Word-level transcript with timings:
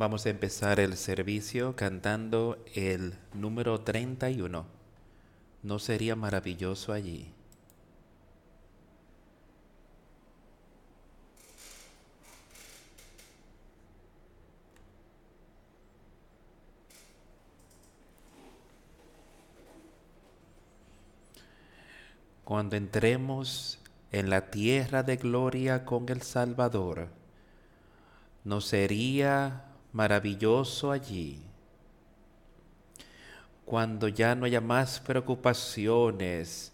Vamos 0.00 0.24
a 0.24 0.30
empezar 0.30 0.80
el 0.80 0.96
servicio 0.96 1.76
cantando 1.76 2.64
el 2.74 3.18
número 3.34 3.82
31. 3.82 4.64
¿No 5.62 5.78
sería 5.78 6.16
maravilloso 6.16 6.94
allí? 6.94 7.30
Cuando 22.42 22.76
entremos 22.76 23.78
en 24.12 24.30
la 24.30 24.50
tierra 24.50 25.02
de 25.02 25.18
gloria 25.18 25.84
con 25.84 26.08
el 26.08 26.22
Salvador, 26.22 27.08
¿no 28.44 28.62
sería 28.62 29.66
maravilloso 29.92 30.90
allí. 30.90 31.40
Cuando 33.64 34.08
ya 34.08 34.34
no 34.34 34.46
haya 34.46 34.60
más 34.60 35.00
preocupaciones 35.00 36.72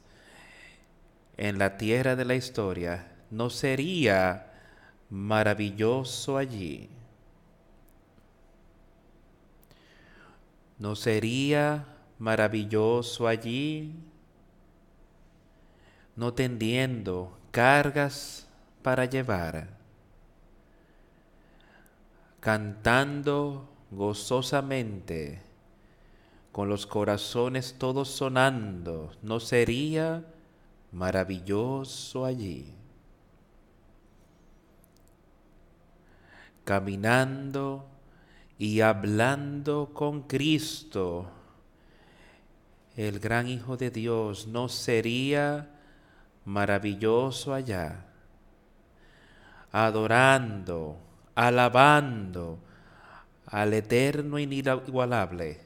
en 1.37 1.59
la 1.59 1.77
tierra 1.77 2.17
de 2.17 2.25
la 2.25 2.35
historia, 2.35 3.13
¿no 3.31 3.51
sería 3.51 4.53
maravilloso 5.11 6.37
allí? 6.39 6.89
¿No 10.79 10.95
sería 10.95 11.87
maravilloso 12.19 13.29
allí? 13.29 13.95
No 16.15 16.33
tendiendo 16.33 17.37
cargas 17.51 18.47
para 18.83 19.05
llevar 19.05 19.76
cantando 22.47 23.69
gozosamente, 23.91 25.43
con 26.53 26.69
los 26.69 26.87
corazones 26.87 27.75
todos 27.77 28.09
sonando, 28.09 29.11
¿no 29.21 29.41
sería 29.41 30.25
maravilloso 30.93 32.25
allí? 32.25 32.73
Caminando 36.63 37.85
y 38.61 38.81
hablando 38.81 39.91
con 39.93 40.23
Cristo, 40.23 41.29
el 42.97 43.19
gran 43.19 43.49
Hijo 43.49 43.77
de 43.77 43.91
Dios, 43.91 44.47
¿no 44.47 44.69
sería 44.69 45.69
maravilloso 46.45 47.53
allá? 47.53 48.05
Adorando, 49.73 51.06
alabando 51.37 52.59
al 53.47 53.75
eterno 53.75 54.39
inigualable, 54.39 55.61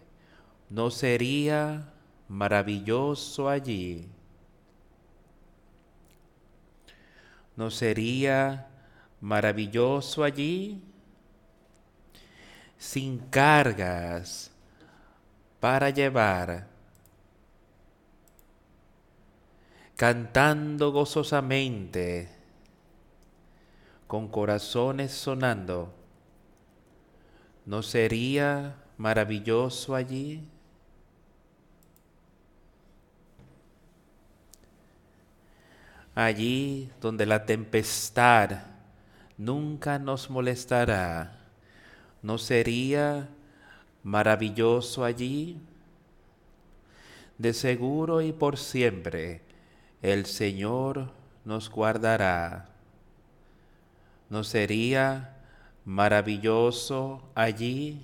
¿no 0.69 0.91
sería 0.91 1.89
maravilloso 2.29 3.49
allí? 3.49 4.07
¿No 7.57 7.71
sería 7.71 8.67
maravilloso 9.21 10.25
allí? 10.25 10.83
Sin 12.77 13.19
cargas 13.31 14.51
para 15.61 15.91
llevar, 15.91 16.67
cantando 19.95 20.91
gozosamente 20.91 22.40
con 24.11 24.27
corazones 24.27 25.13
sonando, 25.13 25.95
¿no 27.65 27.81
sería 27.81 28.75
maravilloso 28.99 29.95
allí? 29.95 30.43
Allí 36.17 36.91
donde 37.01 37.25
la 37.25 37.47
tempestad 37.47 38.63
nunca 39.39 40.01
nos 40.01 40.29
molestará, 40.29 41.39
¿no 42.21 42.37
sería 42.37 43.29
maravilloso 44.03 45.05
allí? 45.05 45.61
De 47.39 47.55
seguro 47.55 48.23
y 48.23 48.33
por 48.33 48.59
siempre 48.59 49.43
el 50.03 50.27
Señor 50.27 51.13
nos 51.45 51.71
guardará 51.71 52.70
¿No 54.31 54.45
sería 54.45 55.37
maravilloso 55.85 57.21
allí? 57.35 58.01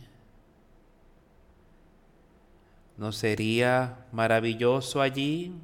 ¿No 2.97 3.13
sería 3.13 4.07
maravilloso 4.11 5.01
allí? 5.01 5.55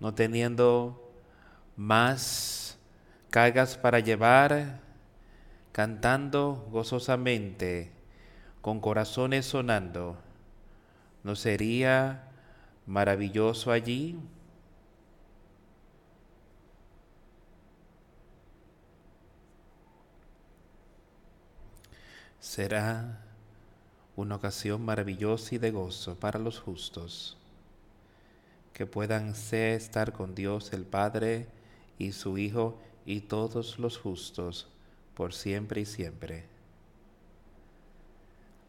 No 0.00 0.14
teniendo 0.14 1.12
más 1.76 2.78
cargas 3.28 3.76
para 3.76 4.00
llevar, 4.00 4.80
cantando 5.72 6.66
gozosamente, 6.70 7.92
con 8.62 8.80
corazones 8.80 9.44
sonando, 9.44 10.16
¿no 11.22 11.36
sería 11.36 12.24
maravilloso 12.86 13.70
allí? 13.70 14.18
Será 22.40 23.20
una 24.16 24.36
ocasión 24.36 24.82
maravillosa 24.82 25.54
y 25.54 25.58
de 25.58 25.70
gozo 25.70 26.16
para 26.16 26.38
los 26.38 26.58
justos, 26.58 27.36
que 28.72 28.86
puedan 28.86 29.34
ser 29.34 29.74
estar 29.74 30.12
con 30.12 30.34
Dios 30.34 30.72
el 30.72 30.84
Padre 30.84 31.48
y 31.98 32.12
su 32.12 32.38
Hijo 32.38 32.78
y 33.04 33.20
todos 33.20 33.78
los 33.78 33.98
justos 33.98 34.68
por 35.14 35.34
siempre 35.34 35.82
y 35.82 35.86
siempre. 35.86 36.44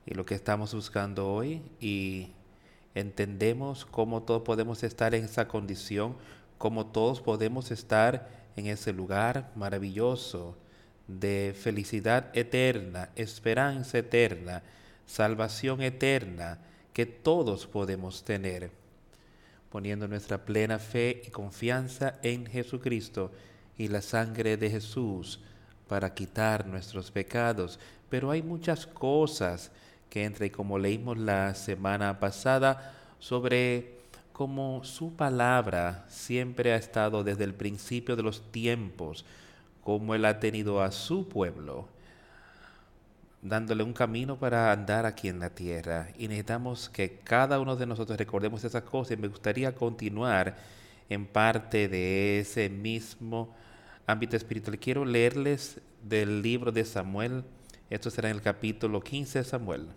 Y 0.05 0.15
lo 0.15 0.25
que 0.25 0.35
estamos 0.35 0.73
buscando 0.73 1.31
hoy 1.31 1.61
y 1.79 2.31
entendemos 2.93 3.85
cómo 3.85 4.23
todos 4.23 4.41
podemos 4.41 4.83
estar 4.83 5.15
en 5.15 5.23
esa 5.23 5.47
condición, 5.47 6.17
cómo 6.57 6.87
todos 6.87 7.21
podemos 7.21 7.71
estar 7.71 8.27
en 8.57 8.67
ese 8.67 8.91
lugar 8.91 9.51
maravilloso 9.55 10.57
de 11.19 11.55
felicidad 11.59 12.35
eterna, 12.37 13.09
esperanza 13.15 13.97
eterna, 13.97 14.63
salvación 15.05 15.81
eterna 15.81 16.59
que 16.93 17.05
todos 17.05 17.67
podemos 17.67 18.23
tener, 18.23 18.71
poniendo 19.69 20.07
nuestra 20.07 20.45
plena 20.45 20.79
fe 20.79 21.21
y 21.25 21.29
confianza 21.29 22.15
en 22.23 22.45
Jesucristo 22.45 23.31
y 23.77 23.87
la 23.87 24.01
sangre 24.01 24.57
de 24.57 24.69
Jesús 24.69 25.39
para 25.87 26.13
quitar 26.13 26.67
nuestros 26.67 27.11
pecados. 27.11 27.79
Pero 28.09 28.31
hay 28.31 28.41
muchas 28.41 28.85
cosas 28.85 29.71
que 30.09 30.25
entre, 30.25 30.51
como 30.51 30.77
leímos 30.77 31.17
la 31.17 31.55
semana 31.55 32.19
pasada, 32.19 32.93
sobre 33.19 33.97
cómo 34.33 34.83
su 34.83 35.13
palabra 35.15 36.05
siempre 36.09 36.73
ha 36.73 36.75
estado 36.75 37.23
desde 37.23 37.43
el 37.43 37.53
principio 37.53 38.15
de 38.15 38.23
los 38.23 38.51
tiempos, 38.51 39.23
como 39.83 40.15
Él 40.15 40.25
ha 40.25 40.39
tenido 40.39 40.81
a 40.81 40.91
su 40.91 41.27
pueblo, 41.27 41.87
dándole 43.41 43.83
un 43.83 43.93
camino 43.93 44.37
para 44.37 44.71
andar 44.71 45.05
aquí 45.05 45.27
en 45.27 45.39
la 45.39 45.49
tierra. 45.49 46.09
Y 46.17 46.27
necesitamos 46.27 46.89
que 46.89 47.19
cada 47.23 47.59
uno 47.59 47.75
de 47.75 47.85
nosotros 47.85 48.17
recordemos 48.17 48.63
esas 48.63 48.83
cosas. 48.83 49.17
Y 49.17 49.21
me 49.21 49.27
gustaría 49.27 49.73
continuar 49.73 50.55
en 51.09 51.25
parte 51.25 51.87
de 51.87 52.39
ese 52.39 52.69
mismo 52.69 53.53
ámbito 54.05 54.37
espiritual. 54.37 54.77
Quiero 54.79 55.05
leerles 55.05 55.81
del 56.03 56.41
libro 56.41 56.71
de 56.71 56.85
Samuel. 56.85 57.43
Esto 57.89 58.09
será 58.09 58.29
en 58.29 58.35
el 58.35 58.41
capítulo 58.41 59.01
15 59.01 59.39
de 59.39 59.45
Samuel. 59.45 59.87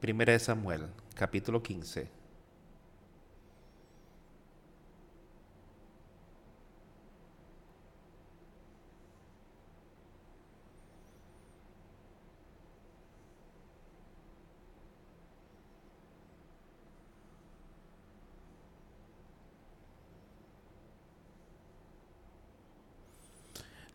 Primera 0.00 0.32
de 0.32 0.38
Samuel, 0.38 0.86
capítulo 1.14 1.62
15. 1.62 2.15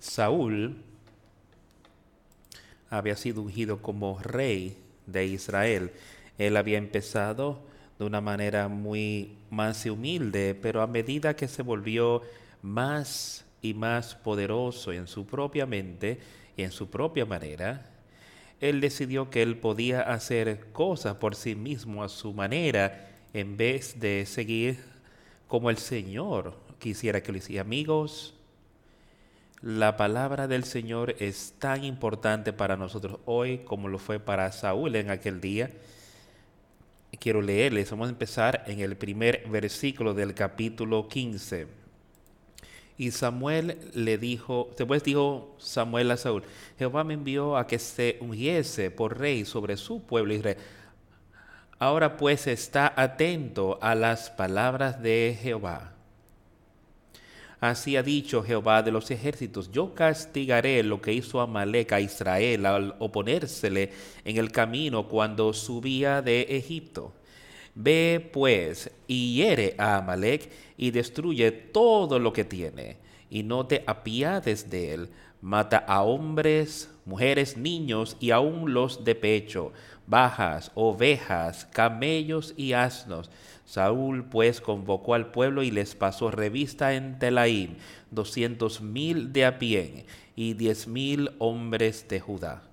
Saúl 0.01 0.77
había 2.89 3.15
sido 3.15 3.43
ungido 3.43 3.83
como 3.83 4.19
rey 4.19 4.75
de 5.05 5.27
Israel. 5.27 5.91
Él 6.39 6.57
había 6.57 6.79
empezado 6.79 7.61
de 7.99 8.05
una 8.05 8.19
manera 8.19 8.67
muy 8.67 9.37
más 9.51 9.85
humilde, 9.85 10.57
pero 10.59 10.81
a 10.81 10.87
medida 10.87 11.35
que 11.35 11.47
se 11.47 11.61
volvió 11.61 12.23
más 12.63 13.45
y 13.61 13.75
más 13.75 14.15
poderoso 14.15 14.91
en 14.91 15.05
su 15.05 15.27
propia 15.27 15.67
mente 15.67 16.19
y 16.57 16.63
en 16.63 16.71
su 16.71 16.89
propia 16.89 17.27
manera, 17.27 17.91
él 18.59 18.81
decidió 18.81 19.29
que 19.29 19.43
él 19.43 19.57
podía 19.57 20.01
hacer 20.01 20.71
cosas 20.71 21.15
por 21.17 21.35
sí 21.35 21.53
mismo 21.53 22.03
a 22.03 22.09
su 22.09 22.33
manera 22.33 23.07
en 23.35 23.55
vez 23.55 23.99
de 23.99 24.25
seguir 24.25 24.79
como 25.47 25.69
el 25.69 25.77
Señor 25.77 26.55
quisiera 26.79 27.21
que 27.21 27.31
lo 27.31 27.37
hiciera. 27.37 27.61
Amigos, 27.61 28.33
la 29.61 29.95
palabra 29.95 30.47
del 30.47 30.63
Señor 30.63 31.15
es 31.19 31.53
tan 31.59 31.83
importante 31.83 32.51
para 32.51 32.77
nosotros 32.77 33.19
hoy 33.25 33.59
como 33.59 33.89
lo 33.89 33.99
fue 33.99 34.19
para 34.19 34.51
Saúl 34.51 34.95
en 34.95 35.11
aquel 35.11 35.39
día. 35.39 35.71
Quiero 37.19 37.41
leerles, 37.43 37.91
vamos 37.91 38.07
a 38.07 38.11
empezar 38.11 38.63
en 38.65 38.79
el 38.79 38.97
primer 38.97 39.47
versículo 39.47 40.15
del 40.15 40.33
capítulo 40.33 41.07
15. 41.07 41.67
Y 42.97 43.11
Samuel 43.11 43.77
le 43.93 44.17
dijo, 44.17 44.71
después 44.77 45.03
dijo 45.03 45.55
Samuel 45.59 46.09
a 46.09 46.17
Saúl, 46.17 46.43
Jehová 46.79 47.03
me 47.03 47.13
envió 47.13 47.55
a 47.55 47.67
que 47.67 47.77
se 47.77 48.17
ungiese 48.19 48.89
por 48.89 49.19
rey 49.19 49.45
sobre 49.45 49.77
su 49.77 50.01
pueblo 50.01 50.33
Israel. 50.33 50.57
Ahora 51.77 52.17
pues 52.17 52.47
está 52.47 52.91
atento 52.95 53.77
a 53.81 53.93
las 53.93 54.31
palabras 54.31 55.03
de 55.03 55.37
Jehová 55.39 55.91
Así 57.61 57.95
ha 57.95 58.01
dicho 58.01 58.41
Jehová 58.41 58.81
de 58.81 58.91
los 58.91 59.11
ejércitos, 59.11 59.71
yo 59.71 59.93
castigaré 59.93 60.81
lo 60.81 60.99
que 60.99 61.13
hizo 61.13 61.39
Amalek 61.39 61.91
a 61.91 62.01
Israel 62.01 62.65
al 62.65 62.95
oponérsele 62.97 63.91
en 64.25 64.37
el 64.37 64.51
camino 64.51 65.07
cuando 65.07 65.53
subía 65.53 66.23
de 66.23 66.41
Egipto. 66.41 67.13
Ve 67.75 68.31
pues 68.33 68.89
y 69.05 69.35
hiere 69.35 69.75
a 69.77 69.97
Amalek 69.97 70.49
y 70.75 70.89
destruye 70.89 71.51
todo 71.51 72.17
lo 72.17 72.33
que 72.33 72.45
tiene, 72.45 72.97
y 73.29 73.43
no 73.43 73.67
te 73.67 73.83
apiades 73.85 74.71
de 74.71 74.95
él. 74.95 75.09
Mata 75.39 75.77
a 75.77 76.01
hombres, 76.01 76.89
mujeres, 77.05 77.57
niños 77.57 78.17
y 78.19 78.31
aun 78.31 78.73
los 78.73 79.03
de 79.03 79.13
pecho, 79.13 79.71
bajas, 80.07 80.71
ovejas, 80.73 81.65
camellos 81.65 82.55
y 82.57 82.73
asnos 82.73 83.29
Saúl 83.71 84.25
pues 84.25 84.59
convocó 84.59 85.13
al 85.13 85.31
pueblo 85.31 85.63
y 85.63 85.71
les 85.71 85.95
pasó 85.95 86.29
revista 86.29 86.93
en 86.93 87.19
Telaim, 87.19 87.77
doscientos 88.09 88.81
mil 88.81 89.31
de 89.31 89.45
a 89.45 89.59
pie 89.59 90.07
y 90.35 90.55
diez 90.55 90.89
mil 90.89 91.31
hombres 91.39 92.05
de 92.09 92.19
Judá. 92.19 92.63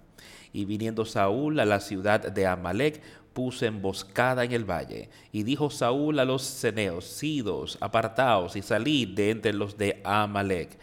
Y 0.52 0.64
viniendo 0.64 1.04
Saúl 1.04 1.60
a 1.60 1.66
la 1.66 1.78
ciudad 1.78 2.32
de 2.32 2.48
Amalek, 2.48 3.00
puso 3.32 3.64
emboscada 3.64 4.42
en 4.42 4.50
el 4.50 4.68
valle. 4.68 5.08
Y 5.30 5.44
dijo 5.44 5.70
Saúl 5.70 6.18
a 6.18 6.24
los 6.24 6.42
ceneos, 6.42 7.04
Sidos, 7.04 7.78
apartaos 7.80 8.56
y 8.56 8.62
salid 8.62 9.10
de 9.10 9.30
entre 9.30 9.52
los 9.52 9.78
de 9.78 10.00
Amalek 10.02 10.80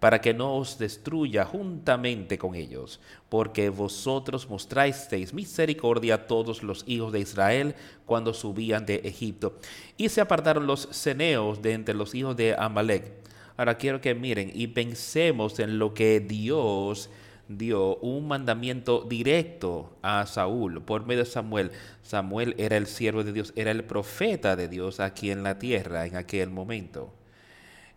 para 0.00 0.20
que 0.20 0.34
no 0.34 0.56
os 0.56 0.78
destruya 0.78 1.44
juntamente 1.44 2.38
con 2.38 2.54
ellos, 2.54 3.00
porque 3.28 3.70
vosotros 3.70 4.48
mostrasteis 4.48 5.32
misericordia 5.32 6.14
a 6.14 6.26
todos 6.26 6.62
los 6.62 6.84
hijos 6.86 7.12
de 7.12 7.20
Israel 7.20 7.74
cuando 8.04 8.34
subían 8.34 8.84
de 8.84 8.96
Egipto. 9.04 9.58
Y 9.96 10.08
se 10.10 10.20
apartaron 10.20 10.66
los 10.66 10.88
ceneos 10.92 11.62
de 11.62 11.72
entre 11.72 11.94
los 11.94 12.14
hijos 12.14 12.36
de 12.36 12.54
Amalek. 12.58 13.10
Ahora 13.56 13.78
quiero 13.78 14.00
que 14.02 14.14
miren 14.14 14.50
y 14.54 14.66
pensemos 14.66 15.58
en 15.60 15.78
lo 15.78 15.94
que 15.94 16.20
Dios 16.20 17.08
dio 17.48 17.96
un 17.96 18.28
mandamiento 18.28 19.06
directo 19.08 19.96
a 20.02 20.26
Saúl 20.26 20.82
por 20.82 21.06
medio 21.06 21.24
de 21.24 21.30
Samuel. 21.30 21.70
Samuel 22.02 22.54
era 22.58 22.76
el 22.76 22.86
siervo 22.86 23.24
de 23.24 23.32
Dios, 23.32 23.54
era 23.56 23.70
el 23.70 23.84
profeta 23.84 24.56
de 24.56 24.68
Dios 24.68 25.00
aquí 25.00 25.30
en 25.30 25.42
la 25.42 25.58
tierra 25.58 26.06
en 26.06 26.16
aquel 26.16 26.50
momento 26.50 27.15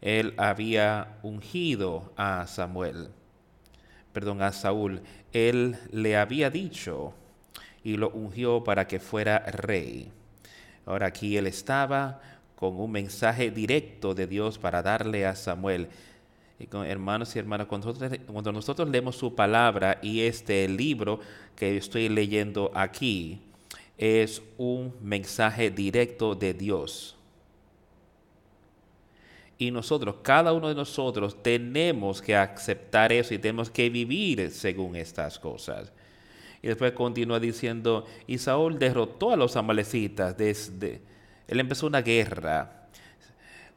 él 0.02 0.34
había 0.38 1.18
ungido 1.24 2.14
a 2.16 2.48
Samuel, 2.48 3.10
perdón, 4.14 4.42
a 4.42 4.52
Saúl. 4.52 5.02
Él 5.34 5.78
le 5.92 6.16
había 6.16 6.50
dicho 6.50 7.14
y 7.84 7.98
lo 7.98 8.10
ungió 8.10 8.64
para 8.64 8.88
que 8.88 9.00
fuera 9.00 9.40
rey. 9.40 10.12
Ahora 10.86 11.08
aquí 11.08 11.38
él 11.38 11.48
estaba 11.48 12.22
con 12.56 12.80
un 12.80 12.92
mensaje 12.92 13.52
directo 13.52 14.16
de 14.16 14.28
Dios 14.28 14.58
para 14.58 14.82
darle 14.82 15.26
a 15.26 15.36
Samuel. 15.36 15.90
Y 16.60 16.66
con, 16.66 16.86
hermanos 16.86 17.36
y 17.36 17.40
hermanas, 17.40 17.68
cuando 17.68 17.88
nosotros, 17.88 18.20
cuando 18.28 18.52
nosotros 18.52 18.90
leemos 18.90 19.16
su 19.16 19.34
palabra 19.36 20.00
y 20.02 20.22
este 20.22 20.68
libro 20.68 21.20
que 21.56 21.78
estoy 21.78 22.10
leyendo 22.10 22.72
aquí, 22.74 23.42
es 23.98 24.42
un 24.58 24.94
mensaje 25.02 25.72
directo 25.72 26.36
de 26.36 26.54
Dios. 26.54 27.19
Y 29.62 29.72
nosotros, 29.72 30.16
cada 30.24 30.54
uno 30.54 30.70
de 30.70 30.74
nosotros, 30.74 31.44
tenemos 31.44 32.22
que 32.22 32.34
aceptar 32.34 33.12
eso 33.12 33.34
y 33.34 33.40
tenemos 33.40 33.70
que 33.70 33.90
vivir 33.90 34.52
según 34.52 34.96
estas 34.96 35.38
cosas. 35.38 35.92
Y 36.62 36.70
después 36.70 36.94
continúa 36.94 37.42
diciendo, 37.42 38.06
y 38.26 38.38
Saúl 38.38 38.80
derrotó 38.80 39.32
a 39.32 39.36
los 39.36 39.58
amalecitas 39.58 40.38
desde, 40.38 41.02
él 41.46 41.60
empezó 41.60 41.88
una 41.88 42.02
guerra, 42.02 42.88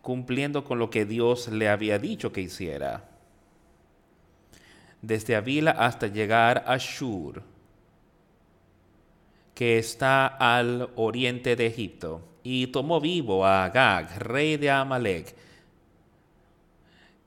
cumpliendo 0.03 0.63
con 0.63 0.79
lo 0.79 0.89
que 0.89 1.05
Dios 1.05 1.49
le 1.49 1.69
había 1.69 1.99
dicho 1.99 2.33
que 2.33 2.43
hiciera. 2.43 3.09
Desde 5.01 5.35
Avila 5.35 5.73
hasta 5.73 6.07
llegar 6.07 6.63
a 6.69 6.77
Shur, 6.77 7.43
que 9.53 9.79
está 9.79 10.29
al 10.29 10.91
oriente 10.95 11.57
de 11.57 11.67
Egipto, 11.67 12.23
y 12.45 12.69
tomó 12.69 13.01
vivo 13.01 13.45
a 13.45 13.65
Agag, 13.65 14.17
rey 14.21 14.57
de 14.57 14.71
Amalek, 14.71 15.35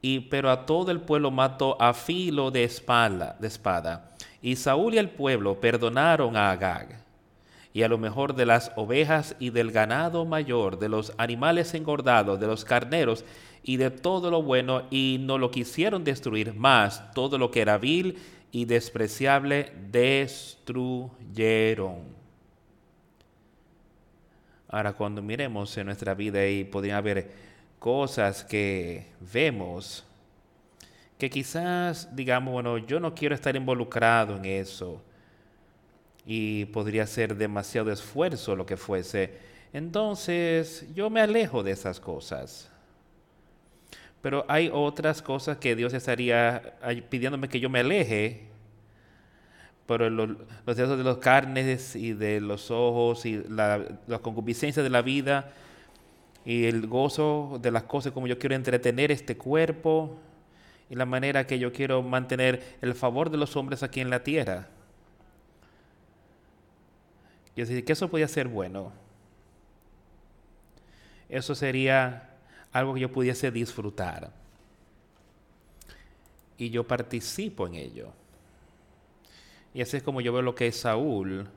y, 0.08 0.20
pero 0.20 0.52
a 0.52 0.68
todo 0.68 0.92
el 0.92 1.02
pueblo 1.02 1.32
mató 1.32 1.82
a 1.82 1.92
filo 1.96 2.52
de 2.52 2.64
espada, 2.64 3.36
de 3.40 3.48
espada. 3.48 4.12
Y 4.40 4.56
Saúl 4.56 4.94
y 4.94 5.00
el 5.00 5.10
pueblo 5.10 5.60
perdonaron 5.60 6.38
a 6.38 6.52
Agag. 6.52 7.04
Y 7.74 7.82
a 7.82 7.88
lo 7.88 7.98
mejor 7.98 8.36
de 8.36 8.46
las 8.46 8.72
ovejas 8.76 9.36
y 9.40 9.50
del 9.50 9.72
ganado 9.72 10.24
mayor, 10.24 10.78
de 10.78 10.90
los 10.90 11.12
animales 11.18 11.74
engordados, 11.74 12.40
de 12.40 12.46
los 12.46 12.64
carneros 12.64 13.26
y 13.64 13.78
de 13.78 13.90
todo 13.90 14.30
lo 14.30 14.44
bueno, 14.44 14.84
y 14.92 15.18
no 15.22 15.40
lo 15.40 15.50
quisieron 15.50 16.04
destruir 16.04 16.54
más, 16.54 17.12
todo 17.14 17.40
lo 17.40 17.50
que 17.50 17.62
era 17.62 17.80
vil 17.80 18.20
y 18.52 18.66
despreciable 18.66 19.72
destruyeron. 19.90 21.16
Ahora 24.68 24.94
cuando 24.94 25.24
miremos 25.24 25.76
en 25.78 25.88
nuestra 25.88 26.14
vida 26.14 26.48
y 26.48 26.64
podría 26.64 26.98
haber 26.98 27.55
cosas 27.86 28.44
que 28.44 29.06
vemos 29.32 30.04
que 31.20 31.30
quizás 31.30 32.16
digamos, 32.16 32.52
bueno, 32.52 32.80
yo 32.80 33.00
no 33.00 33.14
quiero 33.14 33.36
estar 33.36 33.56
involucrado 33.56 34.38
en 34.38 34.46
eso 34.46 35.04
y 36.26 36.66
podría 36.66 37.06
ser 37.06 37.36
demasiado 37.36 37.92
esfuerzo 37.92 38.56
lo 38.56 38.66
que 38.66 38.76
fuese. 38.76 39.38
Entonces 39.72 40.88
yo 40.96 41.12
me 41.12 41.22
alejo 41.22 41.62
de 41.62 41.74
esas 41.74 42.00
cosas. 42.00 42.72
Pero 44.20 44.46
hay 44.48 44.72
otras 44.74 45.22
cosas 45.22 45.58
que 45.58 45.76
Dios 45.76 45.94
estaría 45.94 46.80
pidiéndome 47.12 47.50
que 47.50 47.60
yo 47.60 47.70
me 47.70 47.82
aleje. 47.82 48.48
Pero 49.86 50.10
los, 50.10 50.30
deseos 50.66 50.98
de 50.98 51.04
los 51.04 51.20
carnes 51.20 51.96
y 51.96 52.14
de 52.14 52.42
los 52.42 52.72
ojos 52.72 53.28
y 53.28 53.44
la, 53.48 54.00
la 54.08 54.18
concupiscencia 54.18 54.82
de 54.82 54.90
la 54.90 55.04
vida 55.04 55.54
y 56.46 56.66
el 56.66 56.88
gozo 56.88 57.60
de 57.62 57.72
las 57.72 57.84
cosas 57.84 58.14
como 58.14 58.28
yo 58.28 58.38
quiero 58.38 58.56
entretener 58.56 59.12
este 59.12 59.36
cuerpo 59.36 60.20
y 60.90 60.96
la 60.96 61.06
manera 61.06 61.48
que 61.48 61.58
yo 61.58 61.74
quiero 61.74 62.04
mantener 62.04 62.78
el 62.82 62.94
favor 62.94 63.32
de 63.32 63.38
los 63.38 63.56
hombres 63.56 63.82
aquí 63.82 64.00
en 64.00 64.12
la 64.12 64.24
tierra. 64.24 64.68
Y 67.56 67.62
decir 67.62 67.84
que 67.84 67.94
eso 67.94 68.10
podía 68.10 68.28
ser 68.28 68.48
bueno. 68.48 68.92
Eso 71.30 71.56
sería 71.56 72.30
algo 72.72 72.94
que 72.94 73.00
yo 73.00 73.12
pudiese 73.12 73.50
disfrutar. 73.50 74.32
Y 76.58 76.70
yo 76.70 76.86
participo 76.86 77.66
en 77.66 77.76
ello. 77.76 78.12
Y 79.74 79.82
así 79.82 79.98
es 79.98 80.04
como 80.04 80.22
yo 80.22 80.32
veo 80.32 80.42
lo 80.42 80.54
que 80.54 80.72
Saúl 80.72 81.50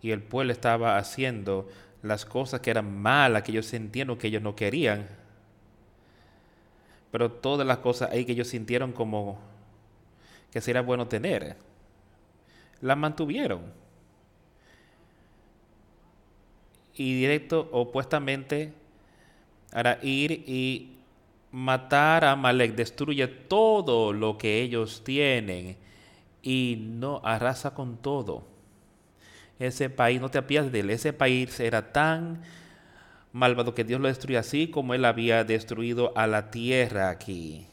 y 0.00 0.12
el 0.12 0.22
pueblo 0.22 0.52
estaba 0.52 0.96
haciendo 0.96 1.68
las 2.02 2.24
cosas 2.24 2.60
que 2.60 2.70
eran 2.70 3.00
malas, 3.00 3.42
que 3.42 3.52
ellos 3.52 3.66
sintieron 3.66 4.16
que 4.16 4.28
ellos 4.28 4.42
no 4.42 4.54
querían. 4.54 5.08
Pero 7.10 7.32
todas 7.32 7.66
las 7.66 7.78
cosas 7.78 8.10
ahí 8.10 8.24
que 8.24 8.32
ellos 8.32 8.48
sintieron 8.48 8.92
como 8.92 9.38
que 10.50 10.60
sería 10.60 10.82
bueno 10.82 11.08
tener, 11.08 11.56
las 12.80 12.96
mantuvieron. 12.96 13.62
Y 16.94 17.14
directo, 17.14 17.68
opuestamente, 17.72 18.72
para 19.70 19.98
ir 20.02 20.32
y 20.46 20.96
matar 21.52 22.24
a 22.24 22.36
Malek, 22.36 22.74
destruye 22.74 23.26
todo 23.26 24.12
lo 24.12 24.36
que 24.36 24.60
ellos 24.62 25.02
tienen 25.04 25.76
y 26.42 26.76
no 26.80 27.20
arrasa 27.24 27.74
con 27.74 27.98
todo 27.98 28.57
ese 29.58 29.90
país, 29.90 30.20
no 30.20 30.30
te 30.30 30.38
apiades 30.38 30.72
de 30.72 30.80
él, 30.80 30.90
ese 30.90 31.12
país 31.12 31.58
era 31.60 31.92
tan 31.92 32.42
malvado 33.32 33.74
que 33.74 33.84
Dios 33.84 34.00
lo 34.00 34.08
destruyó 34.08 34.38
así 34.38 34.68
como 34.68 34.94
él 34.94 35.04
había 35.04 35.44
destruido 35.44 36.12
a 36.16 36.26
la 36.26 36.50
tierra 36.50 37.10
aquí 37.10 37.66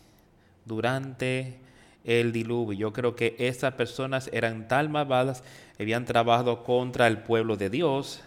durante 0.66 1.60
el 2.04 2.32
diluvio. 2.32 2.78
Yo 2.78 2.94
creo 2.94 3.16
que 3.16 3.36
esas 3.40 3.74
personas 3.74 4.30
eran 4.34 4.68
tan 4.68 4.92
malvadas, 4.92 5.44
habían 5.80 6.06
trabajado 6.06 6.64
contra 6.64 7.08
el 7.08 7.20
pueblo 7.20 7.58
de 7.58 7.70
Dios, 7.70 8.22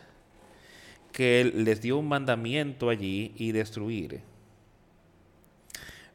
que 1.12 1.40
él 1.40 1.64
les 1.64 1.80
dio 1.80 1.98
un 1.98 2.08
mandamiento 2.08 2.90
allí 2.90 3.32
y 3.36 3.52
destruir. 3.52 4.20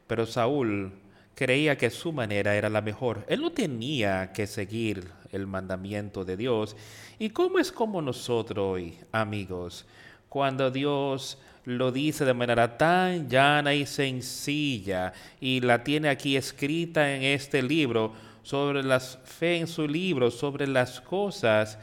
Pero 0.06 0.26
Saúl 0.26 0.92
creía 1.34 1.76
que 1.76 1.90
su 1.90 2.12
manera 2.12 2.54
era 2.54 2.68
la 2.68 2.80
mejor. 2.80 3.24
Él 3.28 3.40
no 3.42 3.50
tenía 3.50 4.32
que 4.32 4.46
seguir 4.46 5.10
el 5.32 5.46
mandamiento 5.46 6.24
de 6.24 6.36
Dios. 6.36 6.76
¿Y 7.18 7.30
cómo 7.30 7.58
es 7.58 7.72
como 7.72 8.00
nosotros 8.00 8.74
hoy, 8.74 8.98
amigos? 9.12 9.84
Cuando 10.28 10.70
Dios 10.70 11.38
lo 11.64 11.92
dice 11.92 12.24
de 12.24 12.34
manera 12.34 12.76
tan 12.76 13.28
llana 13.28 13.74
y 13.74 13.86
sencilla 13.86 15.12
y 15.40 15.60
la 15.60 15.82
tiene 15.82 16.08
aquí 16.08 16.36
escrita 16.36 17.14
en 17.14 17.22
este 17.22 17.62
libro 17.62 18.12
sobre 18.42 18.82
las 18.82 19.18
fe 19.24 19.56
en 19.56 19.66
su 19.66 19.88
libro, 19.88 20.30
sobre 20.30 20.66
las 20.66 21.00
cosas, 21.00 21.78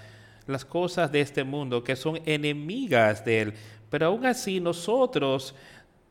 las 0.47 0.63
cosas 0.63 1.11
de 1.11 1.21
este 1.21 1.43
mundo 1.43 1.83
que 1.83 1.95
son 1.95 2.19
enemigas 2.25 3.25
de 3.25 3.41
él. 3.41 3.53
Pero 3.89 4.07
aún 4.07 4.25
así 4.25 4.59
nosotros 4.59 5.55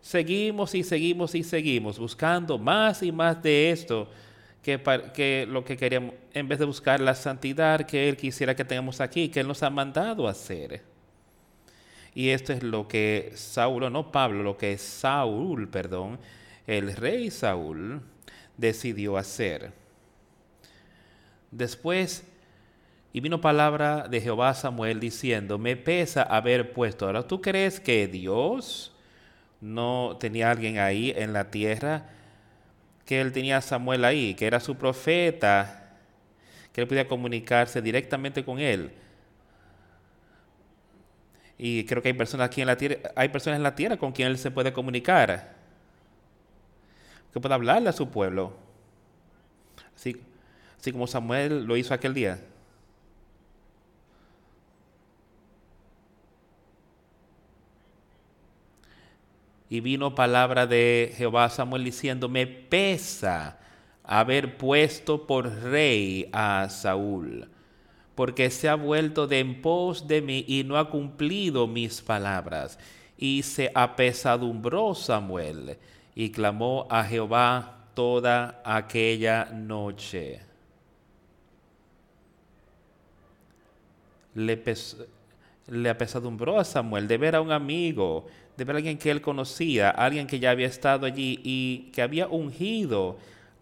seguimos 0.00 0.75
y 0.75 0.83
seguimos 0.83 1.35
y 1.35 1.42
seguimos 1.42 1.99
buscando 1.99 2.59
más 2.59 3.02
y 3.02 3.12
más 3.12 3.42
de 3.42 3.71
esto 3.71 4.09
que, 4.62 4.80
que 5.14 5.47
lo 5.49 5.64
que 5.64 5.76
queríamos, 5.76 6.14
en 6.33 6.49
vez 6.49 6.59
de 6.59 6.64
buscar 6.64 7.00
la 7.00 7.14
santidad 7.14 7.87
que 7.87 8.09
Él 8.09 8.16
quisiera 8.16 8.54
que 8.54 8.64
tengamos 8.64 9.00
aquí, 9.00 9.28
que 9.28 9.40
Él 9.40 9.49
nos 9.49 9.62
ha 9.62 9.71
mandado 9.71 10.28
a 10.28 10.33
hacer. 10.33 10.83
Y 12.14 12.30
esto 12.30 12.52
es 12.52 12.62
lo 12.62 12.88
que 12.88 13.33
Saúl, 13.35 13.90
no 13.92 14.11
Pablo, 14.11 14.42
lo 14.42 14.57
que 14.57 14.76
Saúl, 14.78 15.69
perdón, 15.69 16.19
el 16.66 16.95
rey 16.95 17.30
Saúl 17.30 18.02
decidió 18.57 19.16
hacer. 19.16 19.73
Después, 21.50 22.25
y 23.12 23.21
vino 23.21 23.40
palabra 23.40 24.07
de 24.09 24.21
Jehová 24.21 24.54
Samuel 24.54 25.00
diciendo, 25.00 25.59
me 25.59 25.76
pesa 25.76 26.23
haber 26.23 26.73
puesto. 26.73 27.07
Ahora, 27.07 27.26
¿tú 27.26 27.40
crees 27.40 27.80
que 27.80 28.07
Dios 28.07 28.90
no 29.61 30.17
tenía 30.19 30.50
alguien 30.50 30.79
ahí 30.79 31.12
en 31.17 31.33
la 31.33 31.50
tierra? 31.50 32.05
Que 33.05 33.21
él 33.21 33.33
tenía 33.33 33.59
a 33.59 33.61
Samuel 33.61 34.05
ahí, 34.05 34.35
que 34.35 34.47
era 34.47 34.61
su 34.61 34.76
profeta, 34.76 35.97
que 36.73 36.81
él 36.81 36.87
podía 36.87 37.09
comunicarse 37.09 37.83
directamente 37.83 38.45
con 38.45 38.59
él. 38.59 38.93
Y 41.59 41.85
creo 41.85 42.02
que 42.02 42.09
hay 42.09 42.14
personas 42.14 42.47
aquí 42.47 42.62
en 42.62 42.67
la 42.69 42.76
tierra, 42.76 43.11
hay 43.14 43.29
personas 43.29 43.59
en 43.59 43.62
la 43.62 43.75
tierra 43.75 43.99
con 43.99 44.12
quien 44.12 44.29
él 44.29 44.38
se 44.38 44.50
puede 44.50 44.73
comunicar. 44.73 45.57
Que 47.33 47.40
pueda 47.40 47.55
hablarle 47.55 47.90
a 47.90 47.93
su 47.93 48.09
pueblo. 48.09 48.57
Así, 49.95 50.17
así 50.79 50.90
como 50.90 51.07
Samuel 51.07 51.64
lo 51.64 51.76
hizo 51.76 51.93
aquel 51.93 52.14
día. 52.14 52.40
Y 59.71 59.81
vino 59.81 60.15
palabra 60.15 60.67
de 60.67 61.15
Jehová 61.17 61.45
a 61.45 61.50
Samuel 61.50 61.85
diciendo, 61.85 62.29
me 62.29 62.47
pesa 62.47 63.59
haber 64.05 64.59
puesto 64.59 65.27
por 65.27 65.50
rey 65.62 66.29
a 66.33 66.69
Saúl 66.69 67.49
porque 68.21 68.50
se 68.50 68.69
ha 68.69 68.75
vuelto 68.75 69.27
de 69.27 69.39
en 69.39 69.62
pos 69.62 70.07
de 70.07 70.21
mí 70.21 70.45
y 70.47 70.62
no 70.62 70.77
ha 70.77 70.91
cumplido 70.91 71.67
mis 71.67 72.03
palabras. 72.03 72.79
Y 73.17 73.43
se 73.43 73.73
apesadumbró 73.75 74.95
Samuel 74.95 75.79
y 76.15 76.31
clamó 76.31 76.87
a 76.91 77.03
Jehová 77.03 77.87
toda 77.95 78.61
aquella 78.62 79.47
noche. 79.47 80.41
Le, 84.35 84.62
le 85.69 85.89
apesadumbró 85.89 86.61
a 86.61 86.65
Samuel 86.65 87.09
de 87.09 87.17
ver 87.17 87.37
a 87.37 87.41
un 87.41 87.53
amigo, 87.53 88.27
de 88.61 88.64
ver 88.67 88.76
a 88.76 88.79
alguien 88.81 88.99
que 88.99 89.11
él 89.11 89.23
conocía, 89.23 89.88
alguien 89.88 90.26
que 90.26 90.38
ya 90.38 90.50
había 90.50 90.67
estado 90.67 91.07
allí 91.07 91.40
y 91.43 91.90
que 91.95 92.02
había 92.02 92.29
ungido 92.29 93.17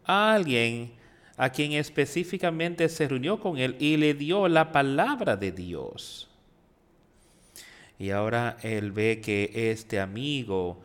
a 0.04 0.34
alguien 0.34 0.90
a 1.36 1.50
quien 1.50 1.70
específicamente 1.70 2.88
se 2.88 3.06
reunió 3.06 3.38
con 3.38 3.58
él 3.58 3.76
y 3.78 3.96
le 3.96 4.14
dio 4.14 4.48
la 4.48 4.72
palabra 4.72 5.36
de 5.36 5.52
Dios. 5.52 6.28
Y 7.96 8.10
ahora 8.10 8.56
él 8.64 8.90
ve 8.90 9.20
que 9.22 9.70
este 9.70 10.00
amigo, 10.00 10.82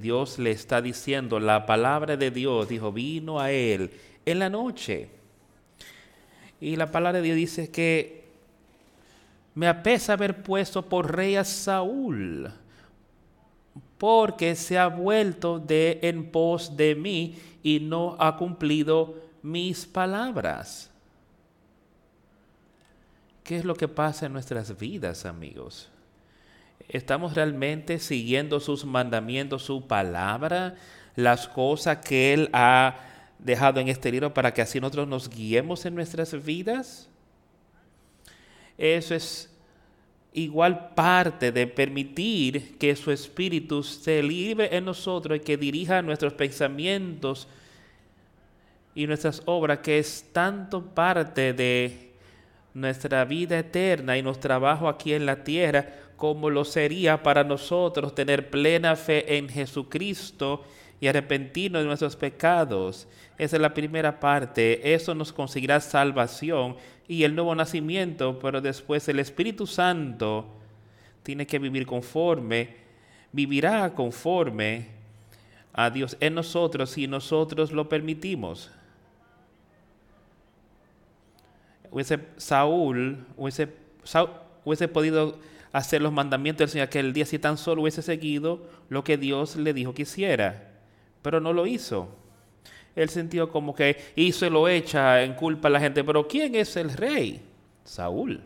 Dios 0.00 0.38
le 0.38 0.52
está 0.52 0.80
diciendo 0.80 1.40
la 1.40 1.66
palabra 1.66 2.16
de 2.16 2.30
Dios, 2.30 2.68
dijo, 2.68 2.92
vino 2.92 3.40
a 3.40 3.50
él 3.50 3.90
en 4.24 4.38
la 4.38 4.48
noche. 4.48 5.08
Y 6.60 6.76
la 6.76 6.92
palabra 6.92 7.20
de 7.20 7.24
Dios 7.24 7.36
dice 7.36 7.70
que 7.72 8.22
me 9.56 9.66
apesa 9.66 10.12
haber 10.12 10.44
puesto 10.44 10.88
por 10.88 11.12
rey 11.16 11.34
a 11.34 11.42
Saúl, 11.42 12.52
porque 13.98 14.56
se 14.56 14.78
ha 14.78 14.86
vuelto 14.86 15.58
de 15.58 15.98
en 16.02 16.30
pos 16.30 16.76
de 16.76 16.94
mí 16.94 17.38
y 17.62 17.80
no 17.80 18.16
ha 18.18 18.36
cumplido 18.36 19.14
mis 19.42 19.86
palabras. 19.86 20.90
¿Qué 23.44 23.56
es 23.56 23.64
lo 23.64 23.74
que 23.74 23.88
pasa 23.88 24.26
en 24.26 24.32
nuestras 24.32 24.78
vidas, 24.78 25.26
amigos? 25.26 25.88
¿Estamos 26.88 27.34
realmente 27.34 27.98
siguiendo 27.98 28.60
sus 28.60 28.84
mandamientos, 28.84 29.62
su 29.62 29.86
palabra, 29.86 30.76
las 31.16 31.46
cosas 31.48 31.98
que 31.98 32.32
Él 32.32 32.48
ha 32.52 32.96
dejado 33.38 33.80
en 33.80 33.88
este 33.88 34.10
libro 34.10 34.32
para 34.32 34.52
que 34.54 34.62
así 34.62 34.80
nosotros 34.80 35.08
nos 35.08 35.28
guiemos 35.28 35.84
en 35.84 35.94
nuestras 35.94 36.32
vidas? 36.44 37.08
Eso 38.78 39.14
es 39.14 39.49
igual 40.32 40.94
parte 40.94 41.52
de 41.52 41.66
permitir 41.66 42.78
que 42.78 42.94
su 42.94 43.10
espíritu 43.10 43.82
se 43.82 44.22
libre 44.22 44.68
en 44.76 44.84
nosotros 44.84 45.36
y 45.38 45.40
que 45.40 45.56
dirija 45.56 46.02
nuestros 46.02 46.32
pensamientos, 46.34 47.48
y 48.94 49.06
nuestras 49.06 49.42
obras, 49.46 49.78
que 49.78 49.98
es 49.98 50.26
tanto 50.32 50.84
parte 50.84 51.52
de 51.52 52.10
nuestra 52.74 53.24
vida 53.24 53.58
eterna 53.58 54.16
y 54.16 54.22
nuestro 54.22 54.48
trabajo 54.48 54.88
aquí 54.88 55.12
en 55.12 55.26
la 55.26 55.44
tierra, 55.44 55.86
como 56.16 56.50
lo 56.50 56.64
sería 56.64 57.22
para 57.22 57.44
nosotros 57.44 58.14
tener 58.14 58.50
plena 58.50 58.96
fe 58.96 59.36
en 59.38 59.48
Jesucristo 59.48 60.64
y 61.00 61.06
arrepentirnos 61.06 61.82
de 61.82 61.86
nuestros 61.86 62.16
pecados. 62.16 63.08
Esa 63.38 63.56
es 63.56 63.62
la 63.62 63.74
primera 63.74 64.20
parte. 64.20 64.94
Eso 64.94 65.14
nos 65.14 65.32
conseguirá 65.32 65.80
salvación 65.80 66.76
y 67.08 67.24
el 67.24 67.34
nuevo 67.34 67.54
nacimiento, 67.54 68.38
pero 68.38 68.60
después 68.60 69.08
el 69.08 69.18
Espíritu 69.18 69.66
Santo 69.66 70.46
tiene 71.22 71.46
que 71.46 71.58
vivir 71.58 71.86
conforme, 71.86 72.76
vivirá 73.32 73.94
conforme 73.94 74.88
a 75.72 75.90
Dios 75.90 76.16
en 76.20 76.34
nosotros 76.34 76.90
si 76.90 77.06
nosotros 77.06 77.72
lo 77.72 77.88
permitimos 77.88 78.70
hubiese 81.90 82.20
Saúl 82.36 83.24
hubiese, 83.36 83.68
hubiese 84.64 84.88
podido 84.88 85.38
hacer 85.72 86.02
los 86.02 86.12
mandamientos 86.12 86.58
del 86.58 86.68
Señor 86.68 86.86
aquel 86.86 87.12
día 87.12 87.26
si 87.26 87.38
tan 87.38 87.56
solo 87.56 87.82
hubiese 87.82 88.02
seguido 88.02 88.66
lo 88.88 89.04
que 89.04 89.16
Dios 89.16 89.56
le 89.56 89.72
dijo 89.72 89.94
que 89.94 90.02
hiciera. 90.02 90.69
Pero 91.22 91.40
no 91.40 91.52
lo 91.52 91.66
hizo. 91.66 92.08
Él 92.96 93.08
sintió 93.08 93.50
como 93.50 93.74
que 93.74 94.12
hizo 94.16 94.46
y 94.46 94.50
lo 94.50 94.68
echa 94.68 95.22
en 95.22 95.34
culpa 95.34 95.68
a 95.68 95.70
la 95.70 95.80
gente. 95.80 96.04
Pero 96.04 96.26
¿quién 96.26 96.54
es 96.54 96.76
el 96.76 96.92
rey? 96.92 97.40
Saúl. 97.84 98.40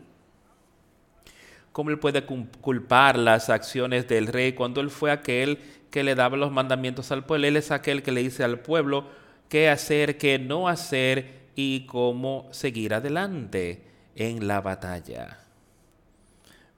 ¿Cómo 1.71 1.89
él 1.89 1.99
puede 1.99 2.23
culpar 2.23 3.17
las 3.17 3.49
acciones 3.49 4.07
del 4.07 4.27
rey 4.27 4.53
cuando 4.53 4.79
él 4.79 4.89
fue 4.89 5.11
aquel 5.11 5.59
que 5.91 6.03
le 6.03 6.15
daba 6.15 6.37
los 6.37 6.51
mandamientos 6.51 7.11
al 7.11 7.25
pueblo? 7.25 7.47
Él 7.47 7.57
es 7.57 7.69
aquel 7.71 8.01
que 8.01 8.13
le 8.13 8.21
dice 8.21 8.43
al 8.45 8.59
pueblo 8.59 9.05
qué 9.49 9.69
hacer, 9.69 10.17
qué 10.17 10.39
no 10.39 10.69
hacer 10.69 11.49
y 11.55 11.85
cómo 11.85 12.47
seguir 12.51 12.93
adelante 12.93 13.83
en 14.15 14.47
la 14.47 14.61
batalla. 14.61 15.39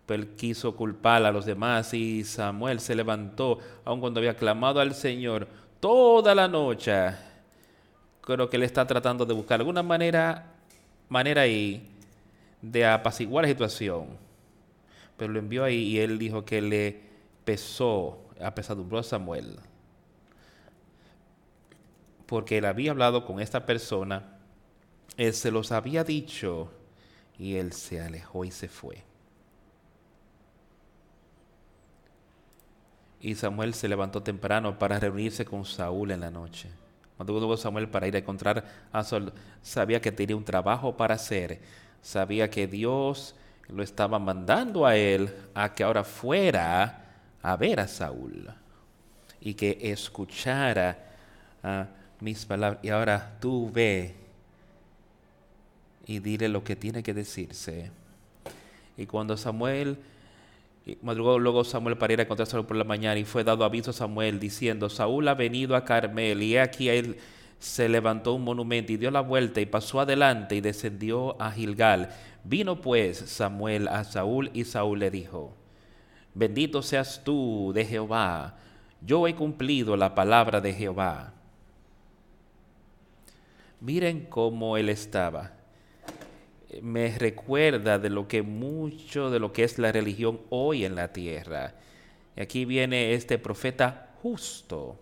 Pero 0.08 0.24
él 0.24 0.30
quiso 0.30 0.76
culpar 0.76 1.24
a 1.26 1.32
los 1.32 1.46
demás 1.46 1.94
y 1.94 2.24
Samuel 2.24 2.80
se 2.80 2.96
levantó, 2.96 3.60
aun 3.86 4.00
cuando 4.00 4.20
había 4.20 4.36
clamado 4.36 4.80
al 4.80 4.96
Señor 4.96 5.48
toda 5.80 6.34
la 6.36 6.48
noche. 6.48 7.12
Creo 8.22 8.50
que 8.50 8.58
él 8.58 8.64
está 8.64 8.86
tratando 8.86 9.26
de 9.26 9.34
buscar 9.34 9.60
alguna 9.60 9.84
manera, 9.84 10.46
manera 11.10 11.42
ahí 11.42 11.88
de 12.62 12.86
apaciguar 12.86 13.44
la 13.44 13.50
situación. 13.50 14.08
Pero 15.16 15.34
lo 15.34 15.40
envió 15.40 15.64
ahí 15.64 15.78
y 15.78 16.00
él 16.00 16.20
dijo 16.20 16.46
que 16.46 16.62
le 16.62 17.02
pesó, 17.46 18.20
apesadumbró 18.42 19.00
a 19.00 19.04
Samuel. 19.04 19.60
Porque 22.26 22.58
él 22.58 22.66
había 22.66 22.92
hablado 22.92 23.26
con 23.26 23.40
esta 23.40 23.66
persona 23.66 24.38
él 25.18 25.34
se 25.34 25.52
los 25.52 25.72
había 25.72 26.04
dicho 26.04 26.72
Y 27.40 27.56
él 27.56 27.74
se 27.74 28.02
alejó 28.02 28.46
y 28.46 28.52
se 28.52 28.68
fue. 28.68 29.04
Y 33.20 33.36
Samuel 33.36 33.74
se 33.74 33.88
levantó 33.88 34.22
temprano 34.22 34.78
para 34.78 35.00
reunirse 35.00 35.44
con 35.46 35.66
Saúl 35.66 36.12
en 36.12 36.20
la 36.20 36.32
noche. 36.32 36.70
Cuando 37.16 37.40
tuvo 37.40 37.58
Samuel 37.58 37.90
para 37.90 38.08
ir 38.08 38.16
a 38.16 38.20
encontrar 38.20 38.64
a 38.92 39.04
Saúl, 39.04 39.34
sabía 39.62 40.00
que 40.00 40.12
tenía 40.12 40.36
un 40.36 40.46
trabajo 40.46 40.96
para 40.96 41.16
hacer. 41.16 41.60
Sabía 42.02 42.50
que 42.50 42.68
Dios 42.68 43.36
lo 43.70 43.82
estaba 43.82 44.20
mandando 44.20 44.86
a 44.86 44.96
él 44.96 45.34
a 45.54 45.74
que 45.74 45.84
ahora 45.84 46.04
fuera 46.04 47.06
a 47.42 47.56
ver 47.56 47.80
a 47.80 47.88
Saúl 47.88 48.50
y 49.42 49.56
que 49.56 49.78
escuchara 49.82 50.98
mis 52.20 52.46
palabras. 52.46 52.84
Y 52.84 52.90
ahora 52.90 53.38
tú 53.40 53.72
ve 53.72 54.16
y 56.06 56.20
dile 56.20 56.50
lo 56.50 56.64
que 56.64 56.76
tiene 56.76 57.02
que 57.02 57.14
decirse. 57.14 57.92
Y 58.96 59.06
cuando 59.06 59.36
Samuel 59.38 59.98
madrugó 61.02 61.40
luego 61.40 61.64
Samuel 61.64 61.98
para 61.98 62.14
ir 62.14 62.20
a 62.20 62.24
encontrarse 62.24 62.62
por 62.64 62.78
la 62.78 62.84
mañana 62.84 63.20
y 63.20 63.26
fue 63.26 63.44
dado 63.44 63.66
aviso 63.66 63.92
a 63.92 63.94
Samuel 63.94 64.40
diciendo, 64.40 64.90
Saúl 64.90 65.28
ha 65.28 65.34
venido 65.34 65.76
a 65.76 65.84
Carmel 65.84 66.42
y 66.42 66.58
aquí 66.58 66.90
él 66.90 67.18
se 67.60 67.90
levantó 67.90 68.34
un 68.34 68.44
monumento 68.44 68.94
y 68.94 68.98
dio 68.98 69.12
la 69.12 69.22
vuelta 69.22 69.60
y 69.60 69.66
pasó 69.66 70.00
adelante 70.00 70.56
y 70.56 70.62
descendió 70.62 71.42
a 71.42 71.52
Gilgal. 71.52 72.10
Vino 72.44 72.80
pues 72.82 73.18
Samuel 73.18 73.88
a 73.88 74.04
Saúl 74.04 74.52
y 74.54 74.64
Saúl 74.64 75.00
le 75.00 75.12
dijo, 75.12 75.54
bendito 76.34 76.82
seas 76.82 77.22
tú 77.24 77.72
de 77.74 77.84
Jehová, 77.84 78.58
yo 79.02 79.28
he 79.28 79.36
cumplido 79.36 79.98
la 79.98 80.16
palabra 80.16 80.62
de 80.62 80.74
Jehová. 80.74 81.34
Miren 83.82 84.26
cómo 84.30 84.78
él 84.78 84.90
estaba 84.90 85.57
me 86.82 87.18
recuerda 87.18 88.00
de 88.00 88.10
lo 88.10 88.28
que 88.28 88.42
mucho 88.42 89.30
de 89.30 89.40
lo 89.40 89.54
que 89.54 89.64
es 89.64 89.80
la 89.80 89.92
religión 89.92 90.40
hoy 90.50 90.86
en 90.86 90.96
la 90.96 91.14
tierra. 91.14 91.76
Y 92.36 92.42
aquí 92.42 92.66
viene 92.66 93.14
este 93.14 93.38
profeta 93.38 94.16
justo. 94.22 95.00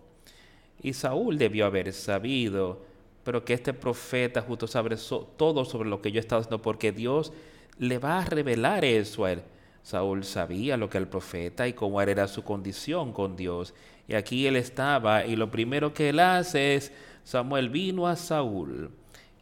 Y 0.82 0.92
Saúl 0.92 1.38
debió 1.38 1.66
haber 1.66 1.92
sabido, 1.92 2.84
pero 3.24 3.44
que 3.44 3.54
este 3.54 3.72
profeta 3.72 4.42
justo 4.42 4.66
sabe 4.66 4.96
todo 5.36 5.64
sobre 5.64 5.88
lo 5.88 6.00
que 6.00 6.12
yo 6.12 6.18
he 6.18 6.20
estado 6.20 6.40
haciendo, 6.40 6.62
porque 6.62 6.92
Dios 6.92 7.32
le 7.78 7.98
va 7.98 8.20
a 8.20 8.24
revelar 8.24 8.84
eso 8.84 9.24
a 9.24 9.32
él. 9.32 9.42
Saúl 9.82 10.24
sabía 10.24 10.76
lo 10.76 10.90
que 10.90 10.98
el 10.98 11.08
profeta 11.08 11.68
y 11.68 11.72
cómo 11.72 12.00
era 12.00 12.28
su 12.28 12.42
condición 12.42 13.12
con 13.12 13.36
Dios. 13.36 13.74
Y 14.08 14.14
aquí 14.14 14.46
él 14.46 14.56
estaba, 14.56 15.26
y 15.26 15.36
lo 15.36 15.50
primero 15.50 15.92
que 15.92 16.10
él 16.10 16.20
hace 16.20 16.74
es, 16.74 16.92
Samuel 17.24 17.70
vino 17.70 18.06
a 18.06 18.16
Saúl. 18.16 18.90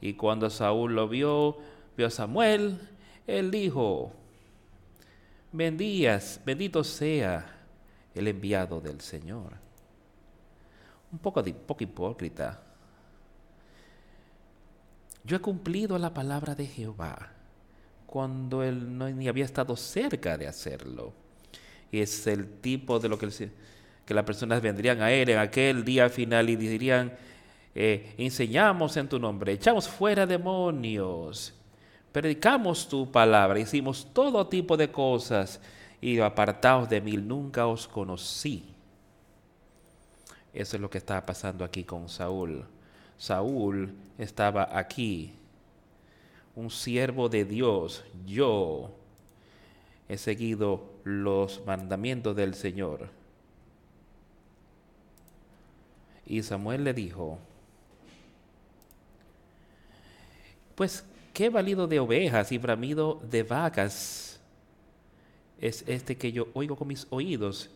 Y 0.00 0.14
cuando 0.14 0.50
Saúl 0.50 0.94
lo 0.94 1.08
vio, 1.08 1.58
vio 1.96 2.06
a 2.06 2.10
Samuel, 2.10 2.78
él 3.26 3.50
dijo, 3.50 4.12
bendías, 5.52 6.40
bendito 6.44 6.82
sea 6.84 7.46
el 8.14 8.28
enviado 8.28 8.80
del 8.80 9.00
Señor. 9.00 9.52
Un 11.12 11.18
poco, 11.18 11.42
de, 11.42 11.54
poco 11.54 11.84
hipócrita. 11.84 12.60
Yo 15.24 15.36
he 15.36 15.40
cumplido 15.40 15.98
la 15.98 16.12
palabra 16.12 16.54
de 16.54 16.66
Jehová 16.66 17.30
cuando 18.06 18.62
él 18.62 18.96
no 18.96 19.08
ni 19.08 19.26
había 19.26 19.44
estado 19.44 19.76
cerca 19.76 20.36
de 20.36 20.46
hacerlo. 20.46 21.12
Es 21.90 22.26
el 22.26 22.60
tipo 22.60 22.98
de 22.98 23.08
lo 23.08 23.18
que, 23.18 23.28
que 24.04 24.14
las 24.14 24.24
personas 24.24 24.60
vendrían 24.60 25.00
a 25.00 25.10
él 25.12 25.30
en 25.30 25.38
aquel 25.38 25.84
día 25.84 26.08
final 26.10 26.50
y 26.50 26.56
dirían, 26.56 27.12
eh, 27.74 28.14
enseñamos 28.18 28.96
en 28.96 29.08
tu 29.08 29.18
nombre, 29.18 29.52
echamos 29.52 29.88
fuera 29.88 30.26
demonios, 30.26 31.54
predicamos 32.14 32.88
tu 32.88 33.10
palabra, 33.10 33.58
hicimos 33.58 34.06
todo 34.12 34.46
tipo 34.46 34.76
de 34.76 34.88
cosas 34.88 35.60
y 36.00 36.20
apartados 36.20 36.88
de 36.88 37.00
mí, 37.00 37.16
nunca 37.16 37.66
os 37.66 37.88
conocí. 37.88 38.72
Eso 40.52 40.76
es 40.76 40.80
lo 40.80 40.88
que 40.88 40.98
estaba 40.98 41.26
pasando 41.26 41.64
aquí 41.64 41.82
con 41.82 42.08
Saúl. 42.08 42.64
Saúl 43.18 43.92
estaba 44.16 44.78
aquí, 44.78 45.32
un 46.54 46.70
siervo 46.70 47.28
de 47.28 47.44
Dios. 47.44 48.04
Yo 48.24 48.92
he 50.08 50.16
seguido 50.16 50.92
los 51.02 51.66
mandamientos 51.66 52.36
del 52.36 52.54
Señor. 52.54 53.08
Y 56.26 56.44
Samuel 56.44 56.84
le 56.84 56.94
dijo, 56.94 57.40
pues 60.76 61.04
¿Qué 61.34 61.50
valido 61.50 61.88
de 61.88 61.98
ovejas 61.98 62.52
y 62.52 62.58
bramido 62.58 63.20
de 63.28 63.42
vacas 63.42 64.38
es 65.60 65.82
este 65.88 66.16
que 66.16 66.30
yo 66.30 66.46
oigo 66.54 66.76
con 66.76 66.86
mis 66.86 67.08
oídos? 67.10 67.68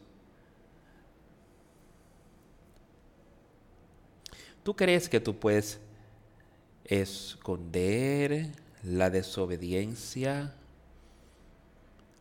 ¿Tú 4.62 4.76
crees 4.76 5.08
que 5.08 5.18
tú 5.18 5.36
puedes 5.36 5.80
esconder 6.84 8.46
la 8.84 9.10
desobediencia 9.10 10.54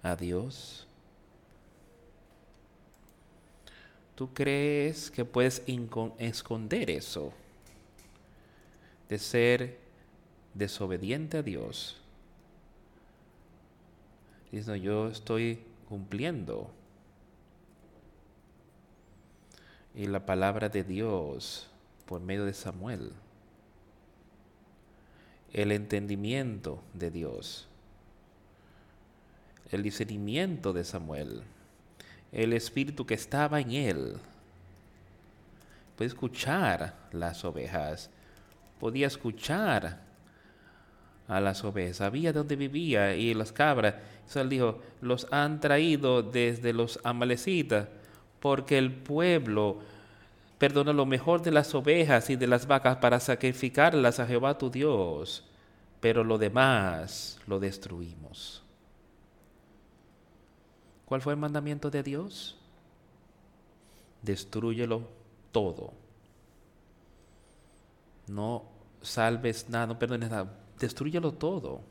a 0.01 0.15
Dios? 0.15 0.87
¿Tú 4.15 4.33
crees 4.33 5.11
que 5.11 5.23
puedes 5.23 5.61
esconder 6.17 6.89
eso? 6.89 7.31
De 9.07 9.19
ser 9.19 9.86
desobediente 10.57 11.37
a 11.37 11.43
Dios, 11.43 11.97
diciendo 14.51 14.75
yo 14.75 15.07
estoy 15.07 15.59
cumpliendo. 15.87 16.71
Y 19.95 20.05
la 20.05 20.25
palabra 20.25 20.69
de 20.69 20.83
Dios 20.83 21.67
por 22.05 22.21
medio 22.21 22.45
de 22.45 22.53
Samuel, 22.53 23.11
el 25.53 25.71
entendimiento 25.71 26.83
de 26.93 27.09
Dios, 27.09 27.67
el 29.71 29.83
discernimiento 29.83 30.71
de 30.71 30.83
Samuel, 30.83 31.41
el 32.31 32.53
espíritu 32.53 33.05
que 33.05 33.15
estaba 33.15 33.59
en 33.59 33.71
él, 33.71 34.17
puede 35.95 36.09
escuchar 36.09 36.95
las 37.11 37.43
ovejas, 37.43 38.11
podía 38.79 39.07
escuchar 39.07 40.06
a 41.27 41.41
las 41.41 41.63
ovejas, 41.63 41.97
sabía 41.97 42.31
dónde 42.31 42.55
vivía 42.55 43.15
y 43.15 43.33
las 43.33 43.51
cabras. 43.51 43.95
Entonces 44.15 44.37
él 44.37 44.49
dijo, 44.49 44.79
los 45.01 45.27
han 45.31 45.59
traído 45.59 46.23
desde 46.23 46.73
los 46.73 46.99
amalecitas, 47.03 47.87
porque 48.39 48.77
el 48.77 48.91
pueblo 48.93 49.79
perdona 50.57 50.93
lo 50.93 51.05
mejor 51.05 51.41
de 51.41 51.51
las 51.51 51.75
ovejas 51.75 52.29
y 52.29 52.35
de 52.35 52.47
las 52.47 52.65
vacas 52.65 52.97
para 52.97 53.19
sacrificarlas 53.19 54.19
a 54.19 54.25
Jehová 54.25 54.57
tu 54.57 54.69
Dios, 54.69 55.43
pero 55.99 56.23
lo 56.23 56.37
demás 56.37 57.39
lo 57.45 57.59
destruimos. 57.59 58.63
¿Cuál 61.05 61.21
fue 61.21 61.33
el 61.33 61.39
mandamiento 61.39 61.89
de 61.89 62.03
Dios? 62.03 62.57
Destrúyelo 64.21 65.03
todo. 65.51 65.93
No 68.27 68.63
salves 69.01 69.69
nada, 69.69 69.87
no 69.87 69.99
perdones 69.99 70.29
nada 70.29 70.66
destruyelo 70.79 71.33
todo. 71.33 71.81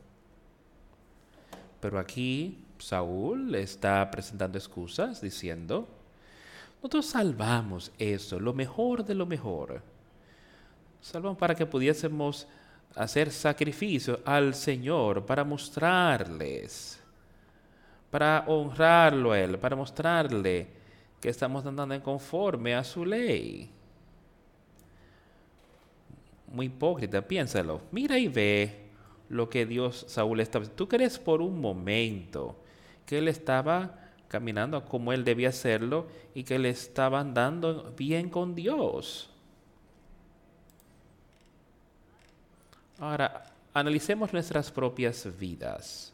Pero 1.79 1.99
aquí 1.99 2.63
Saúl 2.79 3.55
está 3.55 4.09
presentando 4.09 4.57
excusas 4.57 5.21
diciendo, 5.21 5.87
nosotros 6.77 7.05
salvamos 7.05 7.91
eso, 7.97 8.39
lo 8.39 8.53
mejor 8.53 9.03
de 9.03 9.15
lo 9.15 9.25
mejor. 9.25 9.81
Salvamos 11.01 11.37
para 11.37 11.55
que 11.55 11.65
pudiésemos 11.65 12.47
hacer 12.95 13.31
sacrificio 13.31 14.19
al 14.25 14.53
Señor, 14.55 15.25
para 15.25 15.43
mostrarles, 15.43 16.99
para 18.09 18.45
honrarlo 18.47 19.31
a 19.31 19.39
Él, 19.39 19.59
para 19.59 19.75
mostrarle 19.75 20.67
que 21.21 21.29
estamos 21.29 21.65
andando 21.65 21.93
en 21.93 22.01
conforme 22.01 22.75
a 22.75 22.83
su 22.83 23.05
ley 23.05 23.76
muy 26.47 26.67
hipócrita, 26.67 27.21
piénsalo. 27.21 27.81
Mira 27.91 28.17
y 28.17 28.27
ve 28.27 28.87
lo 29.29 29.49
que 29.49 29.65
Dios, 29.65 30.05
Saúl 30.07 30.39
estaba. 30.39 30.65
¿Tú 30.65 30.87
crees 30.87 31.19
por 31.19 31.41
un 31.41 31.59
momento 31.59 32.57
que 33.05 33.19
él 33.19 33.27
estaba 33.27 34.09
caminando 34.27 34.83
como 34.85 35.13
él 35.13 35.23
debía 35.23 35.49
hacerlo 35.49 36.07
y 36.33 36.43
que 36.43 36.59
le 36.59 36.69
estaba 36.69 37.19
andando 37.19 37.93
bien 37.97 38.29
con 38.29 38.55
Dios? 38.55 39.29
Ahora, 42.99 43.43
analicemos 43.73 44.33
nuestras 44.33 44.71
propias 44.71 45.27
vidas. 45.37 46.13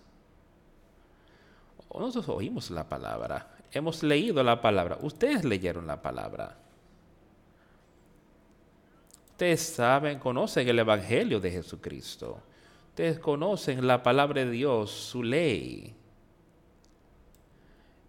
Nosotros 1.94 2.28
oímos 2.30 2.72
la 2.72 2.90
palabra, 2.90 3.56
hemos 3.72 4.02
leído 4.02 4.44
la 4.44 4.60
palabra, 4.60 4.98
ustedes 5.02 5.46
leyeron 5.46 5.86
la 5.86 6.02
palabra. 6.02 6.58
Ustedes 9.34 9.62
saben, 9.62 10.20
conocen 10.20 10.68
el 10.68 10.78
Evangelio 10.78 11.40
de 11.40 11.50
Jesucristo. 11.50 12.40
Ustedes 12.90 13.18
conocen 13.18 13.88
la 13.88 14.04
palabra 14.04 14.46
de 14.46 14.52
Dios, 14.52 14.92
su 14.92 15.24
ley. 15.24 15.96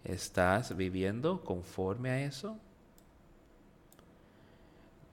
¿Estás 0.04 0.76
viviendo 0.76 1.40
conforme 1.40 2.10
a 2.10 2.20
eso? 2.20 2.58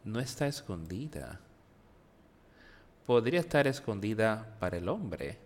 No 0.04 0.20
está 0.20 0.48
escondida. 0.48 1.40
Podría 3.06 3.40
estar 3.40 3.66
escondida 3.66 4.58
para 4.60 4.76
el 4.76 4.90
hombre, 4.90 5.38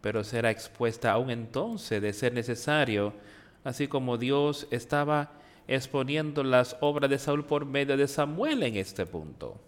pero 0.00 0.24
será 0.24 0.50
expuesta 0.50 1.12
aún 1.12 1.30
entonces 1.30 2.02
de 2.02 2.12
ser 2.12 2.34
necesario, 2.34 3.12
así 3.62 3.86
como 3.86 4.18
Dios 4.18 4.66
estaba 4.72 5.30
exponiendo 5.74 6.42
las 6.44 6.76
obras 6.80 7.08
de 7.08 7.18
Saúl 7.18 7.44
por 7.44 7.64
medio 7.64 7.96
de 7.96 8.06
Samuel 8.08 8.62
en 8.62 8.76
este 8.76 9.06
punto 9.06 9.58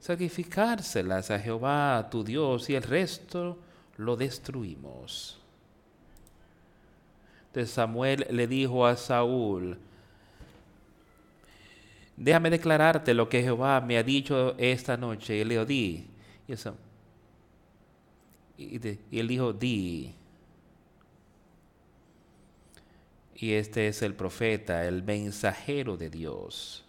sacrificárselas 0.00 1.30
a 1.30 1.38
Jehová 1.38 2.08
tu 2.10 2.24
Dios 2.24 2.68
y 2.70 2.74
el 2.74 2.82
resto 2.82 3.58
lo 3.96 4.16
destruimos. 4.16 5.40
Entonces 7.48 7.72
Samuel 7.72 8.26
le 8.30 8.46
dijo 8.46 8.86
a 8.86 8.96
Saúl, 8.96 9.78
déjame 12.16 12.50
declararte 12.50 13.14
lo 13.14 13.28
que 13.28 13.42
Jehová 13.42 13.80
me 13.80 13.96
ha 13.96 14.02
dicho 14.02 14.54
esta 14.58 14.96
noche. 14.96 15.36
Y 15.36 15.44
le 15.44 15.54
dijo, 15.54 15.64
di. 15.64 16.06
Y, 18.58 19.18
él 19.18 19.28
dijo, 19.28 19.52
di. 19.52 20.12
Y 23.34 23.52
este 23.54 23.88
es 23.88 24.02
el 24.02 24.14
profeta, 24.14 24.86
el 24.86 25.02
mensajero 25.02 25.96
de 25.96 26.08
Dios. 26.08 26.84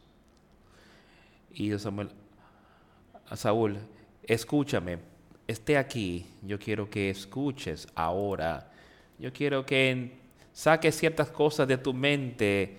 Y 1.51 1.77
Samuel, 1.79 2.09
Saúl, 3.33 3.77
escúchame, 4.23 4.99
esté 5.47 5.77
aquí, 5.77 6.25
yo 6.43 6.59
quiero 6.59 6.89
que 6.89 7.09
escuches 7.09 7.87
ahora. 7.95 8.71
Yo 9.17 9.31
quiero 9.33 9.65
que 9.65 10.11
saques 10.53 10.95
ciertas 10.95 11.29
cosas 11.29 11.67
de 11.67 11.77
tu 11.77 11.93
mente 11.93 12.77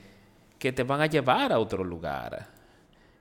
que 0.58 0.72
te 0.72 0.82
van 0.82 1.00
a 1.00 1.06
llevar 1.06 1.52
a 1.52 1.58
otro 1.58 1.82
lugar. 1.82 2.48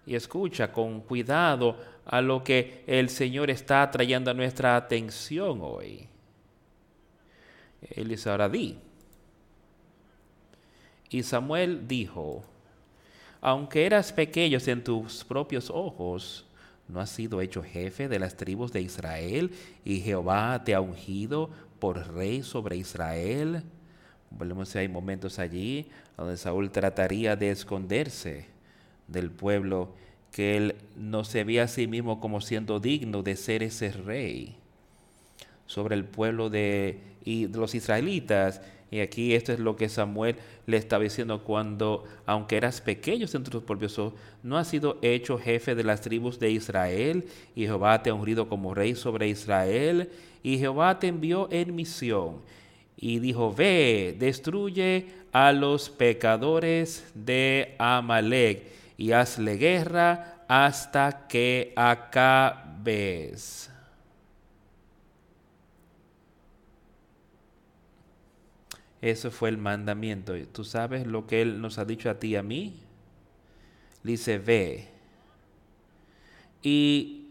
Y 0.05 0.15
escucha 0.15 0.71
con 0.71 1.01
cuidado 1.01 1.77
a 2.05 2.21
lo 2.21 2.43
que 2.43 2.83
el 2.85 3.09
Señor 3.09 3.49
está 3.49 3.89
trayendo 3.89 4.29
a 4.29 4.33
nuestra 4.35 4.75
atención 4.75 5.59
hoy. 5.61 6.07
Él 7.81 8.09
dice, 8.09 8.29
ahora 8.29 8.47
di. 8.47 8.77
Y 11.09 11.23
Samuel 11.23 11.87
dijo, 11.87 12.43
aunque 13.41 13.85
eras 13.85 14.11
pequeño 14.11 14.57
en 14.65 14.83
tus 14.83 15.23
propios 15.23 15.69
ojos, 15.69 16.45
¿No 16.87 16.99
has 16.99 17.09
sido 17.09 17.41
hecho 17.41 17.63
jefe 17.63 18.07
de 18.07 18.19
las 18.19 18.37
tribus 18.37 18.71
de 18.71 18.81
Israel 18.81 19.51
y 19.83 20.01
Jehová 20.01 20.63
te 20.63 20.75
ha 20.75 20.81
ungido 20.81 21.49
por 21.79 22.13
rey 22.13 22.43
sobre 22.43 22.77
Israel? 22.77 23.63
Volvemos 24.29 24.75
hay 24.75 24.87
momentos 24.87 25.39
allí 25.39 25.87
donde 26.15 26.37
Saúl 26.37 26.69
trataría 26.69 27.35
de 27.35 27.49
esconderse 27.49 28.45
del 29.07 29.31
pueblo 29.31 29.93
que 30.31 30.57
él 30.57 30.75
no 30.95 31.23
se 31.23 31.43
veía 31.43 31.63
a 31.63 31.67
sí 31.67 31.87
mismo 31.87 32.19
como 32.19 32.39
siendo 32.39 32.79
digno 32.79 33.23
de 33.23 33.35
ser 33.35 33.63
ese 33.63 33.91
rey 33.91 34.55
sobre 35.65 35.95
el 35.95 36.05
pueblo 36.05 36.51
de, 36.51 36.99
y 37.23 37.47
de 37.47 37.57
los 37.57 37.73
israelitas 37.73 38.61
y 38.95 39.01
aquí 39.01 39.33
esto 39.33 39.51
es 39.51 39.59
lo 39.59 39.75
que 39.75 39.89
Samuel 39.89 40.37
le 40.67 40.77
estaba 40.77 41.03
diciendo 41.03 41.43
cuando, 41.43 42.05
aunque 42.25 42.55
eras 42.55 42.79
pequeño 42.79 43.25
entre 43.25 43.51
tus 43.51 43.63
propios 43.63 43.99
ojos, 43.99 44.13
no 44.41 44.57
has 44.57 44.69
sido 44.69 44.99
hecho 45.01 45.37
jefe 45.37 45.75
de 45.75 45.83
las 45.83 45.99
tribus 45.99 46.39
de 46.39 46.51
Israel, 46.51 47.25
y 47.57 47.63
Jehová 47.63 48.01
te 48.01 48.09
ha 48.09 48.13
ungido 48.13 48.47
como 48.47 48.73
rey 48.73 48.95
sobre 48.95 49.27
Israel, 49.27 50.09
y 50.43 50.59
Jehová 50.59 50.97
te 50.97 51.07
envió 51.07 51.49
en 51.51 51.75
misión. 51.75 52.37
Y 52.95 53.19
dijo, 53.19 53.53
ve, 53.53 54.15
destruye 54.17 55.07
a 55.33 55.51
los 55.51 55.89
pecadores 55.89 57.05
de 57.13 57.75
Amalek, 57.77 58.63
y 58.97 59.11
hazle 59.11 59.57
guerra 59.57 60.45
hasta 60.47 61.27
que 61.27 61.73
acabes. 61.75 63.69
Eso 69.05 69.29
fue 69.29 69.49
el 69.49 69.59
mandamiento. 69.59 70.33
¿Tú 70.51 70.63
sabes 70.63 71.05
lo 71.05 71.27
que 71.27 71.43
Él 71.43 71.61
nos 71.61 71.77
ha 71.77 71.85
dicho 71.85 72.09
a 72.09 72.15
ti 72.15 72.29
y 72.29 72.35
a 72.37 72.41
mí? 72.41 72.73
Dice, 74.01 74.39
ve 74.39 74.87
y 76.63 77.27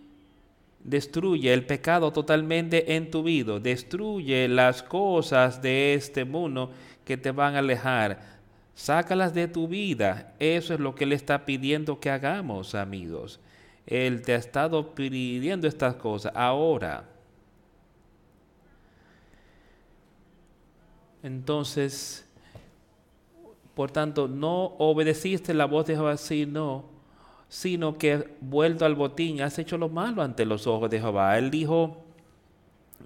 destruye 0.85 1.53
el 1.53 1.67
pecado 1.67 2.13
totalmente 2.13 2.95
en 2.95 3.11
tu 3.11 3.25
vida. 3.25 3.59
Destruye 3.59 4.47
las 4.47 4.85
cosas 4.85 5.61
de 5.63 5.95
este 5.95 6.25
mundo 6.25 6.71
que 7.05 7.17
te 7.17 7.33
van 7.33 7.57
a 7.57 7.59
alejar. 7.59 8.21
Sácalas 8.77 9.35
de 9.35 9.49
tu 9.49 9.67
vida. 9.67 10.33
Eso 10.39 10.75
es 10.75 10.79
lo 10.79 10.95
que 10.95 11.03
Él 11.03 11.13
está 11.13 11.45
pidiendo 11.45 11.99
que 11.99 12.09
hagamos, 12.09 12.77
amigos. 12.77 13.41
Él 13.85 14.23
te 14.23 14.35
ha 14.35 14.37
estado 14.37 14.95
pidiendo 14.95 15.67
estas 15.67 15.97
cosas. 15.97 16.31
Ahora, 16.37 17.14
Entonces, 21.25 22.27
por 23.75 23.91
tanto, 23.91 24.29
no 24.29 24.75
obedeciste 24.79 25.55
la 25.55 25.65
voz 25.65 25.87
de 25.87 25.95
Jehová, 25.95 26.19
sino, 26.19 26.85
sino 27.49 27.97
que 27.97 28.29
vuelto 28.43 28.85
al 28.85 28.95
botín, 28.95 29.41
has 29.41 29.59
hecho 29.59 29.79
lo 29.79 29.89
malo 29.89 30.21
ante 30.21 30.45
los 30.45 30.67
ojos 30.67 30.91
de 30.91 31.01
Jehová. 31.01 31.39
Él 31.39 31.51
dijo 31.51 32.05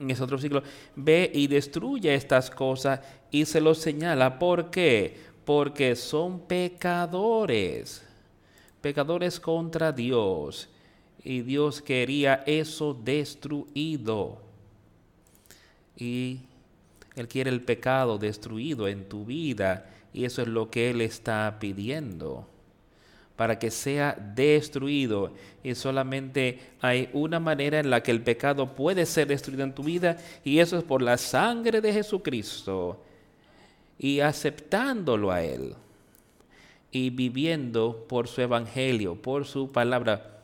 en 0.01 0.11
ese 0.11 0.25
otro 0.25 0.37
siglo, 0.37 0.65
ve 0.97 1.31
y 1.33 1.47
destruye 1.47 2.13
estas 2.13 2.51
cosas 2.51 3.01
y 3.31 3.45
se 3.45 3.61
los 3.61 3.79
señala. 3.79 4.41
¿Por 4.41 4.69
qué? 4.71 5.17
Porque 5.45 5.95
son 5.95 6.41
pecadores, 6.41 8.05
pecadores 8.81 9.39
contra 9.39 9.93
Dios. 9.93 10.69
Y 11.23 11.43
Dios 11.43 11.83
quería 11.83 12.43
eso 12.47 12.95
destruido. 12.95 14.43
Y 15.97 16.48
él 17.21 17.29
quiere 17.29 17.51
el 17.51 17.63
pecado 17.63 18.19
destruido 18.19 18.89
en 18.89 19.09
tu 19.09 19.25
vida 19.25 19.87
y 20.13 20.25
eso 20.25 20.43
es 20.43 20.49
lo 20.49 20.71
que 20.71 20.91
Él 20.91 21.01
está 21.01 21.59
pidiendo 21.61 22.49
para 23.37 23.57
que 23.57 23.71
sea 23.71 24.17
destruido. 24.35 25.33
Y 25.63 25.77
solamente 25.77 26.59
hay 26.81 27.09
una 27.13 27.39
manera 27.39 27.79
en 27.79 27.89
la 27.89 28.03
que 28.03 28.11
el 28.11 28.23
pecado 28.23 28.75
puede 28.75 29.07
ser 29.07 29.29
destruido 29.29 29.63
en 29.63 29.75
tu 29.75 29.85
vida 29.85 30.17
y 30.43 30.59
eso 30.59 30.77
es 30.77 30.83
por 30.83 31.03
la 31.03 31.17
sangre 31.17 31.81
de 31.81 31.93
Jesucristo 31.93 33.01
y 33.97 34.19
aceptándolo 34.21 35.31
a 35.31 35.43
Él 35.43 35.75
y 36.91 37.11
viviendo 37.11 38.07
por 38.09 38.27
su 38.27 38.41
evangelio, 38.41 39.15
por 39.15 39.45
su 39.45 39.71
palabra. 39.71 40.41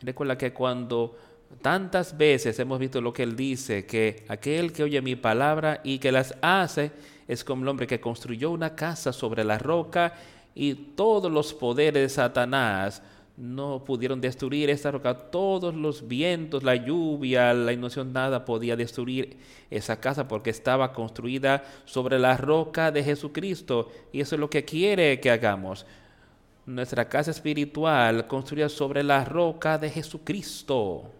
Recuerda 0.00 0.38
que 0.38 0.52
cuando 0.52 1.16
Tantas 1.62 2.16
veces 2.16 2.58
hemos 2.58 2.78
visto 2.78 3.00
lo 3.00 3.12
que 3.12 3.22
él 3.22 3.34
dice, 3.34 3.84
que 3.86 4.24
aquel 4.28 4.72
que 4.72 4.82
oye 4.82 5.00
mi 5.00 5.16
palabra 5.16 5.80
y 5.82 5.98
que 5.98 6.12
las 6.12 6.34
hace 6.40 6.92
es 7.26 7.42
como 7.42 7.62
el 7.62 7.68
hombre 7.68 7.86
que 7.86 8.00
construyó 8.00 8.50
una 8.50 8.74
casa 8.74 9.12
sobre 9.12 9.44
la 9.44 9.58
roca 9.58 10.14
y 10.54 10.74
todos 10.74 11.30
los 11.32 11.54
poderes 11.54 12.02
de 12.02 12.08
Satanás 12.08 13.02
no 13.36 13.84
pudieron 13.84 14.20
destruir 14.20 14.68
esta 14.68 14.90
roca. 14.90 15.14
Todos 15.14 15.74
los 15.74 16.06
vientos, 16.08 16.64
la 16.64 16.74
lluvia, 16.74 17.54
la 17.54 17.72
inundación, 17.72 18.12
nada 18.12 18.44
podía 18.44 18.74
destruir 18.74 19.36
esa 19.70 20.00
casa 20.00 20.26
porque 20.26 20.50
estaba 20.50 20.92
construida 20.92 21.62
sobre 21.84 22.18
la 22.18 22.36
roca 22.36 22.90
de 22.90 23.04
Jesucristo. 23.04 23.90
Y 24.12 24.20
eso 24.20 24.34
es 24.34 24.40
lo 24.40 24.50
que 24.50 24.64
quiere 24.64 25.20
que 25.20 25.30
hagamos. 25.30 25.86
Nuestra 26.66 27.08
casa 27.08 27.30
espiritual 27.30 28.26
construida 28.26 28.68
sobre 28.68 29.04
la 29.04 29.24
roca 29.24 29.78
de 29.78 29.90
Jesucristo. 29.90 31.17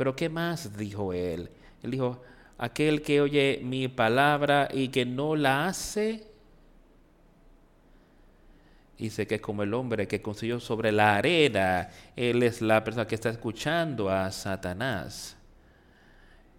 Pero 0.00 0.16
¿qué 0.16 0.30
más 0.30 0.78
dijo 0.78 1.12
él? 1.12 1.50
Él 1.82 1.90
dijo, 1.90 2.22
aquel 2.56 3.02
que 3.02 3.20
oye 3.20 3.60
mi 3.62 3.86
palabra 3.86 4.66
y 4.72 4.88
que 4.88 5.04
no 5.04 5.36
la 5.36 5.66
hace, 5.66 6.26
dice 8.96 9.26
que 9.26 9.34
es 9.34 9.40
como 9.42 9.62
el 9.62 9.74
hombre 9.74 10.08
que 10.08 10.22
construyó 10.22 10.58
sobre 10.58 10.90
la 10.90 11.16
arena, 11.16 11.90
él 12.16 12.42
es 12.42 12.62
la 12.62 12.82
persona 12.82 13.06
que 13.06 13.14
está 13.14 13.28
escuchando 13.28 14.08
a 14.08 14.30
Satanás, 14.30 15.36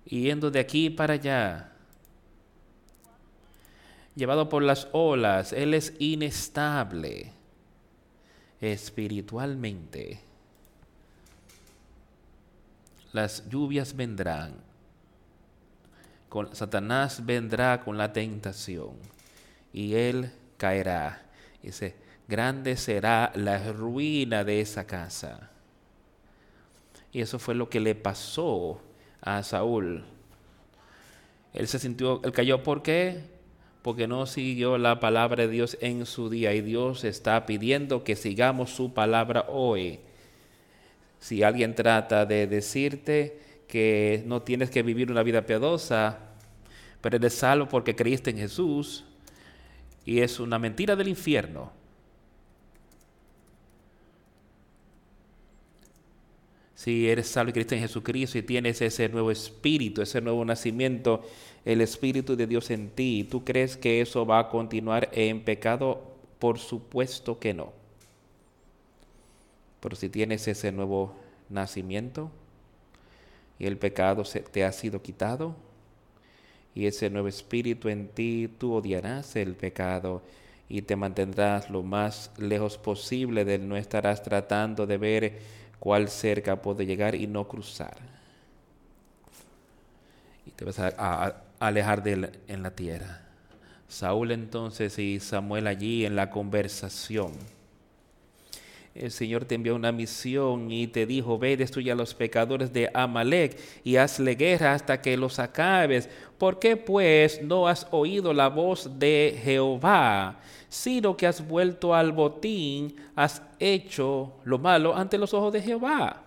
yendo 0.05 0.51
de 0.51 0.59
aquí 0.59 0.91
para 0.91 1.15
allá, 1.15 1.71
llevado 4.13 4.49
por 4.49 4.61
las 4.61 4.87
olas, 4.91 5.51
él 5.51 5.73
es 5.73 5.95
inestable 5.97 7.33
espiritualmente 8.59 10.30
las 13.13 13.47
lluvias 13.49 13.95
vendrán. 13.95 14.53
Con, 16.29 16.55
Satanás 16.55 17.25
vendrá 17.25 17.81
con 17.81 17.97
la 17.97 18.13
tentación 18.13 18.91
y 19.73 19.95
él 19.95 20.31
caerá. 20.57 21.25
Dice, 21.61 21.95
grande 22.27 22.77
será 22.77 23.31
la 23.35 23.71
ruina 23.71 24.43
de 24.43 24.61
esa 24.61 24.87
casa. 24.87 25.49
Y 27.11 27.21
eso 27.21 27.39
fue 27.39 27.55
lo 27.55 27.69
que 27.69 27.79
le 27.79 27.95
pasó 27.95 28.81
a 29.19 29.43
Saúl. 29.43 30.05
Él 31.53 31.67
se 31.67 31.79
sintió, 31.79 32.21
él 32.23 32.31
cayó, 32.31 32.63
¿por 32.63 32.81
qué? 32.81 33.23
Porque 33.81 34.07
no 34.07 34.25
siguió 34.25 34.77
la 34.77 34.99
palabra 34.99 35.43
de 35.43 35.49
Dios 35.49 35.77
en 35.81 36.05
su 36.05 36.29
día 36.29 36.53
y 36.53 36.61
Dios 36.61 37.03
está 37.03 37.45
pidiendo 37.45 38.03
que 38.03 38.15
sigamos 38.15 38.69
su 38.69 38.93
palabra 38.93 39.45
hoy. 39.49 39.99
Si 41.21 41.43
alguien 41.43 41.75
trata 41.75 42.25
de 42.25 42.47
decirte 42.47 43.39
que 43.67 44.23
no 44.25 44.41
tienes 44.41 44.71
que 44.71 44.81
vivir 44.81 45.11
una 45.11 45.21
vida 45.21 45.45
piadosa, 45.45 46.17
pero 46.99 47.15
eres 47.15 47.35
salvo 47.35 47.69
porque 47.69 47.95
creíste 47.95 48.31
en 48.31 48.37
Jesús, 48.39 49.05
y 50.03 50.19
es 50.21 50.39
una 50.39 50.57
mentira 50.57 50.95
del 50.95 51.07
infierno. 51.07 51.71
Si 56.73 57.07
eres 57.07 57.27
salvo 57.27 57.51
y 57.51 57.53
Cristo 57.53 57.75
en 57.75 57.81
Jesucristo 57.81 58.39
y 58.39 58.41
tienes 58.41 58.81
ese 58.81 59.07
nuevo 59.07 59.29
espíritu, 59.29 60.01
ese 60.01 60.21
nuevo 60.21 60.43
nacimiento, 60.43 61.21
el 61.63 61.81
espíritu 61.81 62.35
de 62.35 62.47
Dios 62.47 62.71
en 62.71 62.89
ti, 62.89 63.27
¿tú 63.29 63.45
crees 63.45 63.77
que 63.77 64.01
eso 64.01 64.25
va 64.25 64.39
a 64.39 64.49
continuar 64.49 65.09
en 65.11 65.43
pecado? 65.43 66.15
Por 66.39 66.57
supuesto 66.57 67.37
que 67.37 67.53
no. 67.53 67.80
Pero 69.81 69.95
si 69.97 70.07
tienes 70.07 70.47
ese 70.47 70.71
nuevo 70.71 71.13
nacimiento 71.49 72.31
y 73.59 73.65
el 73.65 73.77
pecado 73.77 74.23
te 74.23 74.63
ha 74.63 74.71
sido 74.71 75.01
quitado 75.01 75.55
y 76.73 76.85
ese 76.85 77.09
nuevo 77.09 77.27
espíritu 77.27 77.89
en 77.89 78.07
ti, 78.07 78.49
tú 78.57 78.73
odiarás 78.73 79.35
el 79.35 79.55
pecado 79.55 80.21
y 80.69 80.83
te 80.83 80.95
mantendrás 80.95 81.69
lo 81.69 81.83
más 81.83 82.31
lejos 82.37 82.77
posible 82.77 83.43
de 83.43 83.55
él. 83.55 83.67
No 83.67 83.75
estarás 83.75 84.23
tratando 84.23 84.87
de 84.87 84.97
ver 84.97 85.39
cuál 85.79 86.07
cerca 86.07 86.61
puede 86.61 86.85
llegar 86.85 87.13
y 87.13 87.27
no 87.27 87.47
cruzar. 87.47 87.97
Y 90.45 90.51
te 90.51 90.63
vas 90.63 90.79
a, 90.79 91.43
alejar 91.59 92.03
de 92.03 92.13
él 92.13 92.39
en 92.47 92.63
la 92.63 92.71
tierra. 92.71 93.21
Saúl 93.89 94.31
entonces 94.31 94.97
y 94.97 95.19
Samuel 95.19 95.67
allí 95.67 96.05
en 96.05 96.15
la 96.15 96.29
conversación. 96.29 97.33
El 98.93 99.11
Señor 99.11 99.45
te 99.45 99.55
envió 99.55 99.75
una 99.75 99.91
misión 99.91 100.69
y 100.69 100.87
te 100.87 101.05
dijo, 101.05 101.39
ve, 101.39 101.55
destruye 101.55 101.91
a 101.91 101.95
los 101.95 102.13
pecadores 102.13 102.73
de 102.73 102.89
Amalek 102.93 103.57
y 103.83 103.95
hazle 103.95 104.35
guerra 104.35 104.73
hasta 104.73 105.01
que 105.01 105.15
los 105.15 105.39
acabes. 105.39 106.09
¿Por 106.37 106.59
qué 106.59 106.75
pues 106.75 107.41
no 107.41 107.67
has 107.67 107.87
oído 107.91 108.33
la 108.33 108.49
voz 108.49 108.99
de 108.99 109.39
Jehová? 109.41 110.41
sino 110.71 111.17
que 111.17 111.27
has 111.27 111.45
vuelto 111.45 111.93
al 111.93 112.13
botín, 112.13 112.95
has 113.13 113.41
hecho 113.59 114.31
lo 114.45 114.57
malo 114.57 114.95
ante 114.95 115.17
los 115.17 115.33
ojos 115.33 115.51
de 115.51 115.61
Jehová. 115.61 116.23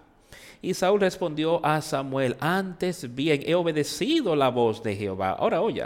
Y 0.61 0.74
Saúl 0.74 1.00
respondió 1.00 1.64
a 1.64 1.81
Samuel, 1.81 2.37
antes 2.38 3.14
bien 3.14 3.40
he 3.46 3.55
obedecido 3.55 4.37
la 4.37 4.50
voz 4.50 4.83
de 4.83 4.94
Jehová. 4.94 5.31
Ahora 5.31 5.62
oye, 5.62 5.85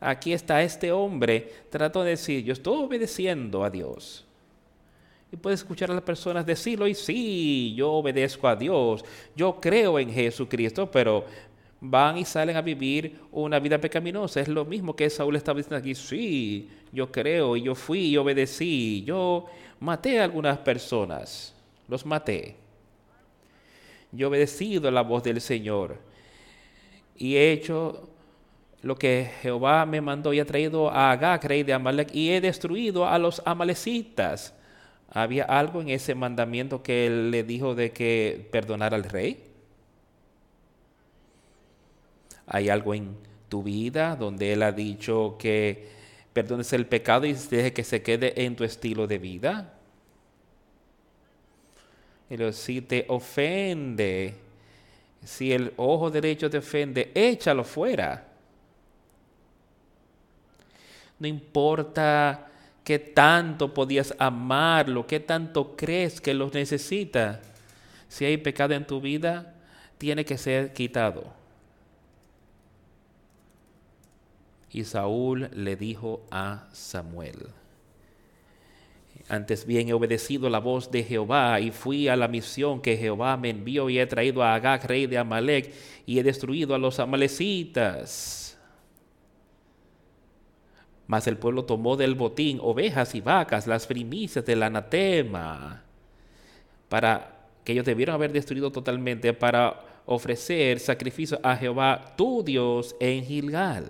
aquí 0.00 0.32
está 0.32 0.62
este 0.62 0.90
hombre, 0.90 1.52
trató 1.68 2.02
de 2.02 2.10
decir, 2.10 2.42
yo 2.42 2.54
estoy 2.54 2.82
obedeciendo 2.82 3.62
a 3.62 3.68
Dios. 3.68 4.24
Y 5.32 5.36
puedes 5.36 5.60
escuchar 5.60 5.90
a 5.90 5.94
las 5.94 6.02
personas 6.02 6.44
decirlo, 6.44 6.86
y 6.86 6.94
sí, 6.94 7.74
yo 7.74 7.90
obedezco 7.90 8.46
a 8.46 8.54
Dios, 8.54 9.02
yo 9.34 9.58
creo 9.58 9.98
en 9.98 10.12
Jesucristo, 10.12 10.90
pero 10.90 11.24
van 11.80 12.18
y 12.18 12.24
salen 12.26 12.54
a 12.54 12.60
vivir 12.60 13.18
una 13.32 13.58
vida 13.58 13.80
pecaminosa. 13.80 14.40
Es 14.40 14.48
lo 14.48 14.66
mismo 14.66 14.94
que 14.94 15.08
Saúl 15.08 15.34
estaba 15.36 15.56
diciendo 15.56 15.78
aquí, 15.78 15.94
sí, 15.94 16.68
yo 16.92 17.10
creo 17.10 17.56
y 17.56 17.62
yo 17.62 17.74
fui 17.74 18.08
y 18.08 18.16
obedecí, 18.18 19.02
yo 19.04 19.46
maté 19.80 20.20
a 20.20 20.24
algunas 20.24 20.58
personas, 20.58 21.54
los 21.88 22.04
maté. 22.04 22.56
Yo 24.12 24.26
he 24.26 24.28
obedecido 24.28 24.88
a 24.88 24.92
la 24.92 25.00
voz 25.00 25.22
del 25.22 25.40
Señor 25.40 25.96
y 27.16 27.36
he 27.36 27.52
hecho 27.52 28.06
lo 28.82 28.96
que 28.96 29.30
Jehová 29.40 29.86
me 29.86 30.02
mandó 30.02 30.34
y 30.34 30.40
he 30.40 30.44
traído 30.44 30.90
a 30.90 31.10
Agag, 31.10 31.42
rey 31.44 31.62
de 31.62 31.72
Amalek, 31.72 32.14
y 32.14 32.30
he 32.30 32.40
destruido 32.40 33.06
a 33.06 33.18
los 33.18 33.40
amalecitas. 33.46 34.54
¿Había 35.14 35.44
algo 35.44 35.82
en 35.82 35.90
ese 35.90 36.14
mandamiento 36.14 36.82
que 36.82 37.06
él 37.06 37.30
le 37.30 37.44
dijo 37.44 37.74
de 37.74 37.92
que 37.92 38.48
perdonara 38.50 38.96
al 38.96 39.04
rey? 39.04 39.44
Hay 42.46 42.68
algo 42.68 42.94
en 42.94 43.16
tu 43.48 43.62
vida 43.62 44.16
donde 44.16 44.52
Él 44.52 44.62
ha 44.62 44.72
dicho 44.72 45.36
que 45.38 45.86
perdones 46.32 46.72
el 46.72 46.86
pecado 46.86 47.26
y 47.26 47.34
deje 47.34 47.72
que 47.72 47.84
se 47.84 48.02
quede 48.02 48.44
en 48.44 48.56
tu 48.56 48.64
estilo 48.64 49.06
de 49.06 49.18
vida. 49.18 49.74
Pero 52.28 52.52
si 52.52 52.80
te 52.80 53.04
ofende, 53.08 54.34
si 55.22 55.52
el 55.52 55.74
ojo 55.76 56.10
derecho 56.10 56.48
te 56.48 56.58
ofende, 56.58 57.12
échalo 57.14 57.64
fuera. 57.64 58.26
No 61.18 61.26
importa 61.26 62.51
qué 62.84 62.98
tanto 62.98 63.72
podías 63.74 64.14
amarlo, 64.18 65.06
qué 65.06 65.20
tanto 65.20 65.76
crees 65.76 66.20
que 66.20 66.34
lo 66.34 66.50
necesita. 66.50 67.40
Si 68.08 68.24
hay 68.24 68.36
pecado 68.36 68.74
en 68.74 68.86
tu 68.86 69.00
vida, 69.00 69.54
tiene 69.98 70.24
que 70.24 70.38
ser 70.38 70.72
quitado. 70.72 71.32
Y 74.70 74.84
Saúl 74.84 75.50
le 75.52 75.76
dijo 75.76 76.22
a 76.30 76.66
Samuel, 76.72 77.48
antes 79.28 79.66
bien 79.66 79.88
he 79.88 79.92
obedecido 79.92 80.50
la 80.50 80.58
voz 80.58 80.90
de 80.90 81.04
Jehová 81.04 81.60
y 81.60 81.70
fui 81.70 82.08
a 82.08 82.16
la 82.16 82.28
misión 82.28 82.80
que 82.80 82.96
Jehová 82.96 83.36
me 83.36 83.50
envió 83.50 83.88
y 83.88 83.98
he 83.98 84.06
traído 84.06 84.42
a 84.42 84.54
Agag, 84.54 84.84
rey 84.86 85.06
de 85.06 85.18
Amalek, 85.18 85.72
y 86.06 86.18
he 86.18 86.22
destruido 86.22 86.74
a 86.74 86.78
los 86.78 86.98
amalecitas. 86.98 88.51
Mas 91.12 91.26
el 91.26 91.36
pueblo 91.36 91.66
tomó 91.66 91.98
del 91.98 92.14
botín 92.14 92.58
ovejas 92.62 93.14
y 93.14 93.20
vacas, 93.20 93.66
las 93.66 93.86
primicias 93.86 94.46
del 94.46 94.62
anatema, 94.62 95.82
para 96.88 97.48
que 97.62 97.72
ellos 97.72 97.84
debieron 97.84 98.14
haber 98.14 98.32
destruido 98.32 98.72
totalmente 98.72 99.34
para 99.34 99.78
ofrecer 100.06 100.80
sacrificio 100.80 101.38
a 101.42 101.54
Jehová, 101.54 102.14
tu 102.16 102.42
Dios, 102.42 102.96
en 102.98 103.22
Gilgal 103.24 103.84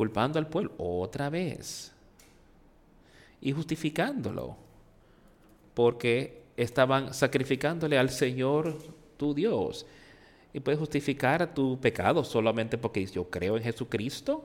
culpando 0.00 0.38
al 0.38 0.48
pueblo 0.48 0.72
otra 0.78 1.28
vez 1.28 1.92
y 3.38 3.52
justificándolo, 3.52 4.56
porque 5.74 6.42
estaban 6.56 7.12
sacrificándole 7.12 7.98
al 7.98 8.08
Señor 8.08 8.78
tu 9.18 9.34
Dios. 9.34 9.84
Y 10.54 10.60
puedes 10.60 10.80
justificar 10.80 11.54
tu 11.54 11.78
pecado 11.78 12.24
solamente 12.24 12.76
porque 12.78 13.04
yo 13.04 13.28
creo 13.28 13.58
en 13.58 13.62
Jesucristo. 13.62 14.42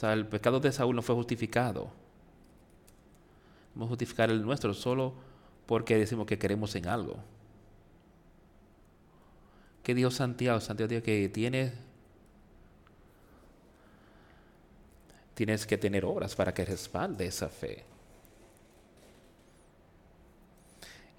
Sea, 0.00 0.14
el 0.14 0.26
pecado 0.26 0.60
de 0.60 0.72
Saúl 0.72 0.96
no 0.96 1.02
fue 1.02 1.14
justificado. 1.14 1.90
Vamos 3.74 3.88
a 3.88 3.90
justificar 3.90 4.30
el 4.30 4.42
nuestro 4.42 4.74
solo 4.74 5.14
porque 5.66 5.96
decimos 5.96 6.26
que 6.26 6.38
queremos 6.38 6.74
en 6.74 6.88
algo. 6.88 7.16
¿Qué 9.82 9.94
dijo 9.94 10.10
Santiago? 10.10 10.60
Santiago 10.60 10.88
dijo 10.88 11.02
que 11.02 11.28
tienes, 11.28 11.72
tienes 15.34 15.66
que 15.66 15.78
tener 15.78 16.04
obras 16.04 16.34
para 16.34 16.52
que 16.52 16.64
respalde 16.64 17.26
esa 17.26 17.48
fe. 17.48 17.84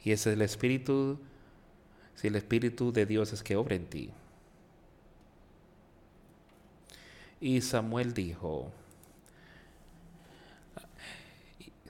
Y 0.03 0.11
ese 0.11 0.31
es 0.31 0.35
el 0.35 0.41
Espíritu, 0.41 1.19
si 2.15 2.27
el 2.27 2.35
Espíritu 2.35 2.91
de 2.91 3.05
Dios 3.05 3.31
es 3.33 3.43
que 3.43 3.55
obra 3.55 3.75
en 3.75 3.85
ti. 3.85 4.11
Y 7.41 7.59
Samuel 7.61 8.13
dijo, 8.13 8.71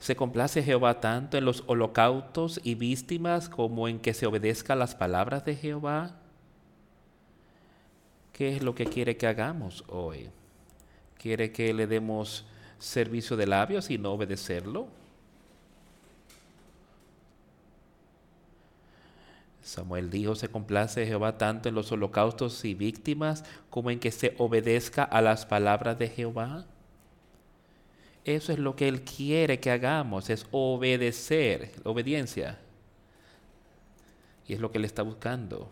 ¿se 0.00 0.16
complace 0.16 0.62
Jehová 0.62 0.98
tanto 0.98 1.36
en 1.36 1.44
los 1.44 1.62
holocaustos 1.66 2.58
y 2.64 2.74
víctimas 2.74 3.50
como 3.50 3.86
en 3.86 4.00
que 4.00 4.14
se 4.14 4.24
obedezca 4.24 4.74
las 4.74 4.94
palabras 4.94 5.44
de 5.44 5.54
Jehová? 5.54 6.16
¿Qué 8.32 8.56
es 8.56 8.62
lo 8.62 8.74
que 8.74 8.86
quiere 8.86 9.18
que 9.18 9.26
hagamos 9.26 9.84
hoy? 9.88 10.30
¿Quiere 11.18 11.52
que 11.52 11.74
le 11.74 11.86
demos 11.86 12.46
servicio 12.78 13.36
de 13.36 13.46
labios 13.46 13.90
y 13.90 13.98
no 13.98 14.12
obedecerlo? 14.12 14.88
Samuel 19.62 20.10
dijo, 20.10 20.34
se 20.34 20.48
complace 20.48 21.06
Jehová 21.06 21.38
tanto 21.38 21.68
en 21.68 21.76
los 21.76 21.92
holocaustos 21.92 22.64
y 22.64 22.74
víctimas 22.74 23.44
como 23.70 23.90
en 23.90 24.00
que 24.00 24.10
se 24.10 24.34
obedezca 24.38 25.04
a 25.04 25.22
las 25.22 25.46
palabras 25.46 25.98
de 25.98 26.08
Jehová. 26.08 26.66
Eso 28.24 28.52
es 28.52 28.58
lo 28.58 28.74
que 28.74 28.88
Él 28.88 29.02
quiere 29.02 29.60
que 29.60 29.70
hagamos, 29.70 30.30
es 30.30 30.46
obedecer, 30.50 31.70
obediencia. 31.84 32.58
Y 34.48 34.54
es 34.54 34.60
lo 34.60 34.72
que 34.72 34.78
Él 34.78 34.84
está 34.84 35.02
buscando 35.02 35.70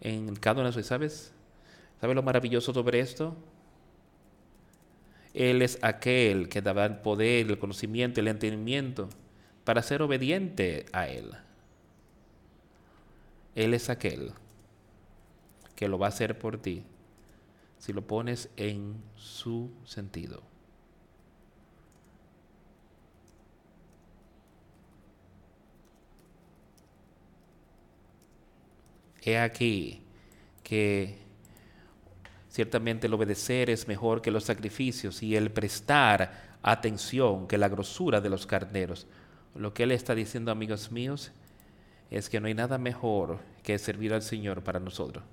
en 0.00 0.36
cada 0.36 0.60
una 0.60 0.70
de 0.70 0.82
¿sabes? 0.84 1.32
¿Sabes 2.00 2.14
lo 2.14 2.22
maravilloso 2.22 2.72
sobre 2.72 3.00
esto? 3.00 3.34
Él 5.34 5.60
es 5.60 5.78
aquel 5.82 6.48
que 6.48 6.62
da 6.62 6.86
el 6.86 6.98
poder, 6.98 7.46
el 7.50 7.58
conocimiento, 7.58 8.20
el 8.20 8.28
entendimiento 8.28 9.08
para 9.66 9.82
ser 9.82 10.00
obediente 10.00 10.86
a 10.92 11.08
Él. 11.08 11.32
Él 13.56 13.74
es 13.74 13.90
aquel 13.90 14.30
que 15.74 15.88
lo 15.88 15.98
va 15.98 16.06
a 16.06 16.10
hacer 16.10 16.38
por 16.38 16.56
ti 16.56 16.84
si 17.76 17.92
lo 17.92 18.06
pones 18.06 18.48
en 18.56 18.94
su 19.16 19.72
sentido. 19.84 20.40
He 29.20 29.36
aquí 29.36 30.00
que 30.62 31.18
ciertamente 32.50 33.08
el 33.08 33.14
obedecer 33.14 33.68
es 33.68 33.88
mejor 33.88 34.22
que 34.22 34.30
los 34.30 34.44
sacrificios 34.44 35.24
y 35.24 35.34
el 35.34 35.50
prestar 35.50 36.58
atención 36.62 37.48
que 37.48 37.58
la 37.58 37.68
grosura 37.68 38.20
de 38.20 38.30
los 38.30 38.46
carneros. 38.46 39.08
Lo 39.58 39.74
que 39.74 39.84
él 39.84 39.92
está 39.92 40.14
diciendo, 40.14 40.50
amigos 40.50 40.90
míos, 40.90 41.32
es 42.10 42.28
que 42.28 42.40
no 42.40 42.46
hay 42.46 42.54
nada 42.54 42.78
mejor 42.78 43.38
que 43.62 43.78
servir 43.78 44.12
al 44.12 44.22
Señor 44.22 44.62
para 44.62 44.78
nosotros, 44.78 45.24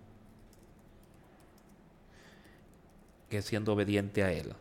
que 3.29 3.41
siendo 3.41 3.73
obediente 3.73 4.23
a 4.23 4.31
Él. 4.31 4.53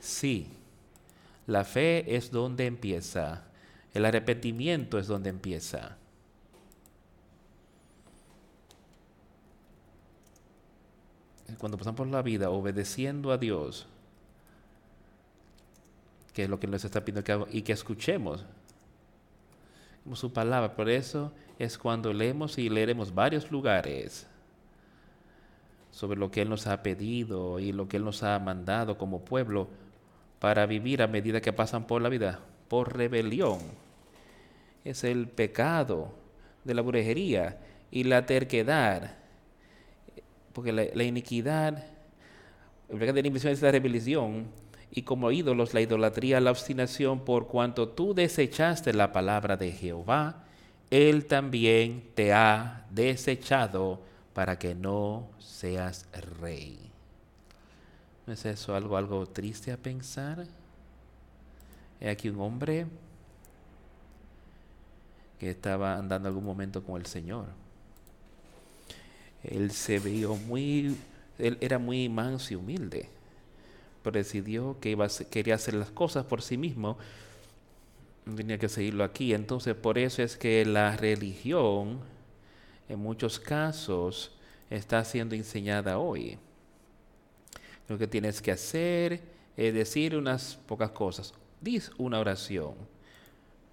Sí, 0.00 0.48
la 1.46 1.64
fe 1.64 2.16
es 2.16 2.30
donde 2.30 2.66
empieza, 2.66 3.44
el 3.92 4.04
arrepentimiento 4.04 4.98
es 4.98 5.06
donde 5.06 5.30
empieza. 5.30 5.96
Cuando 11.58 11.78
pasamos 11.78 11.96
por 11.96 12.06
la 12.08 12.22
vida 12.22 12.50
obedeciendo 12.50 13.30
a 13.32 13.38
Dios, 13.38 13.86
que 16.36 16.42
es 16.42 16.50
lo 16.50 16.60
que 16.60 16.66
nos 16.66 16.84
está 16.84 17.02
pidiendo 17.02 17.24
que 17.24 17.56
y 17.56 17.62
que 17.62 17.72
escuchemos 17.72 18.44
su 20.12 20.34
palabra. 20.34 20.76
Por 20.76 20.90
eso 20.90 21.32
es 21.58 21.78
cuando 21.78 22.12
leemos 22.12 22.58
y 22.58 22.68
leeremos 22.68 23.14
varios 23.14 23.50
lugares 23.50 24.26
sobre 25.90 26.20
lo 26.20 26.30
que 26.30 26.42
Él 26.42 26.50
nos 26.50 26.66
ha 26.66 26.82
pedido 26.82 27.58
y 27.58 27.72
lo 27.72 27.88
que 27.88 27.96
Él 27.96 28.04
nos 28.04 28.22
ha 28.22 28.38
mandado 28.38 28.98
como 28.98 29.24
pueblo 29.24 29.68
para 30.38 30.66
vivir 30.66 31.00
a 31.00 31.06
medida 31.06 31.40
que 31.40 31.54
pasan 31.54 31.86
por 31.86 32.02
la 32.02 32.10
vida, 32.10 32.38
por 32.68 32.94
rebelión. 32.94 33.60
Es 34.84 35.04
el 35.04 35.28
pecado 35.28 36.12
de 36.64 36.74
la 36.74 36.82
brujería 36.82 37.58
y 37.90 38.04
la 38.04 38.26
terquedad, 38.26 39.16
porque 40.52 40.70
la, 40.70 41.02
iniquidad, 41.02 41.82
el 42.90 42.98
pecado 42.98 43.14
de 43.14 43.22
la 43.22 43.50
es 43.50 43.62
la 43.62 43.70
rebelión, 43.70 44.65
y 44.90 45.02
como 45.02 45.30
ídolos 45.30 45.74
la 45.74 45.80
idolatría, 45.80 46.40
la 46.40 46.50
obstinación, 46.50 47.20
por 47.20 47.46
cuanto 47.48 47.88
tú 47.88 48.14
desechaste 48.14 48.92
la 48.92 49.12
palabra 49.12 49.56
de 49.56 49.72
Jehová, 49.72 50.44
Él 50.90 51.26
también 51.26 52.04
te 52.14 52.32
ha 52.32 52.86
desechado 52.90 54.00
para 54.32 54.58
que 54.58 54.74
no 54.74 55.28
seas 55.38 56.06
rey. 56.40 56.78
¿No 58.26 58.32
es 58.32 58.44
eso 58.44 58.74
algo, 58.74 58.96
algo 58.96 59.26
triste 59.26 59.72
a 59.72 59.76
pensar? 59.76 60.46
He 62.00 62.08
aquí 62.08 62.28
un 62.28 62.40
hombre 62.40 62.86
que 65.38 65.50
estaba 65.50 65.96
andando 65.96 66.28
algún 66.28 66.44
momento 66.44 66.82
con 66.82 67.00
el 67.00 67.06
Señor. 67.06 67.46
Él 69.42 69.70
se 69.70 69.98
vio 69.98 70.36
muy, 70.36 70.96
él 71.38 71.58
era 71.60 71.78
muy 71.78 72.08
manso 72.08 72.54
y 72.54 72.56
humilde 72.56 73.15
decidió 74.12 74.78
que 74.80 74.90
iba 74.90 75.06
quería 75.30 75.54
hacer 75.54 75.74
las 75.74 75.90
cosas 75.90 76.24
por 76.24 76.42
sí 76.42 76.56
mismo, 76.56 76.98
tenía 78.34 78.58
que 78.58 78.68
seguirlo 78.68 79.04
aquí. 79.04 79.34
Entonces, 79.34 79.74
por 79.74 79.98
eso 79.98 80.22
es 80.22 80.36
que 80.36 80.64
la 80.64 80.96
religión, 80.96 82.00
en 82.88 82.98
muchos 82.98 83.38
casos, 83.38 84.32
está 84.70 85.04
siendo 85.04 85.34
enseñada 85.34 85.98
hoy. 85.98 86.38
Lo 87.88 87.98
que 87.98 88.06
tienes 88.06 88.42
que 88.42 88.50
hacer 88.50 89.20
es 89.56 89.74
decir 89.74 90.16
unas 90.16 90.56
pocas 90.66 90.90
cosas. 90.90 91.34
Diz 91.60 91.90
una 91.98 92.18
oración. 92.18 92.74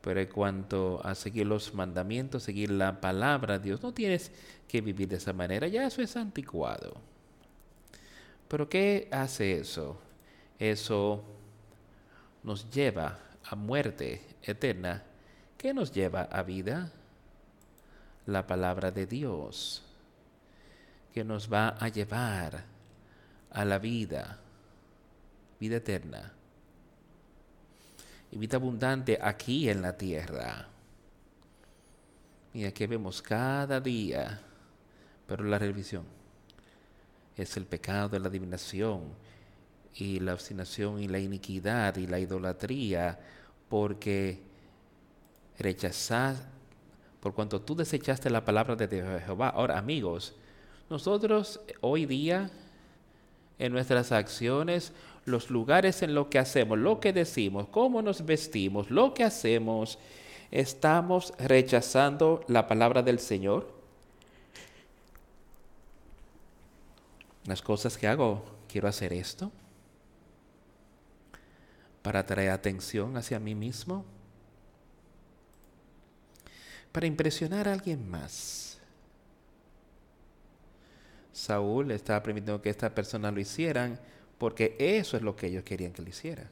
Pero 0.02 0.20
en 0.20 0.28
cuanto 0.28 1.00
a 1.04 1.16
seguir 1.16 1.48
los 1.48 1.74
mandamientos, 1.74 2.44
seguir 2.44 2.70
la 2.72 3.00
palabra 3.00 3.58
de 3.58 3.66
Dios, 3.66 3.82
no 3.82 3.94
tienes 3.94 4.32
que 4.68 4.82
vivir 4.82 5.08
de 5.08 5.16
esa 5.16 5.34
manera. 5.34 5.68
Ya 5.68 5.88
eso 5.88 6.02
es 6.02 6.16
anticuado. 6.18 6.96
Pero 8.50 8.70
¿qué 8.70 9.08
hace 9.12 9.60
eso? 9.60 9.98
Eso 10.72 11.24
nos 12.44 12.70
lleva 12.70 13.20
a 13.44 13.56
muerte 13.56 14.22
eterna. 14.42 15.04
¿Qué 15.58 15.74
nos 15.74 15.92
lleva 15.92 16.24
a 16.24 16.44
vida? 16.44 16.92
La 18.26 18.48
palabra 18.48 18.92
de 18.92 19.06
Dios, 19.06 19.84
que 21.14 21.24
nos 21.24 21.52
va 21.52 21.70
a 21.80 21.90
llevar 21.90 22.64
a 23.52 23.66
la 23.66 23.78
vida, 23.78 24.40
vida 25.60 25.78
eterna 25.78 26.32
y 28.32 28.38
vida 28.38 28.58
abundante 28.58 29.20
aquí 29.22 29.70
en 29.70 29.82
la 29.82 29.98
tierra. 29.98 30.68
Y 32.54 32.66
aquí 32.66 32.86
vemos 32.88 33.22
cada 33.22 33.82
día, 33.82 34.40
pero 35.28 35.44
la 35.44 35.60
revisión 35.60 36.06
es 37.36 37.58
el 37.58 37.66
pecado 37.66 38.10
de 38.10 38.20
la 38.20 38.28
adivinación, 38.28 39.02
y 39.96 40.20
la 40.20 40.34
obstinación 40.34 41.02
y 41.02 41.08
la 41.08 41.20
iniquidad 41.20 41.96
y 41.98 42.08
la 42.08 42.20
idolatría, 42.20 43.20
porque 43.70 44.40
rechazas, 45.60 46.44
por 47.20 47.34
cuanto 47.34 47.62
tú 47.62 47.76
desechaste 47.76 48.30
la 48.30 48.44
palabra 48.44 48.76
de 48.76 49.22
Jehová. 49.26 49.50
Ahora, 49.50 49.78
amigos, 49.78 50.34
nosotros 50.90 51.60
hoy 51.82 52.06
día, 52.06 52.50
en 53.60 53.72
nuestras 53.72 54.12
acciones, 54.12 54.92
los 55.26 55.50
lugares 55.50 56.02
en 56.02 56.16
lo 56.16 56.30
que 56.30 56.40
hacemos, 56.40 56.78
lo 56.78 57.00
que 57.00 57.14
decimos, 57.14 57.68
cómo 57.70 58.02
nos 58.02 58.26
vestimos, 58.26 58.90
lo 58.90 59.14
que 59.14 59.24
hacemos, 59.24 60.00
estamos 60.52 61.34
rechazando 61.38 62.44
la 62.48 62.68
palabra 62.68 63.04
del 63.04 63.20
Señor. 63.20 63.72
Las 67.46 67.62
cosas 67.62 67.98
que 67.98 68.08
hago, 68.08 68.44
quiero 68.68 68.88
hacer 68.88 69.14
esto 69.14 69.52
para 72.04 72.26
traer 72.26 72.52
atención 72.52 73.18
hacia 73.18 73.40
mí 73.40 73.56
mismo, 73.56 74.06
para 76.92 77.08
impresionar 77.08 77.68
a 77.68 77.74
alguien 77.74 78.08
más. 78.08 78.78
Saúl 81.32 81.90
estaba 81.90 82.22
permitiendo 82.22 82.62
que 82.62 82.70
esta 82.70 82.94
persona 82.94 83.32
lo 83.32 83.40
hicieran 83.40 84.00
porque 84.38 84.76
eso 84.78 85.18
es 85.18 85.24
lo 85.24 85.36
que 85.36 85.48
ellos 85.48 85.64
querían 85.64 85.92
que 85.92 86.04
lo 86.04 86.10
hicieran. 86.10 86.48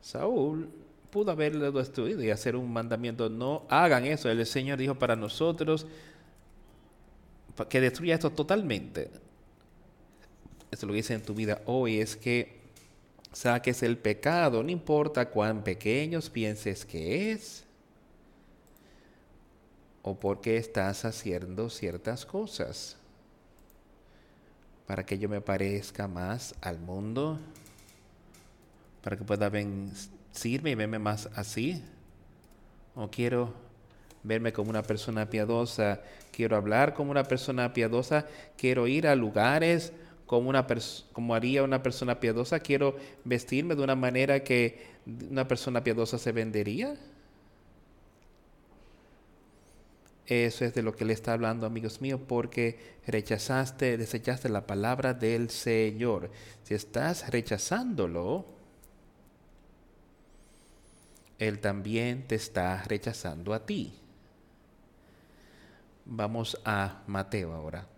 Saúl 0.00 0.70
pudo 1.10 1.32
haberlo 1.32 1.70
destruido 1.72 2.22
y 2.22 2.30
hacer 2.30 2.56
un 2.56 2.72
mandamiento, 2.72 3.28
no 3.28 3.66
hagan 3.68 4.06
eso. 4.06 4.30
El 4.30 4.46
Señor 4.46 4.78
dijo 4.78 4.94
para 4.94 5.16
nosotros 5.16 5.86
que 7.68 7.80
destruya 7.80 8.14
esto 8.14 8.30
totalmente. 8.30 9.10
Esto 10.70 10.86
lo 10.86 10.92
que 10.92 10.98
dice 10.98 11.14
en 11.14 11.22
tu 11.22 11.34
vida 11.34 11.60
hoy 11.66 11.98
es 11.98 12.16
que 12.16 12.59
saques 13.32 13.82
el 13.82 13.98
pecado, 13.98 14.62
no 14.62 14.70
importa 14.70 15.28
cuán 15.30 15.62
pequeños 15.62 16.30
pienses 16.30 16.84
que 16.84 17.32
es 17.32 17.64
o 20.02 20.18
por 20.18 20.40
qué 20.40 20.56
estás 20.56 21.04
haciendo 21.04 21.70
ciertas 21.70 22.24
cosas. 22.26 22.96
Para 24.86 25.04
que 25.06 25.18
yo 25.18 25.28
me 25.28 25.40
parezca 25.40 26.08
más 26.08 26.54
al 26.60 26.78
mundo, 26.80 27.38
para 29.02 29.16
que 29.16 29.24
pueda 29.24 29.48
vencirme 29.48 30.70
y 30.70 30.74
verme 30.74 30.98
más 30.98 31.28
así. 31.36 31.82
O 32.96 33.08
quiero 33.08 33.54
verme 34.22 34.52
como 34.52 34.70
una 34.70 34.82
persona 34.82 35.30
piadosa, 35.30 36.00
quiero 36.32 36.56
hablar 36.56 36.94
como 36.94 37.10
una 37.10 37.24
persona 37.24 37.72
piadosa, 37.72 38.26
quiero 38.56 38.86
ir 38.86 39.06
a 39.06 39.14
lugares 39.14 39.92
como, 40.30 40.48
una 40.48 40.64
como 41.12 41.34
haría 41.34 41.64
una 41.64 41.82
persona 41.82 42.20
piadosa? 42.20 42.60
¿Quiero 42.60 42.96
vestirme 43.24 43.74
de 43.74 43.82
una 43.82 43.96
manera 43.96 44.44
que 44.44 44.80
una 45.28 45.48
persona 45.48 45.82
piadosa 45.82 46.18
se 46.18 46.30
vendería? 46.30 46.96
Eso 50.26 50.64
es 50.64 50.72
de 50.72 50.84
lo 50.84 50.94
que 50.94 51.04
le 51.04 51.14
está 51.14 51.32
hablando, 51.32 51.66
amigos 51.66 52.00
míos, 52.00 52.20
porque 52.28 52.78
rechazaste, 53.08 53.98
desechaste 53.98 54.48
la 54.48 54.68
palabra 54.68 55.14
del 55.14 55.50
Señor. 55.50 56.30
Si 56.62 56.74
estás 56.74 57.28
rechazándolo, 57.30 58.44
Él 61.40 61.58
también 61.58 62.28
te 62.28 62.36
está 62.36 62.84
rechazando 62.84 63.52
a 63.52 63.66
ti. 63.66 63.94
Vamos 66.04 66.56
a 66.64 67.02
Mateo 67.08 67.52
ahora. 67.52 67.88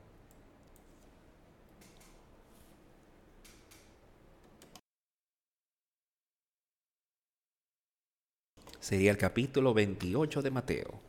Sería 8.83 9.13
el 9.13 9.17
capítulo 9.17 9.73
28 9.75 10.43
de 10.43 10.51
Mateo. 10.51 11.01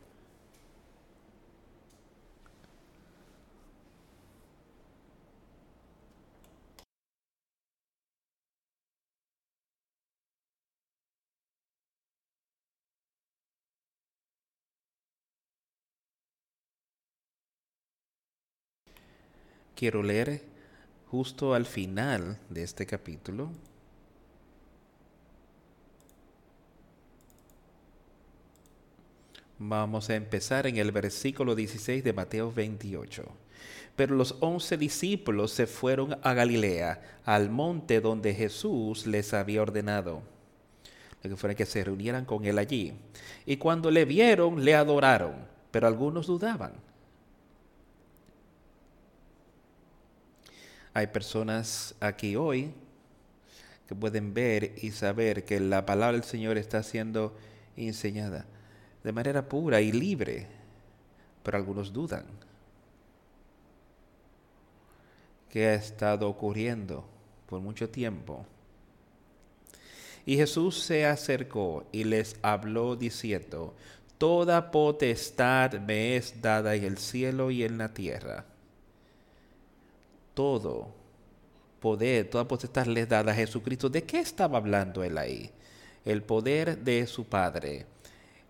Quiero 19.74 20.04
leer 20.04 20.42
justo 21.10 21.54
al 21.54 21.66
final 21.66 22.38
de 22.48 22.62
este 22.62 22.86
capítulo 22.86 23.50
Vamos 29.58 30.10
a 30.10 30.16
empezar 30.16 30.66
en 30.66 30.78
el 30.78 30.90
versículo 30.90 31.54
16 31.54 32.02
de 32.02 32.12
Mateo 32.12 32.52
28. 32.52 33.24
Pero 33.94 34.16
los 34.16 34.36
once 34.40 34.76
discípulos 34.76 35.52
se 35.52 35.68
fueron 35.68 36.18
a 36.22 36.34
Galilea, 36.34 37.20
al 37.24 37.50
monte 37.50 38.00
donde 38.00 38.34
Jesús 38.34 39.06
les 39.06 39.32
había 39.32 39.62
ordenado. 39.62 40.22
que 41.22 41.36
fuera 41.36 41.54
que 41.54 41.64
se 41.64 41.82
reunieran 41.84 42.24
con 42.24 42.44
él 42.44 42.58
allí. 42.58 42.92
Y 43.46 43.56
cuando 43.56 43.90
le 43.90 44.04
vieron, 44.04 44.62
le 44.64 44.74
adoraron, 44.74 45.34
pero 45.70 45.86
algunos 45.86 46.26
dudaban. 46.26 46.72
Hay 50.92 51.06
personas 51.06 51.94
aquí 52.00 52.36
hoy 52.36 52.72
que 53.88 53.94
pueden 53.94 54.34
ver 54.34 54.74
y 54.82 54.90
saber 54.90 55.44
que 55.44 55.60
la 55.60 55.86
palabra 55.86 56.12
del 56.12 56.24
Señor 56.24 56.58
está 56.58 56.82
siendo 56.82 57.34
enseñada 57.76 58.46
de 59.04 59.12
manera 59.12 59.46
pura 59.46 59.82
y 59.82 59.92
libre, 59.92 60.46
pero 61.42 61.58
algunos 61.58 61.92
dudan. 61.92 62.24
¿Qué 65.50 65.66
ha 65.66 65.74
estado 65.74 66.28
ocurriendo 66.28 67.04
por 67.46 67.60
mucho 67.60 67.88
tiempo? 67.88 68.46
Y 70.26 70.36
Jesús 70.36 70.82
se 70.82 71.04
acercó 71.04 71.84
y 71.92 72.04
les 72.04 72.36
habló 72.42 72.96
diciendo, 72.96 73.74
Toda 74.16 74.70
potestad 74.70 75.74
me 75.80 76.16
es 76.16 76.40
dada 76.40 76.74
en 76.74 76.84
el 76.84 76.96
cielo 76.96 77.50
y 77.50 77.62
en 77.62 77.76
la 77.76 77.92
tierra. 77.92 78.46
Todo 80.32 80.88
poder, 81.78 82.30
toda 82.30 82.48
potestad 82.48 82.86
le 82.86 83.02
es 83.02 83.08
dada 83.08 83.32
a 83.32 83.34
Jesucristo. 83.34 83.90
¿De 83.90 84.04
qué 84.04 84.20
estaba 84.20 84.56
hablando 84.56 85.04
él 85.04 85.18
ahí? 85.18 85.50
El 86.06 86.22
poder 86.22 86.78
de 86.78 87.06
su 87.06 87.24
Padre 87.26 87.86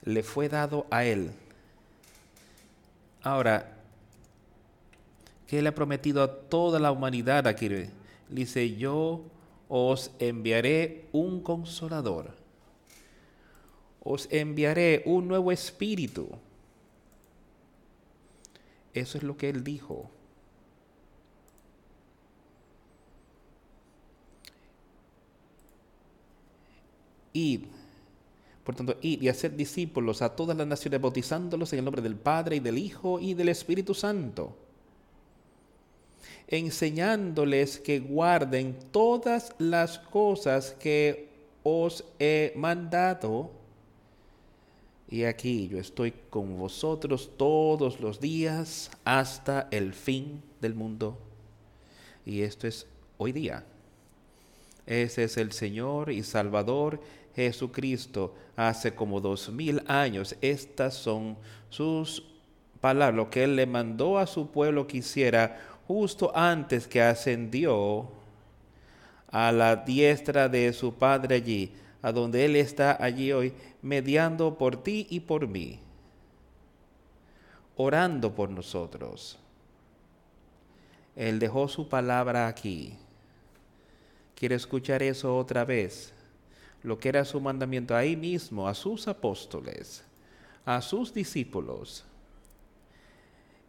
le 0.05 0.23
fue 0.23 0.49
dado 0.49 0.87
a 0.91 1.05
él. 1.05 1.33
Ahora, 3.23 3.73
¿qué 5.47 5.63
le 5.63 5.71
ha 5.71 5.75
prometido 5.75 6.23
a 6.23 6.41
toda 6.49 6.79
la 6.79 6.93
humanidad 6.93 7.47
aquí? 7.47 7.69
Dice, 8.29 8.77
yo 8.77 9.23
os 9.69 10.11
enviaré 10.19 11.07
un 11.13 11.41
consolador. 11.41 12.35
Os 14.03 14.29
enviaré 14.31 15.03
un 15.07 15.27
nuevo 15.27 15.51
espíritu. 15.51 16.29
Eso 18.93 19.17
es 19.17 19.25
lo 19.25 19.37
que 19.39 19.49
él 19.49 19.65
dijo. 19.65 20.11
Y 27.33 27.65
por 28.65 28.75
tanto, 28.75 28.97
y 29.03 29.29
hacer 29.29 29.55
discípulos 29.55 30.23
a 30.23 30.35
todas 30.35 30.57
las 30.57 30.67
naciones, 30.67 31.01
bautizándolos 31.01 31.73
en 31.73 31.81
el 31.81 31.85
nombre 31.85 32.01
del 32.01 32.17
Padre 32.17 32.57
y 32.57 32.61
del 32.61 32.79
Hijo 32.79 33.21
y 33.21 33.35
del 33.35 33.51
Espíritu 33.51 33.93
Santo, 33.93 34.57
enseñándoles 36.49 37.79
que 37.79 38.01
guarden 38.01 38.77
todas 38.91 39.55
las 39.59 39.99
cosas 39.99 40.75
que 40.81 41.29
os 41.63 42.05
he 42.19 42.53
mandado. 42.57 43.51
Y 45.11 45.25
aquí 45.25 45.69
yo 45.69 45.79
estoy 45.79 46.13
con 46.31 46.59
vosotros 46.59 47.33
todos 47.37 48.01
los 48.01 48.19
días 48.19 48.91
hasta 49.05 49.69
el 49.71 49.93
fin 49.93 50.43
del 50.63 50.75
mundo. 50.75 51.19
Y 52.25 52.41
esto 52.41 52.67
es 52.67 52.87
hoy 53.19 53.33
día. 53.33 53.65
Ese 54.87 55.25
es 55.25 55.37
el 55.37 55.53
Señor 55.53 56.11
y 56.11 56.23
Salvador 56.23 57.01
Jesucristo 57.35 58.35
hace 58.57 58.95
como 58.95 59.21
dos 59.21 59.51
mil 59.51 59.83
años. 59.87 60.37
Estas 60.41 60.95
son 60.95 61.37
sus 61.69 62.23
palabras, 62.81 63.17
lo 63.17 63.31
que 63.31 63.45
Él 63.45 63.57
le 63.57 63.67
mandó 63.67 64.19
a 64.19 64.27
su 64.27 64.51
pueblo 64.51 64.87
que 64.87 64.99
hiciera 64.99 65.59
justo 65.87 66.33
antes 66.35 66.87
que 66.87 67.03
ascendió 67.03 68.09
a 69.29 69.51
la 69.53 69.77
diestra 69.77 70.49
de 70.49 70.73
su 70.73 70.95
Padre 70.95 71.37
allí, 71.37 71.73
a 72.03 72.13
donde 72.13 72.45
Él 72.45 72.57
está 72.57 73.03
allí 73.03 73.33
hoy, 73.33 73.53
mediando 73.83 74.57
por 74.57 74.83
ti 74.83 75.07
y 75.11 75.21
por 75.21 75.49
mí, 75.49 75.81
orando 77.77 78.35
por 78.35 78.49
nosotros. 78.51 79.39
Él 81.17 81.39
dejó 81.39 81.69
su 81.69 81.89
palabra 81.89 82.47
aquí. 82.47 82.97
¿Quiere 84.35 84.55
escuchar 84.55 85.03
eso 85.03 85.37
otra 85.37 85.65
vez? 85.65 86.14
Lo 86.85 87.01
que 87.01 87.09
era 87.09 87.25
su 87.25 87.41
mandamiento 87.41 87.97
ahí 87.97 88.15
mismo 88.15 88.69
a 88.69 88.75
sus 88.75 89.09
apóstoles, 89.09 90.05
a 90.67 90.81
sus 90.83 91.13
discípulos. 91.13 92.05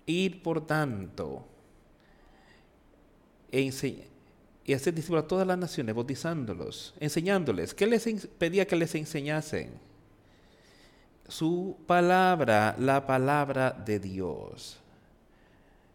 Ir, 0.05 0.43
por 0.43 0.68
tanto, 0.68 1.43
y 3.49 4.74
hacer 4.74 4.93
discípulos 4.93 5.24
a 5.24 5.28
todas 5.28 5.47
las 5.47 5.57
naciones, 5.57 5.95
bautizándolos, 5.95 6.93
enseñándoles. 6.99 7.74
¿Qué 7.74 7.88
les 7.88 8.28
pedía 8.38 8.68
que 8.68 8.76
les 8.76 8.93
enseñasen? 8.95 9.72
Su 11.30 11.78
palabra, 11.88 12.76
la 12.78 13.07
palabra 13.07 13.72
de 13.72 13.97
Dios. 13.99 14.78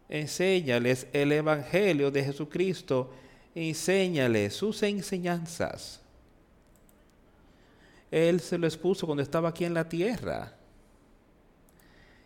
Enséñales 0.09 1.05
el 1.13 1.31
Evangelio 1.31 2.09
de 2.09 2.23
Jesucristo, 2.23 3.13
enséñales 3.53 4.55
sus 4.55 4.81
enseñanzas. 4.81 6.01
Él 8.11 8.41
se 8.41 8.57
lo 8.57 8.67
expuso 8.67 9.05
cuando 9.05 9.23
estaba 9.23 9.49
aquí 9.49 9.63
en 9.63 9.73
la 9.73 9.87
tierra. 9.87 10.53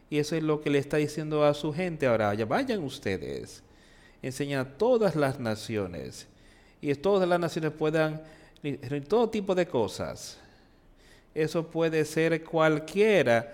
Y 0.09 0.17
eso 0.17 0.35
es 0.35 0.43
lo 0.43 0.59
que 0.61 0.69
le 0.69 0.79
está 0.79 0.97
diciendo 0.97 1.45
a 1.45 1.53
su 1.53 1.71
gente 1.71 2.07
ahora. 2.07 2.33
Ya 2.33 2.45
vayan 2.45 2.83
ustedes. 2.83 3.63
Enseñan 4.21 4.61
a 4.61 4.77
todas 4.77 5.15
las 5.15 5.39
naciones. 5.39 6.27
Y 6.81 6.93
todas 6.95 7.27
las 7.29 7.39
naciones 7.39 7.71
puedan, 7.71 8.21
todo 9.07 9.29
tipo 9.29 9.53
de 9.53 9.67
cosas. 9.67 10.39
Eso 11.33 11.67
puede 11.67 12.03
ser 12.05 12.43
cualquiera. 12.43 13.53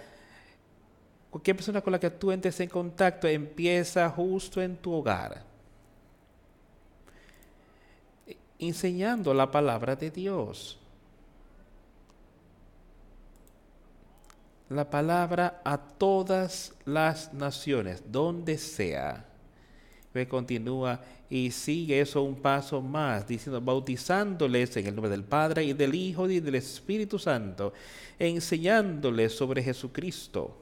Cualquier 1.30 1.56
persona 1.56 1.82
con 1.82 1.92
la 1.92 2.00
que 2.00 2.10
tú 2.10 2.32
entres 2.32 2.60
en 2.60 2.70
contacto 2.70 3.28
empieza 3.28 4.10
justo 4.10 4.62
en 4.62 4.78
tu 4.78 4.94
hogar. 4.94 5.44
Enseñando 8.60 9.34
la 9.34 9.50
palabra 9.50 9.96
de 9.96 10.12
Dios. 10.12 10.81
La 14.72 14.90
palabra 14.90 15.62
a 15.66 15.78
todas 15.78 16.74
las 16.86 17.34
naciones, 17.34 18.04
donde 18.10 18.58
sea. 18.58 19.26
Me 20.14 20.28
continúa 20.28 21.02
y 21.30 21.52
sigue 21.52 22.00
eso 22.00 22.22
un 22.22 22.36
paso 22.36 22.82
más, 22.82 23.28
diciendo, 23.28 23.60
bautizándoles 23.62 24.76
en 24.78 24.88
el 24.88 24.96
nombre 24.96 25.12
del 25.12 25.24
Padre 25.24 25.64
y 25.64 25.74
del 25.74 25.94
Hijo 25.94 26.30
y 26.30 26.40
del 26.40 26.56
Espíritu 26.56 27.20
Santo, 27.20 27.74
enseñándoles 28.18 29.34
sobre 29.34 29.62
Jesucristo. 29.62 30.58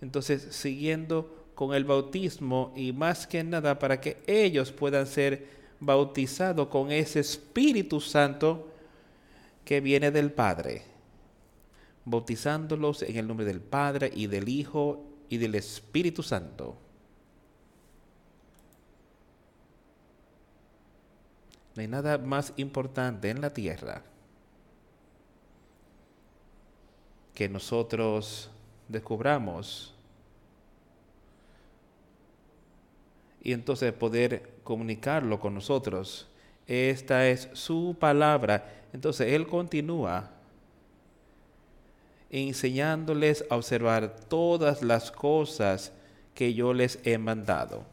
Entonces, 0.00 0.48
siguiendo 0.50 1.46
con 1.54 1.74
el 1.74 1.84
bautismo 1.84 2.72
y 2.76 2.92
más 2.92 3.26
que 3.26 3.42
nada 3.42 3.78
para 3.78 4.00
que 4.00 4.18
ellos 4.26 4.72
puedan 4.72 5.06
ser 5.06 5.46
bautizados 5.80 6.68
con 6.68 6.90
ese 6.90 7.20
Espíritu 7.20 8.00
Santo 8.00 8.68
que 9.64 9.80
viene 9.80 10.10
del 10.10 10.32
Padre 10.32 10.95
bautizándolos 12.06 13.02
en 13.02 13.16
el 13.16 13.26
nombre 13.26 13.44
del 13.44 13.60
Padre 13.60 14.10
y 14.14 14.28
del 14.28 14.48
Hijo 14.48 15.04
y 15.28 15.36
del 15.38 15.56
Espíritu 15.56 16.22
Santo. 16.22 16.78
No 21.74 21.82
hay 21.82 21.88
nada 21.88 22.16
más 22.16 22.54
importante 22.56 23.28
en 23.28 23.40
la 23.40 23.52
tierra 23.52 24.02
que 27.34 27.48
nosotros 27.48 28.50
descubramos 28.88 29.92
y 33.42 33.52
entonces 33.52 33.92
poder 33.92 34.60
comunicarlo 34.62 35.40
con 35.40 35.54
nosotros. 35.54 36.28
Esta 36.68 37.28
es 37.28 37.48
su 37.52 37.96
palabra. 37.98 38.84
Entonces 38.92 39.32
Él 39.32 39.46
continúa 39.46 40.35
enseñándoles 42.36 43.44
a 43.48 43.56
observar 43.56 44.14
todas 44.28 44.82
las 44.82 45.10
cosas 45.10 45.92
que 46.34 46.52
yo 46.52 46.74
les 46.74 46.98
he 47.04 47.16
mandado. 47.16 47.84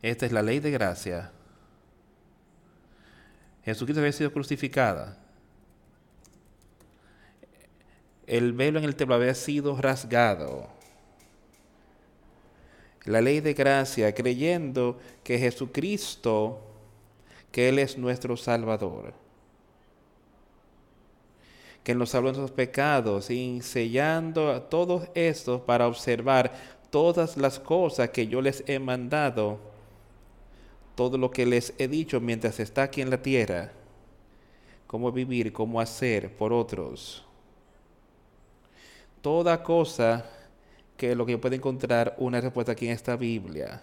Esta 0.00 0.26
es 0.26 0.32
la 0.32 0.42
ley 0.42 0.60
de 0.60 0.70
gracia. 0.70 1.30
Jesucristo 3.64 4.00
había 4.00 4.12
sido 4.12 4.32
crucificada. 4.32 5.18
El 8.26 8.52
velo 8.52 8.78
en 8.78 8.84
el 8.84 8.96
templo 8.96 9.16
había 9.16 9.34
sido 9.34 9.76
rasgado. 9.76 10.68
La 13.04 13.20
ley 13.20 13.40
de 13.40 13.54
gracia, 13.54 14.14
creyendo 14.14 14.98
que 15.24 15.38
Jesucristo, 15.38 16.67
que 17.50 17.68
Él 17.68 17.78
es 17.78 17.96
nuestro 17.98 18.36
Salvador, 18.36 19.14
que 21.82 21.94
nos 21.94 22.10
salvó 22.10 22.28
de 22.28 22.38
nuestros 22.38 22.56
pecados 22.56 23.30
y 23.30 23.60
sellando 23.62 24.50
a 24.50 24.68
todos 24.68 25.08
estos 25.14 25.60
para 25.62 25.86
observar 25.86 26.52
todas 26.90 27.36
las 27.36 27.58
cosas 27.58 28.10
que 28.10 28.26
yo 28.26 28.40
les 28.40 28.62
he 28.66 28.78
mandado 28.78 29.58
todo 30.98 31.16
lo 31.16 31.30
que 31.30 31.46
les 31.46 31.72
he 31.78 31.86
dicho 31.86 32.20
mientras 32.20 32.58
está 32.58 32.82
aquí 32.82 33.00
en 33.00 33.10
la 33.10 33.22
tierra, 33.22 33.70
cómo 34.88 35.12
vivir, 35.12 35.52
cómo 35.52 35.80
hacer 35.80 36.36
por 36.36 36.52
otros. 36.52 37.24
Toda 39.22 39.62
cosa 39.62 40.28
que 40.96 41.14
lo 41.14 41.24
que 41.24 41.32
yo 41.32 41.40
puedo 41.40 41.54
encontrar 41.54 42.16
una 42.18 42.40
respuesta 42.40 42.72
aquí 42.72 42.86
en 42.86 42.92
esta 42.94 43.14
Biblia 43.14 43.80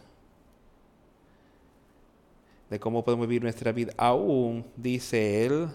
de 2.70 2.80
cómo 2.80 3.04
podemos 3.04 3.28
vivir 3.28 3.44
nuestra 3.44 3.72
vida. 3.72 3.94
Aún, 3.98 4.66
dice 4.76 5.46
él, 5.46 5.68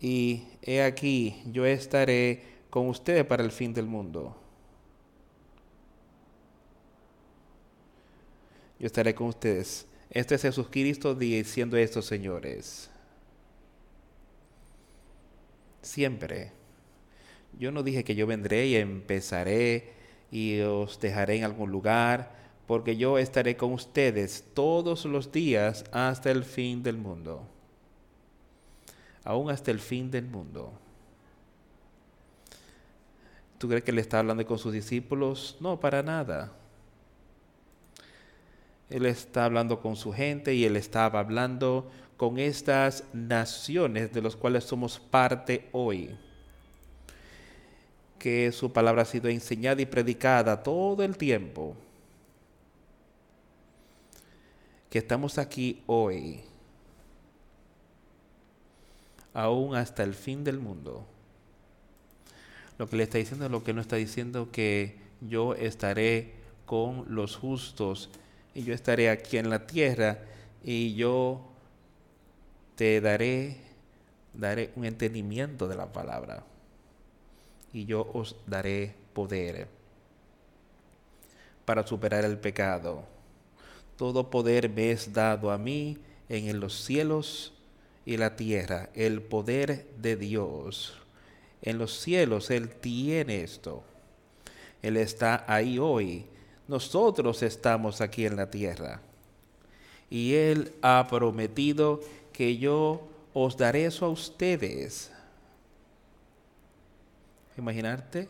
y 0.00 0.44
he 0.62 0.82
aquí, 0.82 1.42
yo 1.50 1.64
estaré 1.66 2.42
con 2.70 2.88
ustedes 2.88 3.24
para 3.24 3.42
el 3.42 3.50
fin 3.50 3.72
del 3.72 3.86
mundo. 3.86 4.36
Yo 8.78 8.86
estaré 8.86 9.14
con 9.14 9.28
ustedes 9.28 9.86
este 10.14 10.36
es 10.36 10.42
Jesús 10.42 10.68
Cristo 10.70 11.16
diciendo 11.16 11.76
esto, 11.76 12.00
señores. 12.00 12.88
Siempre. 15.82 16.52
Yo 17.58 17.72
no 17.72 17.82
dije 17.82 18.04
que 18.04 18.14
yo 18.14 18.24
vendré 18.24 18.68
y 18.68 18.76
empezaré 18.76 19.92
y 20.30 20.60
os 20.60 21.00
dejaré 21.00 21.38
en 21.38 21.44
algún 21.44 21.72
lugar, 21.72 22.32
porque 22.66 22.96
yo 22.96 23.18
estaré 23.18 23.56
con 23.56 23.72
ustedes 23.72 24.44
todos 24.54 25.04
los 25.04 25.30
días 25.30 25.84
hasta 25.92 26.30
el 26.30 26.44
fin 26.44 26.82
del 26.82 26.96
mundo. 26.96 27.42
Aún 29.22 29.50
hasta 29.50 29.70
el 29.70 29.80
fin 29.80 30.10
del 30.10 30.26
mundo. 30.26 30.72
¿Tú 33.58 33.68
crees 33.68 33.84
que 33.84 33.90
él 33.90 33.98
está 33.98 34.18
hablando 34.18 34.44
con 34.46 34.58
sus 34.58 34.72
discípulos? 34.72 35.56
No, 35.60 35.78
para 35.78 36.02
nada. 36.02 36.52
Él 38.90 39.06
está 39.06 39.44
hablando 39.46 39.80
con 39.80 39.96
su 39.96 40.12
gente 40.12 40.54
y 40.54 40.64
él 40.64 40.76
estaba 40.76 41.20
hablando 41.20 41.90
con 42.16 42.38
estas 42.38 43.04
naciones 43.12 44.12
de 44.12 44.22
las 44.22 44.36
cuales 44.36 44.64
somos 44.64 44.98
parte 44.98 45.68
hoy. 45.72 46.16
Que 48.18 48.52
su 48.52 48.72
palabra 48.72 49.02
ha 49.02 49.06
sido 49.06 49.28
enseñada 49.28 49.80
y 49.82 49.86
predicada 49.86 50.62
todo 50.62 51.02
el 51.02 51.16
tiempo. 51.16 51.76
Que 54.94 55.00
estamos 55.00 55.38
aquí 55.38 55.82
hoy, 55.88 56.40
aún 59.32 59.74
hasta 59.74 60.04
el 60.04 60.14
fin 60.14 60.44
del 60.44 60.60
mundo. 60.60 61.04
Lo 62.78 62.88
que 62.88 62.94
le 62.94 63.02
está 63.02 63.18
diciendo 63.18 63.46
es 63.46 63.50
lo 63.50 63.64
que 63.64 63.72
no 63.72 63.80
está 63.80 63.96
diciendo 63.96 64.52
que 64.52 64.96
yo 65.20 65.56
estaré 65.56 66.34
con 66.64 67.12
los 67.12 67.34
justos 67.34 68.08
y 68.54 68.62
yo 68.62 68.72
estaré 68.72 69.10
aquí 69.10 69.36
en 69.36 69.50
la 69.50 69.66
tierra 69.66 70.20
y 70.62 70.94
yo 70.94 71.40
te 72.76 73.00
daré, 73.00 73.56
daré 74.32 74.70
un 74.76 74.84
entendimiento 74.84 75.66
de 75.66 75.74
la 75.74 75.92
palabra 75.92 76.44
y 77.72 77.84
yo 77.84 78.08
os 78.14 78.36
daré 78.46 78.94
poder 79.12 79.66
para 81.64 81.84
superar 81.84 82.24
el 82.24 82.38
pecado. 82.38 83.12
Todo 83.96 84.30
poder 84.30 84.68
me 84.68 84.90
es 84.90 85.12
dado 85.12 85.50
a 85.50 85.58
mí 85.58 85.98
en 86.28 86.60
los 86.60 86.84
cielos 86.84 87.52
y 88.04 88.16
la 88.16 88.36
tierra, 88.36 88.90
el 88.94 89.22
poder 89.22 89.86
de 89.98 90.16
Dios. 90.16 90.94
En 91.62 91.78
los 91.78 91.98
cielos 91.98 92.50
Él 92.50 92.70
tiene 92.70 93.42
esto. 93.42 93.82
Él 94.82 94.96
está 94.96 95.44
ahí 95.48 95.78
hoy 95.78 96.26
nosotros 96.66 97.42
estamos 97.42 98.00
aquí 98.00 98.24
en 98.24 98.36
la 98.36 98.50
tierra. 98.50 99.00
Y 100.08 100.34
Él 100.34 100.74
ha 100.82 101.06
prometido 101.08 102.00
que 102.32 102.56
yo 102.56 103.06
os 103.32 103.56
daré 103.56 103.86
eso 103.86 104.06
a 104.06 104.10
ustedes. 104.10 105.10
Imaginarte. 107.56 108.28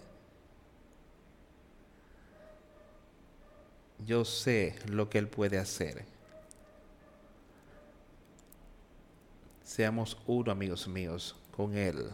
Yo 3.98 4.24
sé 4.24 4.76
lo 4.86 5.08
que 5.08 5.18
Él 5.18 5.28
puede 5.28 5.58
hacer. 5.58 6.04
Seamos 9.62 10.16
uno, 10.26 10.52
amigos 10.52 10.86
míos, 10.88 11.34
con 11.50 11.76
Él. 11.76 12.10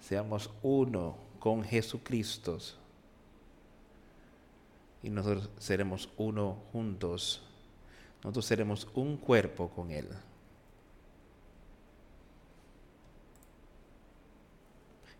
Seamos 0.00 0.50
uno 0.62 1.16
con 1.38 1.62
Jesucristo 1.62 2.58
y 5.02 5.10
nosotros 5.10 5.48
seremos 5.58 6.08
uno 6.16 6.56
juntos. 6.72 7.42
Nosotros 8.22 8.46
seremos 8.46 8.88
un 8.94 9.16
cuerpo 9.16 9.68
con 9.68 9.90
Él. 9.90 10.08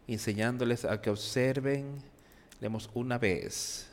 Enseñándoles 0.06 0.84
a 0.84 1.00
que 1.00 1.10
observen, 1.10 2.02
leemos 2.60 2.90
una 2.94 3.18
vez, 3.18 3.87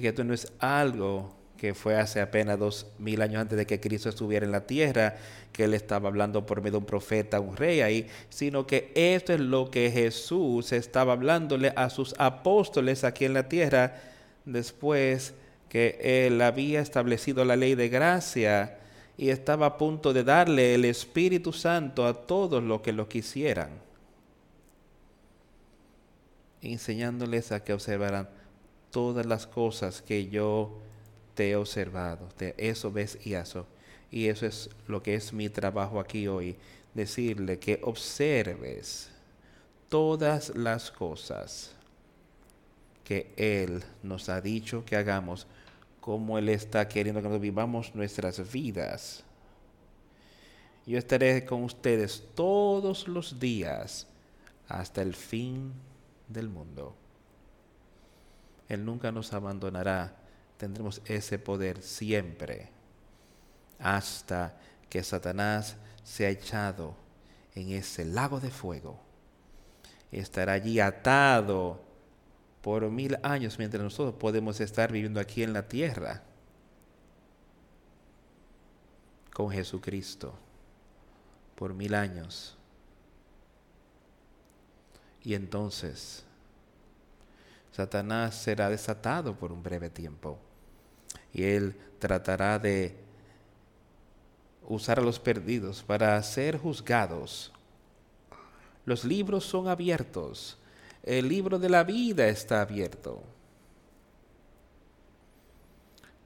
que 0.00 0.08
esto 0.08 0.24
no 0.24 0.34
es 0.34 0.52
algo 0.58 1.36
que 1.56 1.74
fue 1.74 1.96
hace 1.96 2.20
apenas 2.20 2.58
dos 2.58 2.86
mil 2.98 3.22
años 3.22 3.40
antes 3.40 3.56
de 3.56 3.66
que 3.66 3.80
Cristo 3.80 4.08
estuviera 4.08 4.44
en 4.44 4.52
la 4.52 4.66
tierra, 4.66 5.16
que 5.52 5.64
él 5.64 5.74
estaba 5.74 6.08
hablando 6.08 6.44
por 6.44 6.60
medio 6.60 6.72
de 6.72 6.78
un 6.78 6.84
profeta, 6.84 7.40
un 7.40 7.56
rey 7.56 7.80
ahí, 7.80 8.06
sino 8.28 8.66
que 8.66 8.92
esto 8.94 9.32
es 9.32 9.40
lo 9.40 9.70
que 9.70 9.90
Jesús 9.90 10.72
estaba 10.72 11.14
hablándole 11.14 11.72
a 11.76 11.88
sus 11.90 12.14
apóstoles 12.18 13.04
aquí 13.04 13.24
en 13.24 13.34
la 13.34 13.48
tierra 13.48 13.94
después 14.44 15.34
que 15.68 15.98
él 16.26 16.40
había 16.42 16.80
establecido 16.80 17.44
la 17.44 17.56
ley 17.56 17.74
de 17.74 17.88
gracia 17.88 18.78
y 19.18 19.30
estaba 19.30 19.66
a 19.66 19.78
punto 19.78 20.12
de 20.12 20.24
darle 20.24 20.74
el 20.74 20.84
Espíritu 20.84 21.52
Santo 21.52 22.06
a 22.06 22.14
todos 22.26 22.62
los 22.62 22.82
que 22.82 22.92
lo 22.92 23.08
quisieran, 23.08 23.70
enseñándoles 26.60 27.50
a 27.50 27.64
que 27.64 27.72
observaran 27.72 28.28
todas 28.96 29.26
las 29.26 29.46
cosas 29.46 30.00
que 30.00 30.26
yo 30.26 30.78
te 31.34 31.50
he 31.50 31.56
observado, 31.56 32.30
de 32.38 32.54
eso 32.56 32.90
ves 32.90 33.18
y 33.26 33.34
eso. 33.34 33.66
Y 34.10 34.28
eso 34.28 34.46
es 34.46 34.70
lo 34.86 35.02
que 35.02 35.14
es 35.14 35.34
mi 35.34 35.50
trabajo 35.50 36.00
aquí 36.00 36.26
hoy, 36.26 36.56
decirle 36.94 37.58
que 37.58 37.78
observes 37.82 39.10
todas 39.90 40.56
las 40.56 40.90
cosas 40.90 41.72
que 43.04 43.34
Él 43.36 43.84
nos 44.02 44.30
ha 44.30 44.40
dicho 44.40 44.82
que 44.86 44.96
hagamos, 44.96 45.46
como 46.00 46.38
Él 46.38 46.48
está 46.48 46.88
queriendo 46.88 47.20
que 47.20 47.38
vivamos 47.38 47.94
nuestras 47.94 48.50
vidas. 48.50 49.22
Yo 50.86 50.96
estaré 50.96 51.44
con 51.44 51.64
ustedes 51.64 52.24
todos 52.34 53.06
los 53.08 53.38
días 53.38 54.06
hasta 54.68 55.02
el 55.02 55.14
fin 55.14 55.74
del 56.28 56.48
mundo. 56.48 56.96
Él 58.68 58.84
nunca 58.84 59.12
nos 59.12 59.32
abandonará 59.32 60.16
tendremos 60.56 61.02
ese 61.04 61.38
poder 61.38 61.82
siempre 61.82 62.70
hasta 63.78 64.58
que 64.88 65.02
Satanás 65.02 65.76
sea 66.02 66.30
echado 66.30 66.94
en 67.54 67.70
ese 67.70 68.04
lago 68.04 68.40
de 68.40 68.50
fuego. 68.50 68.98
Estará 70.10 70.54
allí 70.54 70.80
atado 70.80 71.80
por 72.62 72.88
mil 72.90 73.18
años 73.22 73.58
mientras 73.58 73.82
nosotros 73.82 74.14
podemos 74.14 74.60
estar 74.60 74.90
viviendo 74.90 75.20
aquí 75.20 75.42
en 75.42 75.52
la 75.52 75.68
tierra 75.68 76.22
con 79.32 79.50
Jesucristo 79.50 80.34
por 81.54 81.74
mil 81.74 81.94
años. 81.94 82.56
Y 85.22 85.34
entonces 85.34 86.25
Satanás 87.76 88.34
será 88.34 88.70
desatado 88.70 89.38
por 89.38 89.52
un 89.52 89.62
breve 89.62 89.90
tiempo 89.90 90.38
y 91.34 91.42
él 91.42 91.76
tratará 91.98 92.58
de 92.58 92.96
usar 94.66 94.98
a 94.98 95.02
los 95.02 95.18
perdidos 95.18 95.82
para 95.82 96.22
ser 96.22 96.56
juzgados. 96.56 97.52
Los 98.86 99.04
libros 99.04 99.44
son 99.44 99.68
abiertos. 99.68 100.56
El 101.02 101.28
libro 101.28 101.58
de 101.58 101.68
la 101.68 101.84
vida 101.84 102.28
está 102.28 102.62
abierto. 102.62 103.22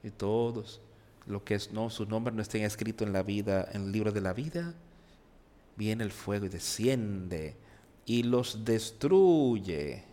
Y 0.03 0.09
todos 0.09 0.79
lo 1.25 1.43
que 1.43 1.59
no, 1.73 1.89
su 1.89 2.05
nombre 2.05 2.33
no 2.33 2.41
estén 2.41 2.63
escrito 2.63 3.03
en 3.03 3.11
la 3.11 3.23
vida, 3.23 3.67
en 3.73 3.87
el 3.87 3.91
libro 3.91 4.13
de 4.13 4.21
la 4.21 4.31
vida, 4.31 4.73
viene 5.75 6.05
el 6.05 6.13
fuego 6.13 6.45
y 6.45 6.49
desciende 6.49 7.57
y 8.05 8.23
los 8.23 8.63
destruye. 8.63 10.10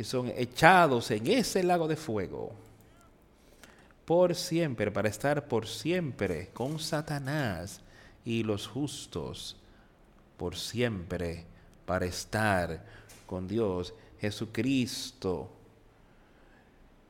Y 0.00 0.04
son 0.04 0.32
echados 0.34 1.10
en 1.10 1.26
ese 1.26 1.62
lago 1.62 1.86
de 1.86 1.94
fuego 1.94 2.54
por 4.06 4.34
siempre, 4.34 4.90
para 4.90 5.10
estar 5.10 5.46
por 5.46 5.66
siempre 5.66 6.48
con 6.54 6.78
Satanás 6.78 7.82
y 8.24 8.42
los 8.42 8.66
justos, 8.66 9.56
por 10.38 10.56
siempre, 10.56 11.44
para 11.84 12.06
estar 12.06 12.82
con 13.26 13.46
Dios, 13.46 13.92
Jesucristo, 14.22 15.50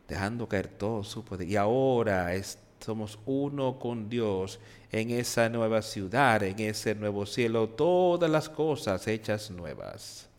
dejando 0.08 0.48
caer 0.48 0.66
todo 0.66 1.04
su 1.04 1.24
poder. 1.24 1.48
Y 1.48 1.54
ahora 1.54 2.32
somos 2.80 3.20
uno 3.24 3.78
con 3.78 4.08
Dios 4.08 4.58
en 4.90 5.10
esa 5.10 5.48
nueva 5.48 5.80
ciudad, 5.80 6.42
en 6.42 6.58
ese 6.58 6.96
nuevo 6.96 7.24
cielo, 7.24 7.68
todas 7.68 8.28
las 8.28 8.48
cosas 8.48 9.06
hechas 9.06 9.48
nuevas. 9.48 10.29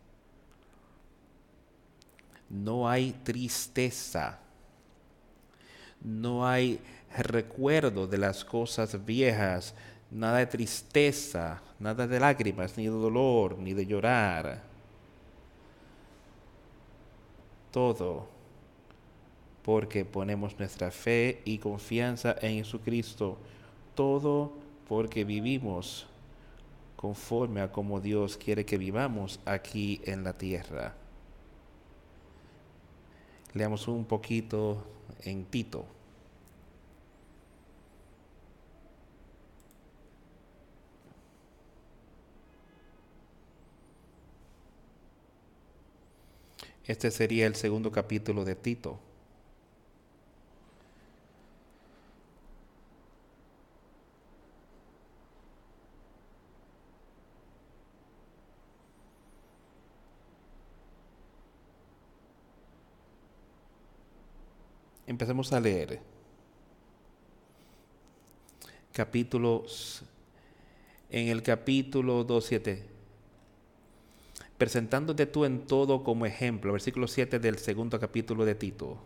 No 2.51 2.89
hay 2.89 3.13
tristeza 3.23 4.41
no 6.03 6.47
hay 6.47 6.79
recuerdo 7.15 8.07
de 8.07 8.17
las 8.17 8.43
cosas 8.43 9.05
viejas, 9.05 9.73
nada 10.09 10.39
de 10.39 10.47
tristeza, 10.47 11.61
nada 11.79 12.07
de 12.07 12.19
lágrimas, 12.19 12.77
ni 12.77 12.85
de 12.85 12.89
dolor, 12.89 13.57
ni 13.57 13.73
de 13.73 13.85
llorar. 13.85 14.63
Todo 17.71 18.27
porque 19.63 20.03
ponemos 20.03 20.57
nuestra 20.57 20.89
fe 20.91 21.41
y 21.45 21.59
confianza 21.59 22.35
en 22.41 22.55
Jesucristo. 22.55 23.37
Todo 23.95 24.53
porque 24.87 25.23
vivimos 25.23 26.07
conforme 26.95 27.61
a 27.61 27.71
como 27.71 28.01
Dios 28.01 28.37
quiere 28.37 28.65
que 28.65 28.77
vivamos 28.77 29.39
aquí 29.45 30.01
en 30.05 30.23
la 30.23 30.33
tierra. 30.33 30.95
Leamos 33.53 33.87
un 33.87 34.05
poquito 34.05 34.85
en 35.23 35.45
Tito. 35.45 35.85
Este 46.85 47.11
sería 47.11 47.45
el 47.47 47.55
segundo 47.55 47.91
capítulo 47.91 48.43
de 48.45 48.55
Tito. 48.55 48.99
Empecemos 65.11 65.51
a 65.51 65.59
leer. 65.59 65.99
Capítulos, 68.93 70.03
en 71.09 71.27
el 71.27 71.43
capítulo 71.43 72.25
2.7, 72.25 72.79
presentándote 74.57 75.25
tú 75.25 75.43
en 75.43 75.67
todo 75.67 76.01
como 76.05 76.25
ejemplo, 76.25 76.71
versículo 76.71 77.09
7 77.09 77.39
del 77.39 77.57
segundo 77.57 77.99
capítulo 77.99 78.45
de 78.45 78.55
Tito, 78.55 78.99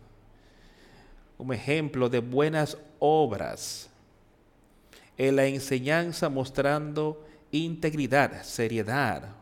como 1.36 1.52
ejemplo 1.52 2.08
de 2.08 2.20
buenas 2.20 2.78
obras, 3.00 3.90
en 5.18 5.34
la 5.34 5.46
enseñanza 5.46 6.28
mostrando 6.28 7.26
integridad, 7.50 8.44
seriedad, 8.44 9.34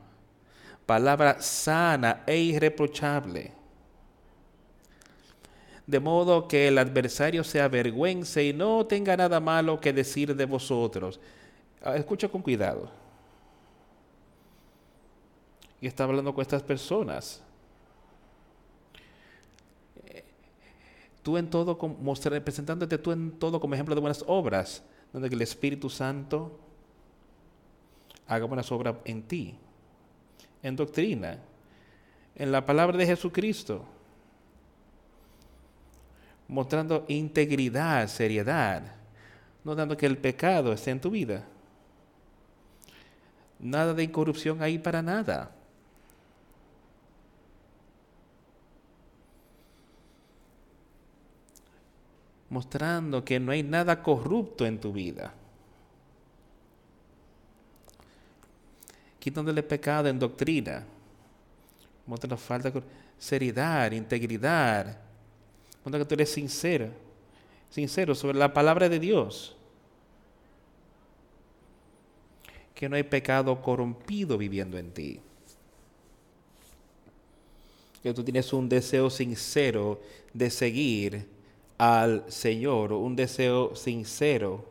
palabra 0.87 1.43
sana 1.43 2.25
e 2.27 2.39
irreprochable 2.39 3.64
de 5.87 6.01
modo 6.01 6.49
que 6.49 6.69
el 6.69 6.79
adversario 6.79 7.45
se 7.45 7.61
avergüence 7.61 8.45
y 8.45 8.53
no 8.53 8.87
tenga 8.87 9.17
nada 9.17 9.41
malo 9.41 9.81
que 9.81 9.93
decir 9.93 10.35
de 10.35 10.45
vosotros. 10.47 11.21
Ah, 11.83 11.97
escucha 11.97 12.29
con 12.29 12.41
cuidado. 12.41 12.91
Y 15.81 15.87
está 15.87 16.05
hablando 16.05 16.33
con 16.33 16.41
estas 16.41 16.63
personas. 16.63 17.43
Tú 21.23 21.39
en 21.39 21.49
todo, 21.49 21.79
presentándote 22.45 22.99
tú 22.99 23.13
en 23.13 23.33
todo 23.33 23.61
como 23.61 23.75
ejemplo 23.75 23.95
de 23.95 24.01
buenas 24.01 24.25
obras, 24.27 24.83
donde 25.13 25.29
el 25.29 25.41
Espíritu 25.43 25.89
Santo 25.89 26.59
haga 28.27 28.47
buenas 28.47 28.71
obras 28.73 28.97
en 29.05 29.23
ti, 29.23 29.55
en 30.63 30.77
doctrina, 30.77 31.39
en 32.35 32.53
la 32.53 32.65
palabra 32.65 32.97
de 32.97 33.07
Jesucristo 33.07 33.85
mostrando 36.49 37.05
integridad, 37.09 38.07
seriedad, 38.09 38.83
no 39.63 39.75
dando 39.75 39.97
que 39.97 40.07
el 40.07 40.19
pecado 40.19 40.73
esté 40.73 40.91
en 40.91 41.01
tu 41.01 41.11
vida. 41.11 41.45
Nada 43.59 43.95
de 43.95 44.03
incorrupción 44.03 44.63
ahí 44.63 44.79
para 44.79 45.01
nada. 45.01 45.51
Mostrando 52.51 53.25
que 53.25 53.41
no 53.41 53.53
hay 53.53 53.63
nada 53.63 54.03
corrupto 54.03 54.67
en 54.67 54.79
tu 54.79 54.93
vida. 54.93 55.33
Quitándole 59.19 59.63
pecado 59.63 60.09
en 60.09 60.19
doctrina. 60.19 60.85
Mostrando 62.07 62.37
falta 62.37 62.71
de 62.71 62.83
seriedad, 63.19 63.91
integridad, 63.93 65.04
cuando 65.85 65.99
que 65.99 66.07
tú 66.07 66.15
eres 66.15 66.31
sincera, 66.31 66.91
sincero 67.69 68.15
sobre 68.15 68.39
la 68.39 68.53
palabra 68.53 68.89
de 68.89 68.99
Dios. 68.99 69.55
Que 72.75 72.89
no 72.89 72.97
hay 72.97 73.03
pecado 73.05 73.61
corrompido 73.61 74.39
viviendo 74.39 74.79
en 74.79 74.91
ti. 74.91 75.21
Que 78.03 78.13
tú 78.15 78.25
tienes 78.25 78.53
un 78.53 78.69
deseo 78.69 79.11
sincero 79.11 80.01
de 80.33 80.49
seguir 80.49 81.29
al 81.77 82.25
Señor, 82.33 82.93
un 82.95 83.15
deseo 83.15 83.77
sincero 83.77 84.65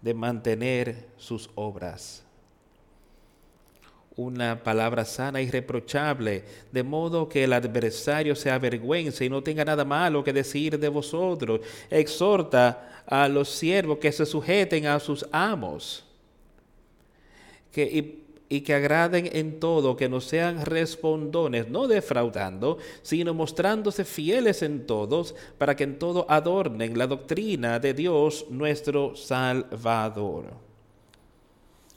de 0.00 0.14
mantener 0.14 1.06
sus 1.18 1.50
obras 1.54 2.25
una 4.16 4.62
palabra 4.62 5.04
sana 5.04 5.42
y 5.42 5.50
reprochable, 5.50 6.42
de 6.72 6.82
modo 6.82 7.28
que 7.28 7.44
el 7.44 7.52
adversario 7.52 8.34
se 8.34 8.50
avergüence 8.50 9.24
y 9.24 9.28
no 9.28 9.42
tenga 9.42 9.64
nada 9.64 9.84
malo 9.84 10.24
que 10.24 10.32
decir 10.32 10.78
de 10.78 10.88
vosotros. 10.88 11.60
Exhorta 11.90 13.02
a 13.06 13.28
los 13.28 13.50
siervos 13.50 13.98
que 13.98 14.10
se 14.12 14.24
sujeten 14.24 14.86
a 14.86 14.98
sus 15.00 15.26
amos 15.32 16.04
que, 17.70 17.84
y, 17.84 18.24
y 18.48 18.62
que 18.62 18.72
agraden 18.72 19.28
en 19.34 19.60
todo, 19.60 19.98
que 19.98 20.08
no 20.08 20.22
sean 20.22 20.64
respondones, 20.64 21.68
no 21.68 21.86
defraudando, 21.86 22.78
sino 23.02 23.34
mostrándose 23.34 24.06
fieles 24.06 24.62
en 24.62 24.86
todos, 24.86 25.34
para 25.58 25.76
que 25.76 25.84
en 25.84 25.98
todo 25.98 26.24
adornen 26.30 26.96
la 26.96 27.06
doctrina 27.06 27.78
de 27.80 27.92
Dios 27.92 28.46
nuestro 28.48 29.14
Salvador. 29.14 30.54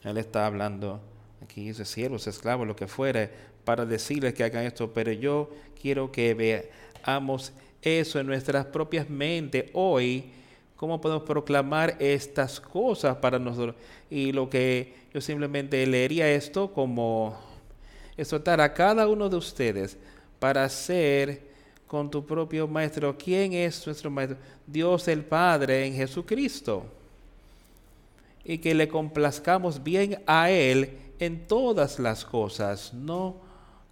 Él 0.04 0.18
está 0.18 0.44
hablando 0.46 1.00
aquí 1.42 1.66
dice 1.66 1.84
siervos, 1.84 2.26
esclavos, 2.26 2.66
lo 2.66 2.76
que 2.76 2.86
fuere, 2.86 3.30
para 3.64 3.84
decirles 3.84 4.34
que 4.34 4.44
hagan 4.44 4.64
esto, 4.64 4.92
pero 4.92 5.12
yo 5.12 5.50
quiero 5.80 6.10
que 6.10 6.34
veamos 6.34 7.52
eso 7.82 8.20
en 8.20 8.26
nuestras 8.26 8.66
propias 8.66 9.08
mentes 9.08 9.70
hoy, 9.72 10.30
cómo 10.76 11.00
podemos 11.00 11.24
proclamar 11.24 11.96
estas 11.98 12.60
cosas 12.60 13.16
para 13.16 13.38
nosotros. 13.38 13.74
Y 14.10 14.32
lo 14.32 14.48
que 14.48 14.94
yo 15.12 15.20
simplemente 15.20 15.86
leería 15.86 16.30
esto 16.30 16.72
como 16.72 17.38
exhortar 18.16 18.60
a 18.60 18.72
cada 18.72 19.08
uno 19.08 19.28
de 19.28 19.36
ustedes 19.36 19.96
para 20.38 20.68
ser 20.68 21.42
con 21.86 22.10
tu 22.10 22.24
propio 22.24 22.68
maestro. 22.68 23.16
¿Quién 23.16 23.52
es 23.52 23.84
nuestro 23.86 24.10
maestro? 24.10 24.38
Dios 24.66 25.08
el 25.08 25.24
Padre 25.24 25.86
en 25.86 25.94
Jesucristo. 25.94 26.84
Y 28.44 28.58
que 28.58 28.74
le 28.74 28.88
complazcamos 28.88 29.82
bien 29.82 30.22
a 30.26 30.50
Él 30.50 30.90
en 31.20 31.46
todas 31.46 31.98
las 31.98 32.24
cosas, 32.24 32.92
no 32.92 33.36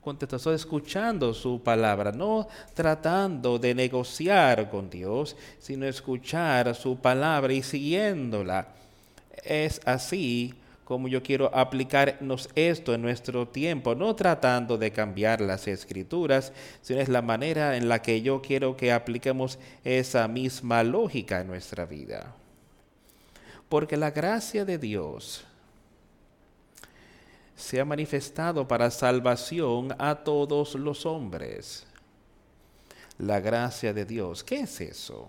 contestando, 0.01 0.55
escuchando 0.55 1.35
su 1.35 1.63
palabra, 1.63 2.11
no 2.11 2.49
tratando 2.75 3.59
de 3.59 3.75
negociar 3.75 4.71
con 4.71 4.89
Dios, 4.89 5.37
sino 5.59 5.87
escuchar 5.87 6.75
su 6.75 6.97
palabra 6.97 7.53
y 7.53 7.63
siguiéndola 7.63 8.69
Es 9.45 9.81
así 9.85 10.55
como 10.85 11.07
yo 11.07 11.23
quiero 11.23 11.55
aplicarnos 11.55 12.49
esto 12.55 12.95
en 12.95 13.03
nuestro 13.03 13.47
tiempo, 13.47 13.95
no 13.95 14.17
tratando 14.17 14.79
de 14.79 14.91
cambiar 14.91 15.43
las 15.43 15.69
escrituras, 15.69 16.55
sino 16.81 16.99
es 17.01 17.11
la 17.11 17.21
manera 17.21 17.77
en 17.77 17.91
la 17.91 18.01
que 18.01 18.23
yo 18.23 18.41
quiero 18.41 18.75
que 18.75 18.91
apliquemos 18.91 19.59
esa 19.85 20.27
misma 20.29 20.83
lógica 20.83 21.43
en 21.43 21.49
nuestra 21.49 21.85
vida. 21.85 22.35
Porque 23.69 23.99
la 23.99 24.13
gracia 24.13 24.65
de 24.65 24.79
Dios 24.79 25.45
se 27.59 27.81
ha 27.81 27.85
manifestado 27.85 28.69
para 28.69 28.89
salvación 28.89 29.93
a 29.99 30.15
todos 30.15 30.77
los 30.77 31.05
hombres. 31.05 31.85
La 33.19 33.41
gracia 33.41 33.93
de 33.93 34.05
Dios, 34.05 34.45
¿qué 34.45 34.61
es 34.61 34.81
eso? 34.81 35.29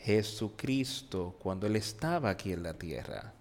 Jesucristo 0.00 1.34
cuando 1.42 1.66
Él 1.66 1.76
estaba 1.76 2.28
aquí 2.28 2.52
en 2.52 2.62
la 2.62 2.74
tierra 2.74 3.32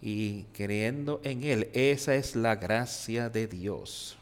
y 0.00 0.44
creyendo 0.54 1.20
en 1.24 1.44
Él. 1.44 1.68
Esa 1.74 2.14
es 2.14 2.34
la 2.34 2.56
gracia 2.56 3.28
de 3.28 3.46
Dios. 3.46 4.16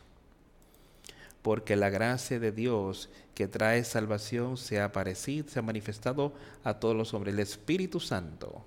Porque 1.41 1.77
la 1.77 1.89
gracia 1.89 2.41
de 2.41 2.51
Dios 2.51 3.09
que 3.33 3.47
trae 3.47 3.85
salvación 3.85 4.57
se 4.57 4.81
ha 4.81 4.87
aparecido, 4.87 5.49
se 5.49 5.61
ha 5.61 5.63
manifestado 5.63 6.33
a 6.65 6.75
todos 6.75 6.97
los 6.97 7.15
hombres. 7.15 7.33
El 7.33 7.41
Espíritu 7.41 8.01
Santo, 8.01 8.65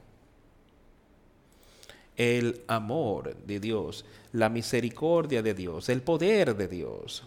el 2.20 2.64
amor 2.68 3.34
de 3.46 3.62
Dios, 3.62 4.04
la 4.34 4.50
misericordia 4.50 5.42
de 5.42 5.54
Dios, 5.54 5.88
el 5.88 6.02
poder 6.02 6.54
de 6.54 6.68
Dios. 6.68 7.24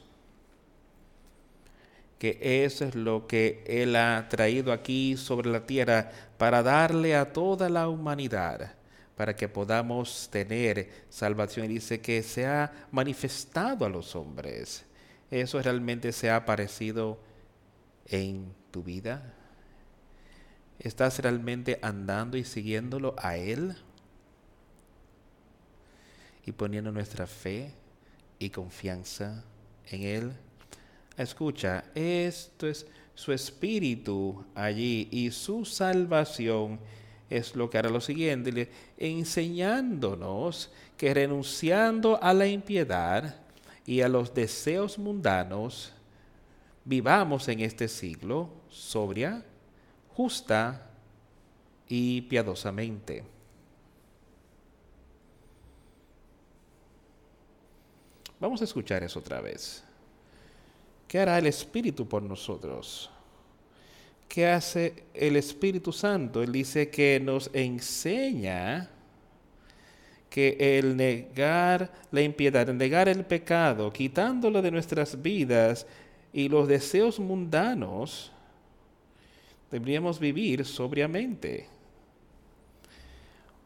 Que 2.18 2.38
eso 2.64 2.84
es 2.84 2.94
lo 2.94 3.26
que 3.26 3.64
Él 3.66 3.96
ha 3.96 4.28
traído 4.28 4.70
aquí 4.70 5.16
sobre 5.16 5.50
la 5.50 5.66
tierra 5.66 6.12
para 6.36 6.62
darle 6.62 7.16
a 7.16 7.32
toda 7.32 7.70
la 7.70 7.88
humanidad 7.88 8.74
para 9.16 9.34
que 9.34 9.48
podamos 9.48 10.28
tener 10.30 10.90
salvación. 11.08 11.66
Y 11.66 11.74
dice 11.74 12.00
que 12.02 12.22
se 12.22 12.46
ha 12.46 12.70
manifestado 12.90 13.86
a 13.86 13.88
los 13.88 14.14
hombres. 14.14 14.84
¿Eso 15.30 15.60
realmente 15.62 16.12
se 16.12 16.28
ha 16.28 16.36
aparecido 16.36 17.18
en 18.06 18.52
tu 18.70 18.82
vida? 18.82 19.32
¿Estás 20.78 21.18
realmente 21.20 21.78
andando 21.80 22.36
y 22.36 22.44
siguiéndolo 22.44 23.14
a 23.16 23.38
Él? 23.38 23.74
Y 26.44 26.52
poniendo 26.52 26.90
nuestra 26.90 27.26
fe 27.26 27.72
y 28.38 28.50
confianza 28.50 29.44
en 29.86 30.02
Él. 30.02 30.32
Escucha, 31.16 31.84
esto 31.94 32.66
es 32.66 32.86
su 33.14 33.32
espíritu 33.32 34.44
allí 34.54 35.08
y 35.10 35.30
su 35.30 35.64
salvación 35.64 36.80
es 37.28 37.56
lo 37.56 37.70
que 37.70 37.78
hará 37.78 37.88
lo 37.88 38.00
siguiente, 38.00 38.70
enseñándonos 38.98 40.70
que 40.96 41.14
renunciando 41.14 42.22
a 42.22 42.34
la 42.34 42.46
impiedad 42.46 43.36
y 43.86 44.02
a 44.02 44.08
los 44.08 44.34
deseos 44.34 44.98
mundanos, 44.98 45.92
vivamos 46.84 47.48
en 47.48 47.60
este 47.60 47.88
siglo 47.88 48.50
sobria, 48.68 49.44
justa 50.14 50.90
y 51.88 52.22
piadosamente. 52.22 53.24
Vamos 58.42 58.60
a 58.60 58.64
escuchar 58.64 59.02
eso 59.02 59.20
otra 59.20 59.40
vez. 59.40 59.82
¿Qué 61.08 61.18
hará 61.18 61.38
el 61.38 61.46
Espíritu 61.46 62.06
por 62.06 62.22
nosotros? 62.22 63.10
¿qué 64.32 64.46
hace 64.46 65.04
el 65.12 65.36
Espíritu 65.36 65.92
Santo? 65.92 66.42
Él 66.42 66.52
dice 66.52 66.88
que 66.88 67.20
nos 67.20 67.50
enseña 67.52 68.88
que 70.30 70.78
el 70.78 70.96
negar 70.96 71.92
la 72.10 72.22
impiedad, 72.22 72.66
el 72.66 72.78
negar 72.78 73.10
el 73.10 73.26
pecado, 73.26 73.92
quitándolo 73.92 74.62
de 74.62 74.70
nuestras 74.70 75.20
vidas 75.20 75.86
y 76.32 76.48
los 76.48 76.66
deseos 76.66 77.20
mundanos, 77.20 78.32
deberíamos 79.70 80.18
vivir 80.18 80.64
sobriamente, 80.64 81.66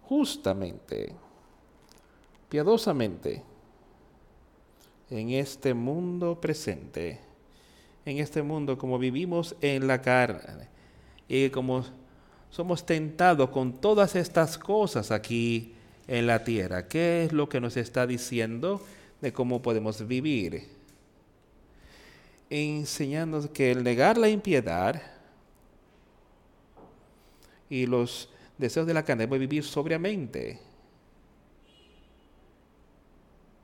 justamente, 0.03 1.13
piadosamente, 2.49 3.41
en 5.11 5.31
este 5.31 5.75
mundo 5.75 6.41
presente 6.41 7.27
en 8.07 8.19
este 8.19 8.43
mundo, 8.43 8.79
como 8.79 8.99
vivimos 8.99 9.57
en 9.61 9.87
la 9.87 10.01
carne 10.01 10.69
y 11.29 11.51
como 11.51 11.85
somos 12.51 12.87
tentados 12.87 13.51
con 13.51 13.81
todas 13.81 14.15
estas 14.15 14.57
cosas 14.57 15.11
aquí 15.11 15.75
en 16.07 16.29
la 16.29 16.45
tierra. 16.45 16.87
¿Qué 16.87 17.25
es 17.25 17.33
lo 17.33 17.49
que 17.49 17.61
nos 17.61 17.77
está 17.77 18.07
diciendo 18.07 18.81
de 19.21 19.33
cómo 19.33 19.61
podemos 19.61 20.07
vivir? 20.07 20.69
Enseñándonos 22.49 23.51
que 23.51 23.73
el 23.73 23.83
negar 23.83 24.17
la 24.17 24.29
impiedad 24.29 25.03
y 27.69 27.87
los 27.87 28.31
deseos 28.57 28.87
de 28.87 28.95
la 28.95 29.05
carne 29.05 29.27
debe 29.27 29.39
vivir 29.39 29.65
sobriamente 29.65 30.61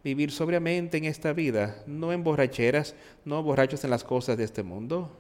vivir 0.03 0.33
sobriamente 0.33 0.99
en 0.99 1.05
esta 1.05 1.33
vida, 1.33 1.83
no 1.87 2.13
en 2.13 2.25
borracheras, 2.25 2.95
no 3.25 3.43
borrachos 3.43 3.85
en 3.85 3.91
las 3.91 4.05
cosas 4.05 4.37
de 4.37 4.45
este 4.45 4.63
mundo. 4.63 5.11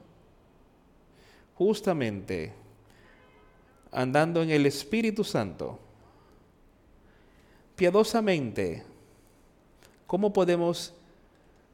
Justamente 1.54 2.52
andando 3.92 4.42
en 4.42 4.50
el 4.50 4.66
Espíritu 4.66 5.22
Santo, 5.22 5.78
piadosamente. 7.76 8.82
¿Cómo 10.06 10.32
podemos 10.32 10.94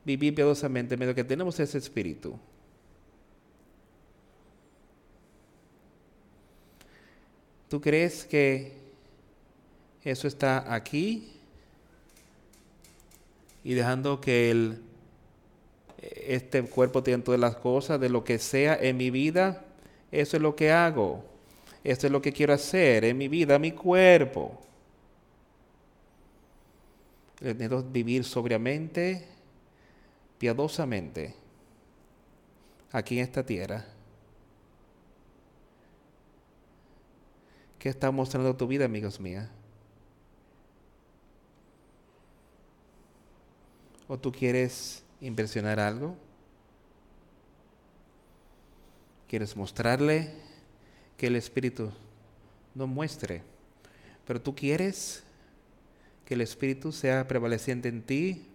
vivir 0.04 0.34
piadosamente 0.34 0.96
medio 0.96 1.14
que 1.14 1.24
tenemos 1.24 1.58
ese 1.60 1.78
espíritu? 1.78 2.38
¿Tú 7.68 7.80
crees 7.80 8.24
que 8.24 8.72
eso 10.02 10.26
está 10.26 10.72
aquí 10.72 11.37
y 13.64 13.74
dejando 13.74 14.20
que 14.20 14.50
el, 14.50 14.82
este 15.98 16.62
cuerpo 16.62 17.02
tenga 17.02 17.24
todas 17.24 17.40
las 17.40 17.56
cosas, 17.56 18.00
de 18.00 18.08
lo 18.08 18.24
que 18.24 18.38
sea 18.38 18.78
en 18.80 18.96
mi 18.96 19.10
vida, 19.10 19.64
eso 20.10 20.36
es 20.36 20.42
lo 20.42 20.56
que 20.56 20.72
hago. 20.72 21.24
Eso 21.84 22.06
es 22.06 22.12
lo 22.12 22.20
que 22.20 22.32
quiero 22.32 22.52
hacer 22.52 23.04
en 23.04 23.16
mi 23.16 23.28
vida, 23.28 23.58
mi 23.58 23.72
cuerpo. 23.72 24.60
Necesito 27.40 27.82
vivir 27.82 28.24
sobriamente, 28.24 29.24
piadosamente, 30.38 31.34
aquí 32.90 33.18
en 33.18 33.24
esta 33.24 33.46
tierra. 33.46 33.84
¿Qué 37.78 37.88
está 37.88 38.10
mostrando 38.10 38.56
tu 38.56 38.66
vida, 38.66 38.86
amigos 38.86 39.20
míos? 39.20 39.46
¿O 44.08 44.18
tú 44.18 44.32
quieres 44.32 45.02
impresionar 45.20 45.78
algo? 45.78 46.16
¿Quieres 49.28 49.54
mostrarle 49.54 50.32
que 51.18 51.26
el 51.26 51.36
Espíritu 51.36 51.92
no 52.74 52.86
muestre? 52.86 53.42
Pero 54.26 54.40
tú 54.40 54.54
quieres 54.54 55.22
que 56.24 56.34
el 56.34 56.40
Espíritu 56.40 56.90
sea 56.90 57.28
prevaleciente 57.28 57.88
en 57.88 58.02
ti. 58.02 58.46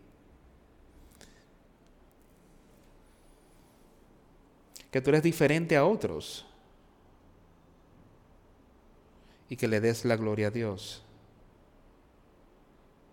Que 4.89 5.01
tú 5.01 5.11
eres 5.11 5.21
diferente 5.21 5.77
a 5.77 5.85
otros. 5.85 6.47
Y 9.49 9.55
que 9.55 9.67
le 9.67 9.79
des 9.79 10.03
la 10.03 10.15
gloria 10.15 10.47
a 10.47 10.51
Dios. 10.51 11.03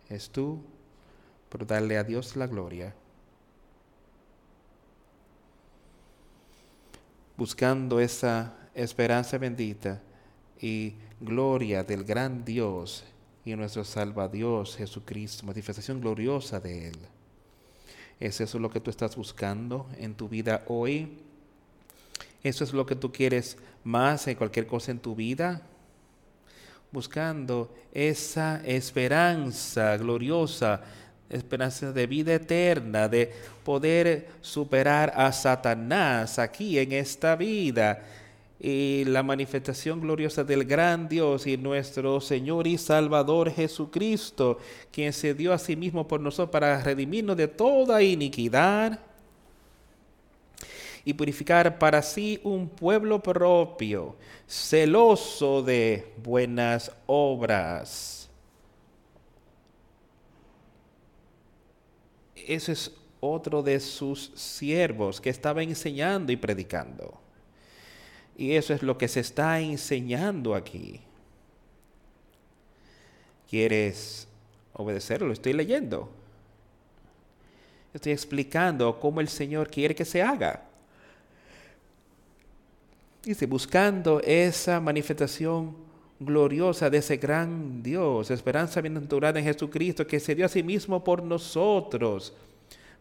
Es 0.09 0.31
tú 0.31 0.63
por 1.51 1.67
darle 1.67 1.99
a 1.99 2.05
Dios 2.05 2.37
la 2.37 2.47
gloria. 2.47 2.95
Buscando 7.37 8.01
esa 8.01 8.55
esperanza 8.75 9.37
bendita 9.37 10.01
y 10.61 10.95
gloria 11.21 11.83
del 11.83 12.05
gran 12.05 12.45
Dios 12.45 13.05
y 13.45 13.55
nuestro 13.57 13.85
Salvador 13.85 14.67
Jesucristo, 14.67 15.45
manifestación 15.45 16.01
gloriosa 16.01 16.61
de 16.61 16.89
Él. 16.89 16.99
¿Es 18.21 18.41
eso 18.41 18.59
lo 18.59 18.71
que 18.71 18.81
tú 18.81 18.91
estás 18.91 19.17
buscando 19.17 19.89
en 19.99 20.15
tu 20.15 20.29
vida 20.29 20.63
hoy? 20.69 21.19
¿Eso 22.43 22.65
es 22.65 22.73
lo 22.73 22.87
que 22.87 22.95
tú 22.95 23.11
quieres 23.11 23.57
más 23.83 24.27
en 24.29 24.37
cualquier 24.37 24.67
cosa 24.67 24.93
en 24.93 24.99
tu 24.99 25.15
vida? 25.15 25.63
Buscando 26.93 27.75
esa 27.93 28.63
esperanza 28.65 29.97
gloriosa 29.97 30.83
esperanza 31.31 31.93
de 31.93 32.07
vida 32.07 32.35
eterna, 32.35 33.09
de 33.09 33.33
poder 33.65 34.29
superar 34.41 35.13
a 35.17 35.33
Satanás 35.33 36.39
aquí 36.39 36.79
en 36.79 36.93
esta 36.93 37.37
vida 37.37 38.03
y 38.61 39.05
la 39.07 39.23
manifestación 39.23 40.01
gloriosa 40.01 40.45
del 40.45 40.65
gran 40.65 41.09
Dios 41.09 41.47
y 41.47 41.57
nuestro 41.57 42.21
Señor 42.21 42.67
y 42.67 42.77
Salvador 42.77 43.51
Jesucristo, 43.51 44.59
quien 44.93 45.15
se 45.15 45.33
dio 45.33 45.55
a 45.55 45.59
sí 45.59 45.77
mismo 45.77 46.07
por 46.07 46.21
nosotros 46.21 46.51
para 46.51 46.83
redimirnos 46.83 47.39
de 47.39 47.49
toda 47.49 48.03
iniquidad 48.03 49.01
y 51.05 51.15
purificar 51.15 51.79
para 51.79 52.03
sí 52.03 52.39
un 52.45 52.69
pueblo 52.69 53.23
propio, 53.23 54.17
celoso 54.47 55.63
de 55.63 56.13
buenas 56.23 56.93
obras. 57.07 58.20
Ese 62.47 62.73
es 62.73 62.93
otro 63.21 63.63
de 63.63 63.79
sus 63.81 64.33
siervos 64.35 65.21
que 65.21 65.31
estaba 65.31 65.63
enseñando 65.63 66.33
y 66.33 66.37
predicando. 66.37 67.21
Y 68.37 68.53
eso 68.53 68.73
es 68.73 68.83
lo 68.83 68.97
que 68.97 69.09
se 69.09 69.21
está 69.21 69.61
enseñando 69.61 70.55
aquí. 70.55 71.01
¿Quieres 73.49 74.27
obedecerlo? 74.73 75.33
Estoy 75.33 75.53
leyendo. 75.53 76.11
Estoy 77.93 78.13
explicando 78.13 78.99
cómo 78.99 79.21
el 79.21 79.29
Señor 79.29 79.69
quiere 79.69 79.95
que 79.95 80.05
se 80.05 80.23
haga. 80.23 80.63
Dice, 83.23 83.45
buscando 83.47 84.21
esa 84.21 84.81
manifestación 84.81 85.90
gloriosa 86.21 86.89
de 86.89 86.99
ese 86.99 87.17
gran 87.17 87.83
Dios, 87.83 88.31
esperanza 88.31 88.81
bienaventurada 88.81 89.41
en 89.41 89.47
Jesucristo, 89.47 90.07
que 90.07 90.21
se 90.21 90.35
dio 90.35 90.47
a 90.47 90.49
sí 90.49 90.63
mismo 90.63 91.03
por 91.03 91.23
nosotros, 91.23 92.33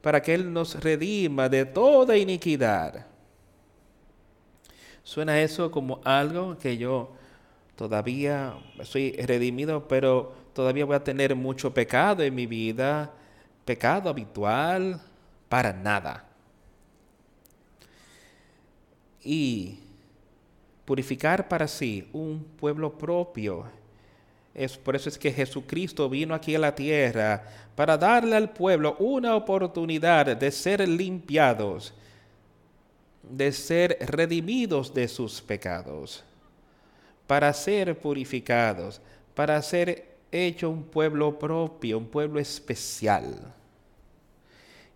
para 0.01 0.21
que 0.21 0.33
Él 0.33 0.51
nos 0.51 0.79
redima 0.79 1.47
de 1.49 1.65
toda 1.65 2.17
iniquidad 2.17 3.05
Suena 5.09 5.41
eso 5.41 5.71
como 5.71 6.01
algo 6.03 6.55
que 6.59 6.77
yo 6.77 7.09
todavía 7.75 8.53
soy 8.83 9.13
redimido, 9.13 9.87
pero 9.87 10.35
todavía 10.53 10.85
voy 10.85 10.97
a 10.97 11.03
tener 11.03 11.35
mucho 11.35 11.73
pecado 11.73 12.21
en 12.21 12.35
mi 12.35 12.45
vida, 12.45 13.11
pecado 13.65 14.11
habitual, 14.11 15.01
para 15.49 15.73
nada. 15.73 16.25
Y 19.23 19.79
purificar 20.89 21.47
para 21.47 21.67
sí 21.67 22.09
un 22.13 22.43
pueblo 22.57 22.97
propio. 22.97 23.65
Es, 24.55 24.75
por 24.75 24.95
eso 24.95 25.07
es 25.07 25.19
que 25.19 25.31
Jesucristo 25.31 26.09
vino 26.09 26.33
aquí 26.33 26.55
a 26.55 26.59
la 26.59 26.73
tierra 26.73 27.43
para 27.75 27.95
darle 27.95 28.35
al 28.35 28.49
pueblo 28.49 28.95
una 28.97 29.35
oportunidad 29.35 30.35
de 30.35 30.51
ser 30.51 30.89
limpiados 30.89 31.93
de 33.21 33.51
ser 33.51 33.97
redimidos 34.01 34.91
de 34.91 35.07
sus 35.07 35.39
pecados, 35.43 36.23
para 37.27 37.53
ser 37.53 37.99
purificados, 37.99 38.99
para 39.35 39.61
ser 39.61 40.17
hecho 40.31 40.71
un 40.71 40.85
pueblo 40.85 41.37
propio, 41.37 41.99
un 41.99 42.07
pueblo 42.07 42.39
especial. 42.39 43.53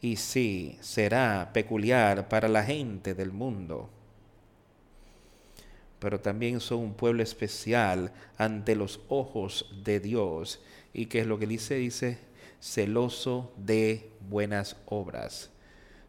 Y 0.01 0.15
sí, 0.15 0.79
será 0.81 1.51
peculiar 1.53 2.27
para 2.27 2.47
la 2.47 2.63
gente 2.63 3.13
del 3.13 3.31
mundo, 3.31 3.91
pero 6.03 6.19
también 6.19 6.59
son 6.59 6.79
un 6.79 6.93
pueblo 6.93 7.23
especial 7.23 8.13
ante 8.37 8.75
los 8.75 8.99
ojos 9.09 9.65
de 9.83 9.99
Dios. 9.99 10.61
¿Y 10.93 11.07
qué 11.07 11.21
es 11.21 11.27
lo 11.27 11.39
que 11.39 11.47
dice? 11.47 11.75
Dice, 11.75 12.19
celoso 12.59 13.51
de 13.57 14.11
buenas 14.29 14.75
obras 14.85 15.49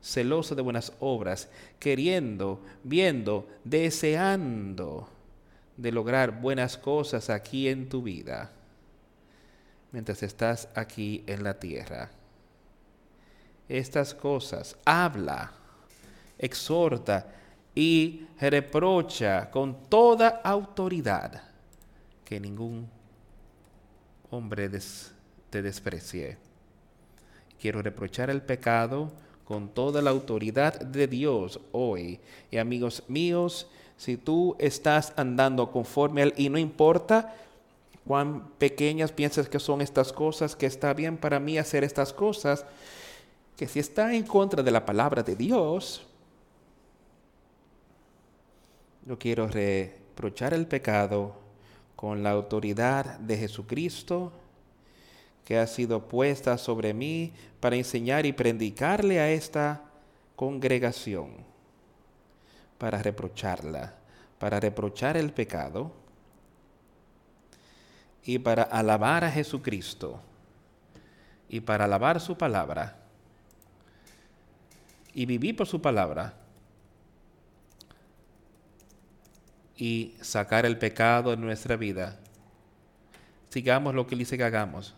celoso 0.04 0.54
de 0.54 0.60
buenas 0.60 0.92
obras, 1.00 1.48
queriendo, 1.78 2.60
viendo, 2.82 3.48
deseando 3.64 5.08
de 5.78 5.90
lograr 5.90 6.42
buenas 6.42 6.76
cosas 6.76 7.30
aquí 7.30 7.68
en 7.68 7.88
tu 7.88 8.02
vida, 8.02 8.50
mientras 9.92 10.22
estás 10.22 10.68
aquí 10.74 11.24
en 11.26 11.42
la 11.42 11.58
tierra. 11.58 12.10
Estas 13.66 14.12
cosas 14.12 14.76
habla, 14.84 15.52
exhorta 16.38 17.26
y 17.74 18.26
reprocha 18.38 19.50
con 19.50 19.88
toda 19.88 20.40
autoridad 20.44 21.42
que 22.24 22.40
ningún 22.40 22.88
hombre 24.30 24.70
te 25.50 25.62
desprecie. 25.62 26.38
Quiero 27.60 27.82
reprochar 27.82 28.30
el 28.30 28.42
pecado, 28.42 29.12
con 29.44 29.68
toda 29.68 30.00
la 30.02 30.10
autoridad 30.10 30.80
de 30.80 31.06
Dios 31.06 31.60
hoy. 31.72 32.18
Y 32.50 32.56
amigos 32.56 33.02
míos, 33.08 33.68
si 33.96 34.16
tú 34.16 34.56
estás 34.58 35.12
andando 35.16 35.70
conforme 35.70 36.22
al 36.22 36.34
y 36.36 36.48
no 36.48 36.58
importa 36.58 37.34
cuán 38.06 38.48
pequeñas 38.58 39.12
piensas 39.12 39.48
que 39.48 39.60
son 39.60 39.80
estas 39.80 40.12
cosas, 40.12 40.56
que 40.56 40.66
está 40.66 40.92
bien 40.94 41.16
para 41.16 41.40
mí 41.40 41.58
hacer 41.58 41.84
estas 41.84 42.12
cosas, 42.12 42.64
que 43.56 43.68
si 43.68 43.78
está 43.78 44.14
en 44.14 44.24
contra 44.24 44.62
de 44.62 44.70
la 44.70 44.84
palabra 44.84 45.22
de 45.22 45.36
Dios, 45.36 46.06
yo 49.06 49.18
quiero 49.18 49.46
reprochar 49.48 50.54
el 50.54 50.66
pecado 50.66 51.34
con 51.94 52.22
la 52.22 52.30
autoridad 52.30 53.18
de 53.18 53.36
Jesucristo 53.36 54.32
que 55.44 55.58
ha 55.58 55.66
sido 55.66 56.08
puesta 56.08 56.56
sobre 56.56 56.94
mí 56.94 57.32
para 57.60 57.76
enseñar 57.76 58.24
y 58.24 58.32
predicarle 58.32 59.20
a 59.20 59.30
esta 59.30 59.82
congregación, 60.36 61.32
para 62.78 63.02
reprocharla, 63.02 63.94
para 64.38 64.58
reprochar 64.58 65.18
el 65.18 65.32
pecado 65.32 65.92
y 68.24 68.38
para 68.38 68.62
alabar 68.62 69.24
a 69.24 69.30
Jesucristo 69.30 70.18
y 71.50 71.60
para 71.60 71.84
alabar 71.84 72.20
su 72.20 72.38
palabra. 72.38 72.96
Y 75.12 75.26
vivir 75.26 75.56
por 75.56 75.66
su 75.66 75.80
palabra 75.80 76.43
y 79.76 80.14
sacar 80.20 80.66
el 80.66 80.78
pecado 80.78 81.30
de 81.30 81.36
nuestra 81.36 81.76
vida. 81.76 82.18
Sigamos 83.50 83.94
lo 83.94 84.06
que 84.06 84.16
dice 84.16 84.36
que 84.36 84.44
hagamos. 84.44 84.94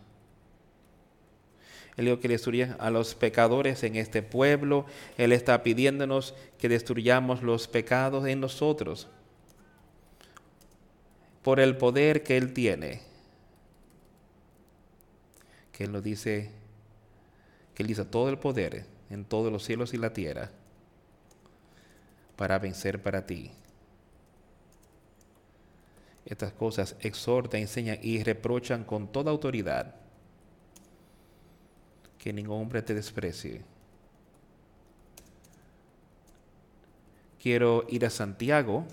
Él 1.96 2.06
dijo 2.06 2.20
que 2.20 2.28
destruya 2.28 2.76
a 2.78 2.90
los 2.90 3.14
pecadores 3.14 3.82
en 3.82 3.96
este 3.96 4.22
pueblo. 4.22 4.84
Él 5.16 5.32
está 5.32 5.62
pidiéndonos 5.62 6.34
que 6.58 6.68
destruyamos 6.68 7.42
los 7.42 7.68
pecados 7.68 8.26
en 8.26 8.40
nosotros 8.40 9.08
por 11.42 11.60
el 11.60 11.76
poder 11.76 12.22
que 12.22 12.36
Él 12.36 12.52
tiene. 12.52 13.00
Que 15.72 15.84
Él 15.84 15.92
nos 15.92 16.02
dice 16.02 16.50
que 17.74 17.82
Él 17.82 17.86
dice 17.86 18.04
todo 18.04 18.28
el 18.28 18.38
poder 18.38 18.84
en 19.10 19.24
todos 19.24 19.52
los 19.52 19.62
cielos 19.64 19.94
y 19.94 19.98
la 19.98 20.12
tierra 20.12 20.50
para 22.36 22.58
vencer 22.58 23.02
para 23.02 23.26
ti. 23.26 23.50
Estas 26.26 26.52
cosas 26.52 26.96
exhortan, 27.00 27.60
enseñan 27.60 27.98
y 28.02 28.22
reprochan 28.24 28.82
con 28.82 29.12
toda 29.12 29.30
autoridad 29.30 29.94
que 32.18 32.32
ningún 32.32 32.62
hombre 32.62 32.82
te 32.82 32.94
desprecie. 32.94 33.62
Quiero 37.40 37.86
ir 37.88 38.04
a 38.04 38.10
Santiago. 38.10 38.84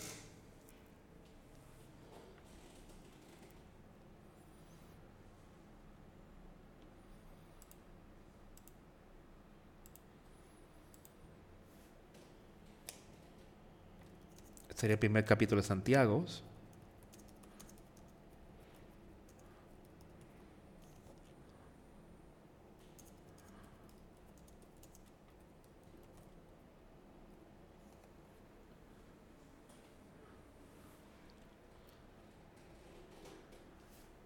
Sería 14.75 14.93
el 14.93 14.99
primer 14.99 15.25
capítulo 15.25 15.61
de 15.61 15.67
Santiago. 15.67 16.25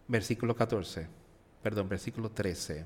Versículo 0.07 0.55
14, 0.55 1.07
perdón, 1.61 1.89
versículo 1.89 2.29
13. 2.29 2.85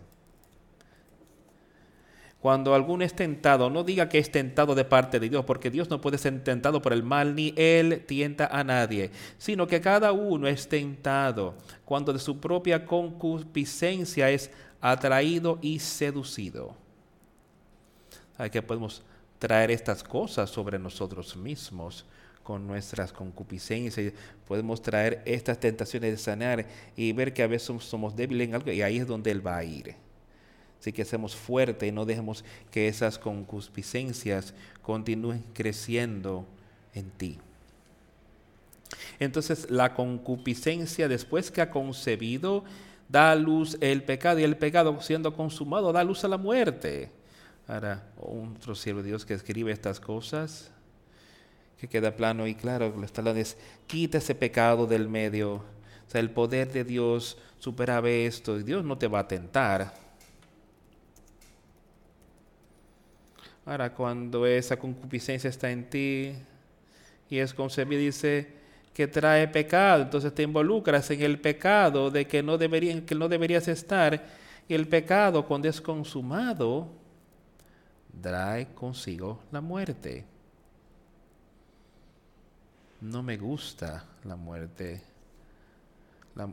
Cuando 2.41 2.73
alguno 2.73 3.03
es 3.03 3.15
tentado, 3.15 3.69
no 3.69 3.83
diga 3.83 4.09
que 4.09 4.17
es 4.17 4.31
tentado 4.31 4.73
de 4.73 4.83
parte 4.83 5.19
de 5.19 5.29
Dios, 5.29 5.45
porque 5.45 5.69
Dios 5.69 5.91
no 5.91 6.01
puede 6.01 6.17
ser 6.17 6.43
tentado 6.43 6.81
por 6.81 6.91
el 6.91 7.03
mal, 7.03 7.35
ni 7.35 7.53
Él 7.55 8.03
tienta 8.07 8.47
a 8.47 8.63
nadie, 8.63 9.11
sino 9.37 9.67
que 9.67 9.79
cada 9.79 10.11
uno 10.11 10.47
es 10.47 10.67
tentado 10.67 11.53
cuando 11.85 12.11
de 12.11 12.17
su 12.17 12.39
propia 12.39 12.83
concupiscencia 12.83 14.31
es 14.31 14.49
atraído 14.81 15.59
y 15.61 15.77
seducido. 15.77 16.75
Hay 18.39 18.49
que 18.49 18.63
podemos 18.63 19.03
traer 19.37 19.69
estas 19.69 20.03
cosas 20.03 20.49
sobre 20.49 20.79
nosotros 20.79 21.37
mismos 21.37 22.07
con 22.51 22.67
nuestras 22.67 23.13
concupiscencias. 23.13 24.13
Podemos 24.45 24.81
traer 24.81 25.21
estas 25.23 25.57
tentaciones 25.57 26.11
de 26.11 26.17
sanar 26.17 26.65
y 26.97 27.13
ver 27.13 27.33
que 27.33 27.43
a 27.43 27.47
veces 27.47 27.81
somos 27.81 28.13
débiles 28.13 28.49
en 28.49 28.55
algo 28.55 28.69
y 28.73 28.81
ahí 28.81 28.97
es 28.97 29.07
donde 29.07 29.31
Él 29.31 29.45
va 29.45 29.55
a 29.55 29.63
ir. 29.63 29.95
Así 30.77 30.91
que 30.91 31.05
seamos 31.05 31.33
fuertes 31.33 31.87
y 31.87 31.93
no 31.93 32.03
dejemos 32.03 32.43
que 32.69 32.89
esas 32.89 33.17
concupiscencias 33.17 34.53
continúen 34.81 35.45
creciendo 35.53 36.45
en 36.93 37.09
ti. 37.11 37.37
Entonces 39.17 39.71
la 39.71 39.93
concupiscencia 39.93 41.07
después 41.07 41.51
que 41.51 41.61
ha 41.61 41.69
concebido 41.69 42.65
da 43.07 43.31
a 43.31 43.35
luz 43.35 43.77
el 43.79 44.03
pecado 44.03 44.41
y 44.41 44.43
el 44.43 44.57
pecado 44.57 44.99
siendo 44.99 45.33
consumado 45.33 45.93
da 45.93 46.03
luz 46.03 46.25
a 46.25 46.27
la 46.27 46.37
muerte. 46.37 47.11
Ahora, 47.65 48.03
otro 48.19 48.75
siervo 48.75 49.01
de 49.01 49.07
Dios 49.07 49.25
que 49.25 49.35
escribe 49.35 49.71
estas 49.71 50.01
cosas, 50.01 50.73
que 51.81 51.87
queda 51.87 52.15
plano 52.15 52.45
y 52.45 52.53
claro, 52.53 52.93
lo 52.95 53.03
está 53.03 53.27
es, 53.31 53.57
quita 53.87 54.19
ese 54.19 54.35
pecado 54.35 54.85
del 54.85 55.09
medio. 55.09 55.53
O 55.55 55.63
sea, 56.07 56.21
el 56.21 56.29
poder 56.29 56.71
de 56.71 56.83
Dios 56.83 57.39
supera 57.57 58.07
esto 58.07 58.59
y 58.59 58.63
Dios 58.63 58.85
no 58.85 58.99
te 58.99 59.07
va 59.07 59.19
a 59.19 59.27
tentar. 59.27 59.91
Ahora, 63.65 63.91
cuando 63.95 64.45
esa 64.45 64.77
concupiscencia 64.77 65.49
está 65.49 65.71
en 65.71 65.89
ti 65.89 66.33
y 67.27 67.39
es 67.39 67.51
concebida, 67.51 67.99
dice 67.99 68.61
que 68.93 69.07
trae 69.07 69.47
pecado, 69.47 70.03
entonces 70.03 70.35
te 70.35 70.43
involucras 70.43 71.09
en 71.09 71.23
el 71.23 71.39
pecado 71.39 72.11
de 72.11 72.27
que 72.27 72.43
no, 72.43 72.59
que 72.59 73.15
no 73.15 73.27
deberías 73.27 73.67
estar. 73.67 74.23
Y 74.67 74.75
el 74.75 74.87
pecado, 74.87 75.47
cuando 75.47 75.67
es 75.67 75.81
consumado, 75.81 76.89
trae 78.21 78.67
consigo 78.75 79.39
la 79.51 79.61
muerte. 79.61 80.30
No 83.01 83.23
me 83.23 83.35
gusta 83.35 84.05
la 84.23 84.35
muerte. 84.35 85.01
La, 86.35 86.47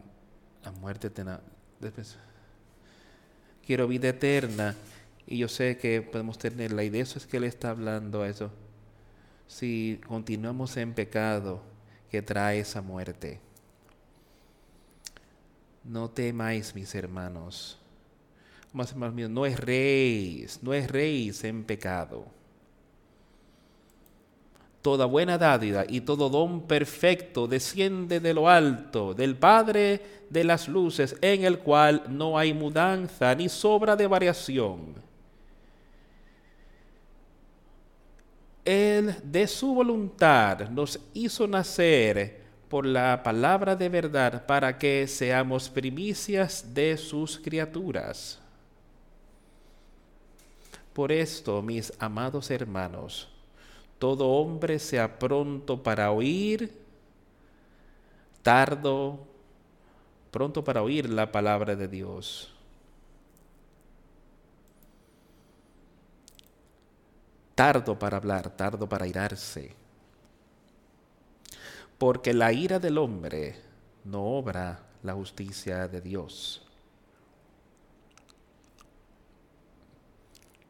muerte 0.81 1.11
te, 1.11 1.23
quiero 3.67 3.87
vida 3.87 4.09
eterna. 4.09 4.75
Y 5.27 5.39
yo 5.39 5.49
sé 5.49 5.77
que 5.77 6.01
podemos 6.01 6.39
tenerla 6.39 6.83
y 6.85 6.89
de 6.89 7.01
eso 7.01 7.19
es 7.19 7.27
que 7.27 7.37
Él 7.37 7.45
está 7.45 7.69
hablando 7.69 8.23
a 8.23 8.29
eso. 8.29 8.51
Si 9.47 10.01
continuamos 10.07 10.75
en 10.79 10.95
pecado 10.95 11.61
que 12.11 12.23
trae 12.23 12.61
esa 12.61 12.81
muerte. 12.81 13.41
No 15.85 16.09
temáis, 16.09 16.75
mis 16.75 16.95
hermanos. 16.95 17.79
Más 18.73 18.91
hermanos 18.93 19.15
míos, 19.15 19.31
no 19.31 19.45
es 19.45 19.61
rey, 19.61 20.47
no 20.63 20.73
es 20.73 20.91
rey 20.91 21.31
en 21.43 21.65
pecado. 21.65 22.38
Toda 24.83 25.07
buena 25.07 25.39
dádiva 25.39 25.85
y 25.89 26.01
todo 26.03 26.29
don 26.29 26.63
perfecto 26.63 27.47
desciende 27.47 28.21
de 28.21 28.33
lo 28.33 28.49
alto, 28.49 29.13
del 29.13 29.37
Padre 29.37 30.01
de 30.31 30.45
las 30.45 30.69
luces, 30.69 31.17
en 31.21 31.45
el 31.45 31.59
cual 31.59 32.05
no 32.09 32.39
hay 32.39 32.55
mudanza 32.55 33.35
ni 33.35 33.49
sobra 33.49 33.97
de 33.97 34.07
variación 34.07 35.09
Él 38.69 39.17
de 39.23 39.47
su 39.47 39.75
voluntad 39.75 40.69
nos 40.69 41.01
hizo 41.15 41.47
nacer 41.47 42.43
por 42.69 42.85
la 42.85 43.23
palabra 43.23 43.75
de 43.75 43.89
verdad 43.89 44.45
para 44.45 44.77
que 44.77 45.07
seamos 45.07 45.71
primicias 45.71 46.75
de 46.75 46.99
sus 46.99 47.39
criaturas. 47.39 48.39
Por 50.93 51.11
esto, 51.11 51.63
mis 51.63 51.91
amados 51.99 52.51
hermanos, 52.51 53.31
todo 53.99 54.29
hombre 54.29 54.79
sea 54.79 55.19
pronto 55.19 55.83
para 55.83 56.11
oír, 56.11 56.73
tardo, 58.43 59.27
pronto 60.31 60.65
para 60.65 60.83
oír 60.83 61.09
la 61.11 61.33
palabra 61.33 61.77
de 61.77 61.89
Dios 61.89 62.55
tardo 67.59 67.99
para 67.99 68.19
hablar, 68.19 68.57
tardo 68.57 68.89
para 68.89 69.09
irarse. 69.09 69.73
Porque 71.99 72.33
la 72.33 72.53
ira 72.53 72.79
del 72.79 72.99
hombre 72.99 73.57
no 74.05 74.23
obra 74.23 74.87
la 75.03 75.15
justicia 75.15 75.89
de 75.89 76.01
Dios. 76.01 76.65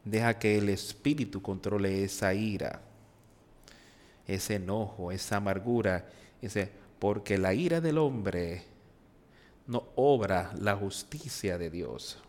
Deja 0.03 0.39
que 0.39 0.57
el 0.57 0.69
Espíritu 0.69 1.43
controle 1.43 2.03
esa 2.03 2.33
ira, 2.33 2.81
ese 4.35 4.55
enojo, 4.55 5.11
esa 5.11 5.37
amargura. 5.37 6.05
Dice, 6.41 6.71
porque 6.99 7.37
la 7.37 7.53
ira 7.53 7.81
del 7.81 7.97
hombre 7.97 8.63
no 9.67 9.83
obra 9.95 10.51
la 10.59 10.75
justicia 10.75 11.57
de 11.57 11.69
Dios 11.69 12.19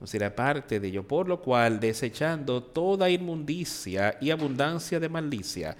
no 0.00 0.06
será 0.06 0.34
parte 0.34 0.78
de 0.78 0.88
ello, 0.88 1.06
por 1.06 1.28
lo 1.28 1.40
cual, 1.40 1.80
desechando 1.80 2.62
toda 2.62 3.10
inmundicia 3.10 4.16
y 4.20 4.30
abundancia 4.30 5.00
de 5.00 5.08
malicia, 5.08 5.76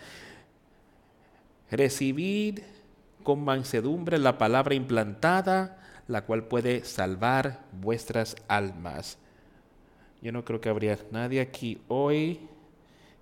recibid 1.70 2.60
con 3.22 3.44
mansedumbre 3.44 4.18
la 4.18 4.36
palabra 4.36 4.74
implantada, 4.74 6.02
la 6.08 6.24
cual 6.24 6.44
puede 6.44 6.84
salvar 6.84 7.60
vuestras 7.80 8.34
almas. 8.48 9.18
Yo 10.20 10.32
no 10.32 10.44
creo 10.44 10.60
que 10.60 10.68
habría 10.68 10.98
nadie 11.12 11.40
aquí 11.40 11.80
hoy 11.86 12.40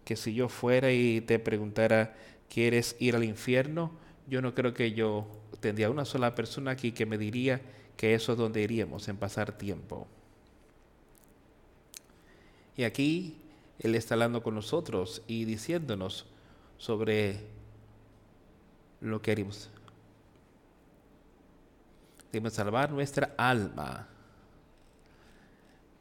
que 0.06 0.14
si 0.14 0.34
yo 0.34 0.48
fuera 0.48 0.92
y 0.92 1.20
te 1.20 1.40
preguntara, 1.40 2.14
¿quieres 2.48 2.94
ir 3.00 3.16
al 3.16 3.24
infierno? 3.24 3.90
Yo 4.28 4.40
no 4.40 4.54
creo 4.54 4.72
que 4.72 4.92
yo 4.92 5.26
tendría 5.58 5.90
una 5.90 6.04
sola 6.04 6.36
persona 6.36 6.70
aquí 6.70 6.92
que 6.92 7.06
me 7.06 7.18
diría 7.18 7.60
que 7.96 8.14
eso 8.14 8.32
es 8.32 8.38
donde 8.38 8.62
iríamos 8.62 9.08
en 9.08 9.16
pasar 9.16 9.58
tiempo. 9.58 10.06
Y 12.76 12.84
aquí 12.84 13.36
Él 13.80 13.96
está 13.96 14.14
hablando 14.14 14.44
con 14.44 14.54
nosotros 14.54 15.22
y 15.26 15.44
diciéndonos 15.44 16.26
sobre 16.78 17.40
lo 19.00 19.20
que 19.20 19.32
haríamos. 19.32 19.70
Debemos 22.30 22.52
salvar 22.52 22.92
nuestra 22.92 23.34
alma, 23.36 24.06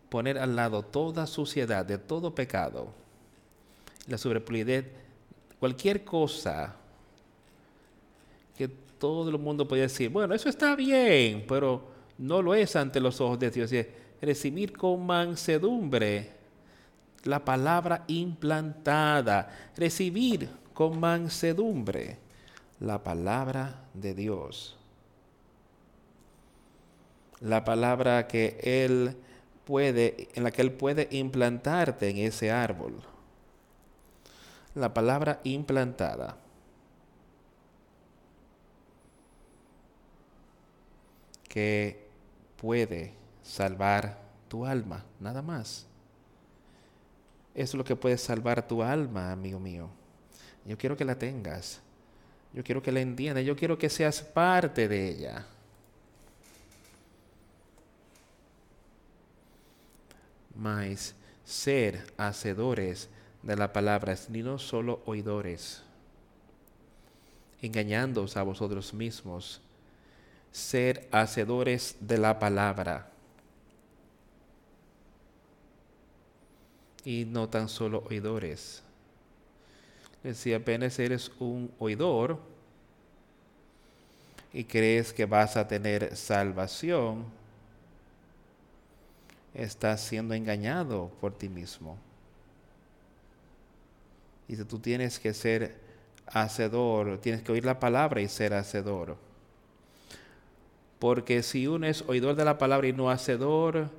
poner 0.10 0.38
al 0.38 0.56
lado 0.56 0.84
toda 0.84 1.26
suciedad, 1.26 1.84
de 1.88 1.98
todo 1.98 2.36
pecado, 2.36 2.94
la 4.08 4.18
sobrepolidad, 4.18 4.84
cualquier 5.60 6.04
cosa 6.04 6.76
que 8.58 8.68
todo 8.68 9.30
el 9.30 9.38
mundo 9.38 9.68
puede 9.68 9.84
decir, 9.84 10.10
bueno, 10.10 10.34
eso 10.34 10.50
está 10.50 10.76
bien, 10.76 11.46
pero 11.48 11.84
no 12.18 12.42
lo 12.42 12.56
es 12.56 12.76
ante 12.76 13.00
los 13.00 13.20
ojos 13.22 13.40
de 13.40 13.52
Dios. 13.52 13.72
recibir 14.22 14.76
con 14.76 15.06
mansedumbre 15.06 16.32
la 17.24 17.44
palabra 17.44 18.04
implantada, 18.08 19.50
recibir 19.76 20.50
con 20.74 21.00
mansedumbre 21.00 22.18
la 22.80 23.04
palabra 23.04 23.84
de 23.94 24.14
Dios. 24.14 24.78
La 27.42 27.66
palabra 27.66 28.28
que 28.28 28.58
Él 28.62 29.16
puede, 29.66 30.30
en 30.34 30.44
la 30.44 30.52
que 30.52 30.62
Él 30.62 30.72
puede 30.72 31.08
implantarte 31.12 32.10
en 32.10 32.18
ese 32.18 32.52
árbol. 32.52 32.94
La 34.76 34.94
palabra 34.94 35.42
implantada. 35.44 36.38
Que 41.48 42.08
puede 42.58 43.14
salvar 43.42 44.20
tu 44.48 44.66
alma, 44.66 45.04
nada 45.20 45.42
más 45.42 45.88
es 47.56 47.74
lo 47.74 47.86
que 47.86 47.96
puede 47.96 48.18
salvar 48.18 48.68
tu 48.68 48.84
alma, 48.84 49.32
amigo 49.32 49.60
mío. 49.60 49.90
Yo 50.66 50.78
quiero 50.78 50.98
que 50.98 51.06
la 51.06 51.18
tengas. 51.18 51.80
Yo 52.54 52.64
quiero 52.64 52.82
que 52.82 52.92
la 52.92 53.00
entiendas. 53.00 53.46
Yo 53.46 53.56
quiero 53.56 53.78
que 53.78 53.90
seas 53.90 54.22
parte 54.22 54.90
de 54.90 55.10
ella. 55.10 55.46
Mas 60.54 61.16
ser 61.46 62.14
hacedores 62.18 63.10
de 63.46 63.56
la 63.56 63.72
palabra, 63.72 64.18
ni 64.30 64.42
no 64.42 64.58
solo 64.58 65.02
oidores, 65.06 65.84
engañándoos 67.62 68.36
a 68.38 68.44
vosotros 68.44 68.94
mismos. 68.94 69.62
Ser 70.52 71.08
hacedores 71.12 71.96
de 72.00 72.18
la 72.18 72.40
palabra 72.40 73.12
y 77.04 77.26
no 77.26 77.48
tan 77.48 77.70
solo 77.70 78.04
oidores. 78.10 78.82
Si 80.34 80.54
apenas 80.54 80.98
eres 80.98 81.32
un 81.40 81.72
oidor 81.78 82.40
y 84.52 84.64
crees 84.64 85.14
que 85.14 85.26
vas 85.26 85.56
a 85.56 85.68
tener 85.68 86.16
salvación, 86.16 87.26
estás 89.54 90.02
siendo 90.02 90.34
engañado 90.34 91.12
por 91.22 91.38
ti 91.38 91.48
mismo. 91.48 92.05
Y 94.48 94.56
tú 94.58 94.80
tienes 94.80 95.20
que 95.20 95.34
ser 95.34 95.76
hacedor, 96.28 97.20
tienes 97.20 97.42
que 97.42 97.52
oír 97.52 97.66
la 97.66 97.80
palabra 97.80 98.22
y 98.22 98.28
ser 98.28 98.54
hacedor. 98.54 99.18
Porque 101.00 101.44
si 101.44 101.68
uno 101.68 101.88
es 101.88 102.04
oidor 102.08 102.36
de 102.36 102.46
la 102.46 102.58
palabra 102.58 102.88
y 102.88 102.94
no 102.94 103.10
hacedor, 103.10 103.90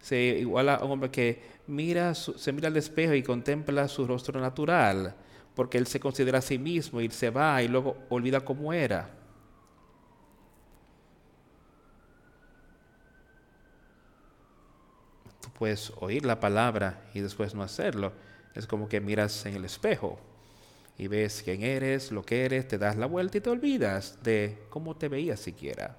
se 0.00 0.18
iguala 0.18 0.76
a 0.76 0.84
un 0.84 0.92
hombre 0.92 1.10
que 1.10 1.42
mira, 1.66 2.14
se 2.14 2.52
mira 2.52 2.68
al 2.68 2.76
espejo 2.76 3.14
y 3.14 3.22
contempla 3.22 3.88
su 3.88 4.06
rostro 4.06 4.40
natural, 4.40 5.14
porque 5.54 5.78
él 5.78 5.86
se 5.86 6.00
considera 6.00 6.38
a 6.38 6.42
sí 6.42 6.58
mismo 6.58 7.00
y 7.00 7.10
se 7.10 7.30
va 7.30 7.62
y 7.62 7.68
luego 7.68 7.96
olvida 8.08 8.40
cómo 8.40 8.72
era. 8.72 9.10
Tú 15.40 15.48
puedes 15.58 15.92
oír 16.00 16.24
la 16.24 16.38
palabra 16.40 17.02
y 17.12 17.20
después 17.20 17.54
no 17.54 17.62
hacerlo. 17.62 18.12
Es 18.54 18.66
como 18.66 18.88
que 18.88 19.00
miras 19.00 19.46
en 19.46 19.54
el 19.54 19.64
espejo 19.64 20.18
y 20.98 21.08
ves 21.08 21.42
quién 21.42 21.62
eres, 21.62 22.12
lo 22.12 22.22
que 22.22 22.44
eres, 22.44 22.68
te 22.68 22.76
das 22.76 22.96
la 22.96 23.06
vuelta 23.06 23.38
y 23.38 23.40
te 23.40 23.48
olvidas 23.48 24.18
de 24.22 24.58
cómo 24.68 24.96
te 24.96 25.08
veías 25.08 25.40
siquiera. 25.40 25.96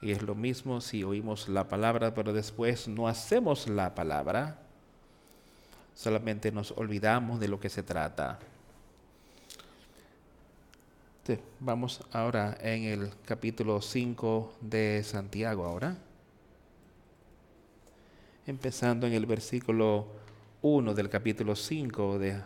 Y 0.00 0.12
es 0.12 0.22
lo 0.22 0.34
mismo 0.34 0.80
si 0.80 1.04
oímos 1.04 1.50
la 1.50 1.68
palabra, 1.68 2.14
pero 2.14 2.32
después 2.32 2.88
no 2.88 3.08
hacemos 3.08 3.68
la 3.68 3.94
palabra. 3.94 4.58
Solamente 5.94 6.50
nos 6.50 6.70
olvidamos 6.72 7.40
de 7.40 7.48
lo 7.48 7.60
que 7.60 7.68
se 7.68 7.82
trata. 7.82 8.38
vamos 11.60 12.00
ahora 12.10 12.56
en 12.60 12.84
el 12.84 13.10
capítulo 13.26 13.82
5 13.82 14.54
de 14.62 15.02
Santiago 15.04 15.66
ahora. 15.66 15.96
Empezando 18.46 19.06
en 19.06 19.12
el 19.12 19.26
versículo 19.26 20.19
1 20.62 20.92
del 20.94 21.08
capítulo 21.08 21.56
5 21.56 22.18
de 22.18 22.38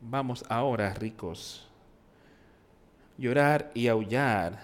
Vamos 0.00 0.44
ahora, 0.48 0.92
ricos, 0.94 1.68
llorar 3.16 3.70
y 3.74 3.86
aullar 3.86 4.60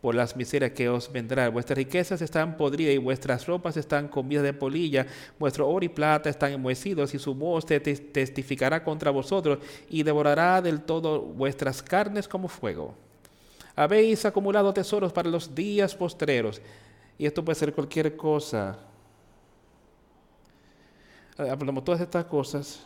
por 0.00 0.14
las 0.14 0.36
miserias 0.36 0.70
que 0.72 0.88
os 0.88 1.12
vendrán. 1.12 1.52
Vuestras 1.52 1.76
riquezas 1.76 2.22
están 2.22 2.56
podridas 2.56 2.94
y 2.94 2.98
vuestras 2.98 3.46
ropas 3.46 3.76
están 3.76 4.08
comidas 4.08 4.42
de 4.42 4.54
polilla. 4.54 5.06
Vuestro 5.38 5.68
oro 5.68 5.84
y 5.84 5.90
plata 5.90 6.30
están 6.30 6.52
enmohecidos 6.52 7.12
y 7.12 7.18
su 7.18 7.34
voz 7.34 7.66
te 7.66 7.78
testificará 7.78 8.82
contra 8.82 9.10
vosotros 9.10 9.58
y 9.90 10.02
devorará 10.02 10.62
del 10.62 10.80
todo 10.80 11.20
vuestras 11.20 11.82
carnes 11.82 12.26
como 12.26 12.48
fuego. 12.48 12.94
Habéis 13.76 14.24
acumulado 14.24 14.72
tesoros 14.72 15.12
para 15.12 15.28
los 15.28 15.54
días 15.54 15.94
postreros. 15.94 16.62
Y 17.18 17.26
esto 17.26 17.44
puede 17.44 17.58
ser 17.58 17.74
cualquier 17.74 18.16
cosa. 18.16 18.87
Hablamos 21.38 21.84
todas 21.84 22.00
estas 22.00 22.24
cosas. 22.24 22.84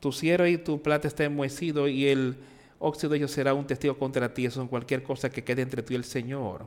Tu 0.00 0.10
cielo 0.12 0.46
y 0.46 0.58
tu 0.58 0.82
plata 0.82 1.08
están 1.08 1.26
enmohecidos 1.26 1.88
y 1.88 2.08
el 2.08 2.36
óxido 2.78 3.10
de 3.10 3.18
ellos 3.18 3.30
será 3.30 3.54
un 3.54 3.66
testigo 3.66 3.96
contra 3.96 4.34
ti. 4.34 4.44
Eso 4.44 4.62
es 4.62 4.68
cualquier 4.68 5.02
cosa 5.02 5.30
que 5.30 5.44
quede 5.44 5.62
entre 5.62 5.82
tú 5.82 5.92
y 5.92 5.96
el 5.96 6.04
Señor. 6.04 6.66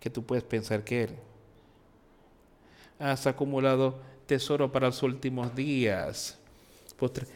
Que 0.00 0.08
tú 0.10 0.24
puedes 0.24 0.44
pensar 0.44 0.82
que 0.82 1.04
Él. 1.04 1.10
Has 2.98 3.26
acumulado 3.26 4.00
tesoro 4.26 4.72
para 4.72 4.86
los 4.86 5.02
últimos 5.02 5.54
días. 5.54 6.38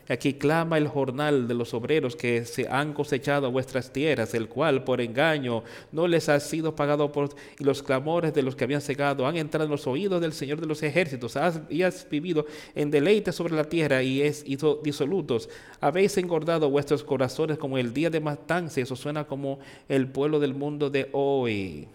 Aquí 0.09 0.35
clama 0.35 0.77
el 0.77 0.89
jornal 0.89 1.47
de 1.47 1.55
los 1.55 1.73
obreros 1.73 2.17
que 2.17 2.45
se 2.45 2.67
han 2.69 2.93
cosechado 2.93 3.53
vuestras 3.53 3.93
tierras, 3.93 4.35
el 4.35 4.49
cual 4.49 4.83
por 4.83 5.01
engaño 5.01 5.63
no 5.93 6.09
les 6.09 6.29
ha 6.29 6.41
sido 6.41 6.75
pagado 6.75 7.13
por, 7.13 7.29
y 7.61 7.63
los 7.63 7.81
clamores 7.81 8.35
de 8.35 8.43
los 8.43 8.57
que 8.57 8.65
habían 8.65 8.81
cegado 8.81 9.25
han 9.25 9.37
entrado 9.37 9.67
en 9.67 9.71
los 9.71 9.87
oídos 9.87 10.21
del 10.21 10.33
Señor 10.33 10.61
de 10.61 10.67
los 10.67 10.83
ejércitos. 10.83 11.39
y 11.71 11.83
has 11.83 12.09
vivido 12.11 12.45
en 12.75 12.91
deleite 12.91 13.31
sobre 13.31 13.55
la 13.55 13.63
tierra 13.63 14.03
y 14.03 14.21
es 14.21 14.45
disolutos. 14.83 15.49
Habéis 15.81 16.19
engordado 16.19 16.69
vuestros 16.69 17.05
corazones 17.05 17.57
como 17.57 17.79
el 17.79 17.95
día 17.95 18.11
de 18.11 18.19
matanza. 18.19 18.81
Eso 18.81 18.97
suena 18.97 19.25
como 19.29 19.61
el 19.89 20.09
pueblo 20.09 20.41
del 20.41 20.55
mundo 20.55 20.91
de 20.91 21.09
hoy. 21.13 21.87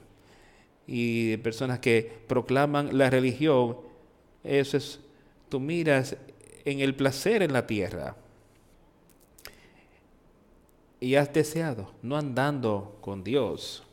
Y 0.87 1.35
personas 1.37 1.79
que 1.79 2.09
proclaman 2.27 2.97
la 2.97 3.09
religión. 3.09 3.75
Eso 4.41 4.77
es, 4.77 5.01
tú 5.49 5.59
miras 5.59 6.15
en 6.67 6.81
el 6.81 6.93
placer 6.95 7.43
en 7.43 7.53
la 7.53 7.65
tierra. 7.65 8.17
Y 10.99 11.15
has 11.15 11.31
deseado, 11.31 11.93
no 12.01 12.17
andando 12.17 12.97
con 12.99 13.23
Dios. 13.23 13.83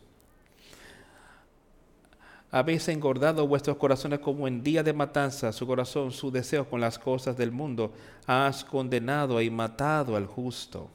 Habéis 2.51 2.89
engordado 2.89 3.47
vuestros 3.47 3.77
corazones 3.77 4.19
como 4.19 4.49
en 4.49 4.65
día 4.65 4.83
de 4.83 4.93
matanza, 4.93 5.53
su 5.53 5.69
corazón, 5.69 6.11
su 6.11 6.33
deseo 6.33 6.69
con 6.69 6.81
las 6.81 6.99
cosas 6.99 7.37
del 7.37 7.53
mundo. 7.53 7.93
Has 8.27 8.65
condenado 8.65 9.41
y 9.41 9.51
matado 9.51 10.17
al 10.17 10.27
justo. 10.27 10.91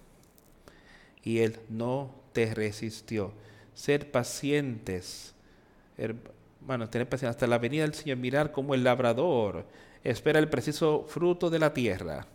Y 1.23 1.39
él 1.39 1.59
no 1.69 2.13
te 2.33 2.53
resistió. 2.53 3.31
Ser 3.73 4.11
pacientes, 4.11 5.33
bueno, 6.59 6.89
tener 6.89 7.07
paciencia 7.07 7.29
hasta 7.29 7.47
la 7.47 7.57
venida 7.57 7.83
del 7.83 7.93
Señor, 7.93 8.17
mirar 8.17 8.51
como 8.51 8.75
el 8.75 8.83
labrador 8.83 9.65
espera 10.03 10.39
el 10.39 10.49
preciso 10.49 11.05
fruto 11.07 11.49
de 11.49 11.59
la 11.59 11.73
tierra, 11.73 12.25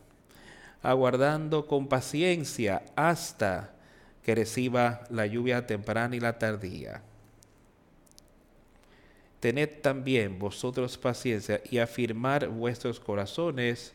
aguardando 0.82 1.66
con 1.66 1.88
paciencia 1.88 2.82
hasta 2.94 3.74
que 4.22 4.34
reciba 4.34 5.04
la 5.10 5.26
lluvia 5.26 5.66
temprana 5.66 6.16
y 6.16 6.20
la 6.20 6.38
tardía. 6.38 7.02
Tened 9.40 9.82
también 9.82 10.38
vosotros 10.38 10.96
paciencia 10.96 11.60
y 11.70 11.78
afirmar 11.78 12.48
vuestros 12.48 12.98
corazones, 12.98 13.92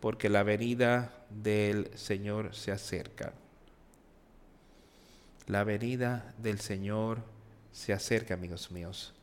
porque 0.00 0.28
la 0.28 0.42
venida 0.42 1.12
del 1.30 1.96
Señor 1.96 2.54
se 2.54 2.72
acerca. 2.72 3.32
La 5.46 5.64
venida 5.64 6.34
del 6.38 6.60
Señor 6.60 7.22
se 7.72 7.92
acerca, 7.92 8.34
amigos 8.34 8.70
míos. 8.70 9.14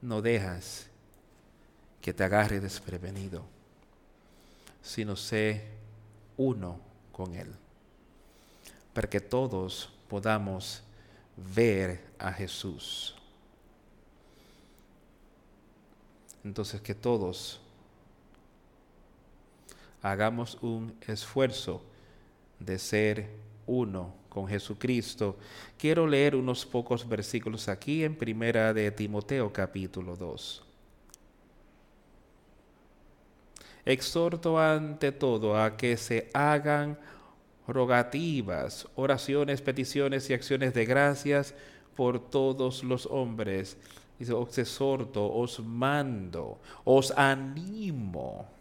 No 0.00 0.22
dejas 0.22 0.89
que 2.00 2.12
te 2.12 2.24
agarre 2.24 2.60
desprevenido, 2.60 3.44
sino 4.82 5.16
sé 5.16 5.64
uno 6.36 6.80
con 7.12 7.34
Él, 7.34 7.52
para 8.94 9.08
que 9.08 9.20
todos 9.20 9.92
podamos 10.08 10.82
ver 11.54 12.00
a 12.18 12.32
Jesús. 12.32 13.14
Entonces 16.42 16.80
que 16.80 16.94
todos 16.94 17.60
hagamos 20.02 20.56
un 20.62 20.96
esfuerzo 21.06 21.82
de 22.58 22.78
ser 22.78 23.28
uno 23.66 24.14
con 24.30 24.46
Jesucristo. 24.48 25.36
Quiero 25.76 26.06
leer 26.06 26.34
unos 26.34 26.64
pocos 26.64 27.06
versículos 27.06 27.68
aquí 27.68 28.04
en 28.04 28.16
Primera 28.16 28.72
de 28.72 28.90
Timoteo 28.90 29.52
capítulo 29.52 30.16
2. 30.16 30.69
Exhorto 33.84 34.58
ante 34.58 35.12
todo 35.12 35.56
a 35.56 35.76
que 35.76 35.96
se 35.96 36.30
hagan 36.34 36.98
rogativas, 37.66 38.88
oraciones, 38.94 39.62
peticiones 39.62 40.28
y 40.28 40.34
acciones 40.34 40.74
de 40.74 40.84
gracias 40.84 41.54
por 41.96 42.18
todos 42.18 42.84
los 42.84 43.06
hombres. 43.06 43.76
Dice, 44.18 44.32
os 44.32 44.58
exhorto, 44.58 45.32
os 45.32 45.60
mando, 45.60 46.58
os 46.84 47.10
animo 47.12 48.59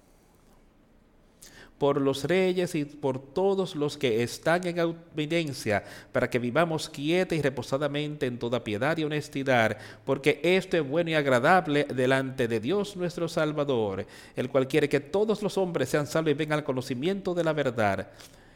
por 1.79 1.99
los 1.99 2.25
reyes 2.25 2.75
y 2.75 2.83
por 2.85 3.19
todos 3.33 3.75
los 3.75 3.97
que 3.97 4.21
están 4.21 4.67
en 4.67 4.77
evidencia, 5.15 5.83
para 6.11 6.29
que 6.29 6.37
vivamos 6.37 6.89
quieta 6.89 7.33
y 7.33 7.41
reposadamente 7.41 8.25
en 8.25 8.37
toda 8.37 8.63
piedad 8.63 8.97
y 8.97 9.05
honestidad, 9.05 9.77
porque 10.05 10.41
esto 10.43 10.77
es 10.77 10.87
bueno 10.87 11.09
y 11.09 11.13
agradable 11.13 11.85
delante 11.85 12.47
de 12.47 12.59
Dios 12.59 12.97
nuestro 12.97 13.29
Salvador, 13.29 14.05
el 14.35 14.49
cual 14.49 14.67
quiere 14.67 14.89
que 14.89 14.99
todos 14.99 15.41
los 15.41 15.57
hombres 15.57 15.89
sean 15.89 16.05
salvos 16.05 16.31
y 16.31 16.35
vengan 16.35 16.59
al 16.59 16.65
conocimiento 16.65 17.33
de 17.33 17.43
la 17.45 17.53
verdad. 17.53 18.09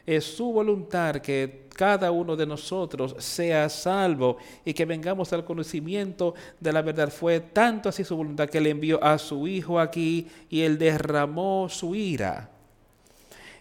Es 0.05 0.25
su 0.25 0.51
voluntad 0.51 1.21
que 1.21 1.69
cada 1.73 2.11
uno 2.11 2.35
de 2.35 2.45
nosotros 2.45 3.15
sea 3.19 3.69
salvo 3.69 4.35
y 4.65 4.73
que 4.73 4.83
vengamos 4.83 5.31
al 5.31 5.45
conocimiento 5.45 6.35
de 6.59 6.73
la 6.73 6.81
verdad. 6.81 7.09
Fue 7.09 7.39
tanto 7.39 7.87
así 7.87 8.03
su 8.03 8.17
voluntad 8.17 8.49
que 8.49 8.59
le 8.59 8.71
envió 8.71 9.01
a 9.01 9.17
su 9.17 9.47
Hijo 9.47 9.79
aquí 9.79 10.27
y 10.49 10.63
él 10.63 10.77
derramó 10.77 11.69
su 11.69 11.95
ira 11.95 12.52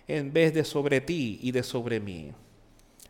en 0.08 0.32
vez 0.32 0.52
de 0.54 0.64
sobre 0.64 1.00
ti 1.00 1.38
y 1.42 1.52
de 1.52 1.62
sobre 1.62 2.00
mí, 2.00 2.32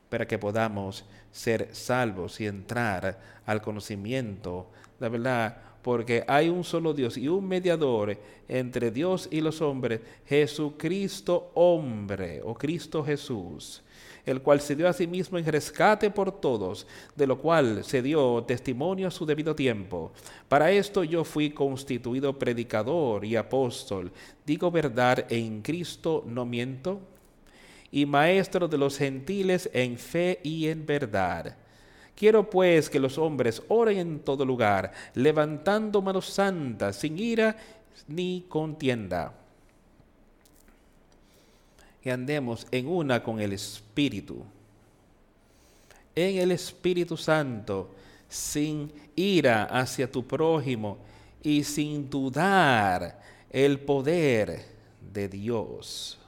para 0.09 0.27
que 0.27 0.39
podamos 0.39 1.05
ser 1.31 1.69
salvos 1.73 2.40
y 2.40 2.47
entrar 2.47 3.19
al 3.47 3.62
conocimiento 3.62 4.69
la 5.02 5.09
verdad, 5.09 5.56
porque 5.82 6.24
hay 6.28 6.48
un 6.48 6.62
solo 6.62 6.94
Dios 6.94 7.16
y 7.16 7.27
un 7.27 7.48
mediador 7.48 8.16
entre 8.47 8.93
Dios 8.93 9.28
y 9.32 9.40
los 9.40 9.60
hombres, 9.60 10.01
Jesucristo 10.27 11.51
hombre 11.55 12.40
o 12.44 12.55
Cristo 12.55 13.02
Jesús, 13.02 13.82
el 14.24 14.40
cual 14.40 14.61
se 14.61 14.77
dio 14.77 14.89
a 14.89 14.93
sí 14.93 15.07
mismo 15.07 15.39
en 15.39 15.47
rescate 15.47 16.11
por 16.11 16.40
todos, 16.40 16.86
de 17.16 17.27
lo 17.27 17.39
cual 17.39 17.85
se 17.85 18.03
dio 18.03 18.44
testimonio 18.44 19.09
a 19.09 19.11
su 19.11 19.27
debido 19.27 19.55
tiempo. 19.55 20.12
Para 20.49 20.70
esto 20.70 21.05
yo 21.05 21.24
fui 21.24 21.51
constituido 21.51 22.39
predicador 22.39 23.24
y 23.24 23.36
apóstol, 23.36 24.12
digo 24.47 24.70
verdad 24.70 25.27
en 25.31 25.62
Cristo 25.62 26.24
no 26.27 26.44
miento, 26.44 27.01
y 27.90 28.07
maestro 28.07 28.69
de 28.69 28.78
los 28.78 28.97
gentiles 28.97 29.69
en 29.73 29.99
fe 29.99 30.40
y 30.43 30.69
en 30.69 30.86
verdad. 30.86 31.57
Quiero 32.15 32.49
pues 32.49 32.89
que 32.89 33.01
los 33.01 33.19
hombres 33.19 33.62
oren 33.69 33.99
en 33.99 34.19
todo 34.20 34.44
lugar, 34.44 34.93
levantando 35.15 36.01
manos 36.01 36.27
santas, 36.27 36.97
sin 36.97 37.19
ira 37.19 37.57
ni 38.07 38.47
contienda 38.49 39.41
que 42.03 42.11
andemos 42.11 42.66
en 42.70 42.89
una 42.89 43.23
con 43.23 43.41
el 43.41 43.53
Espíritu, 43.53 44.45
en 46.15 46.37
el 46.37 46.51
Espíritu 46.51 47.16
Santo, 47.16 47.91
sin 48.29 48.93
ira 49.15 49.65
hacia 49.65 50.11
tu 50.11 50.27
prójimo 50.27 50.99
y 51.43 51.62
sin 51.65 52.09
dudar 52.11 53.20
el 53.51 53.79
poder 53.81 54.65
de 55.12 55.29
Dios. 55.29 56.19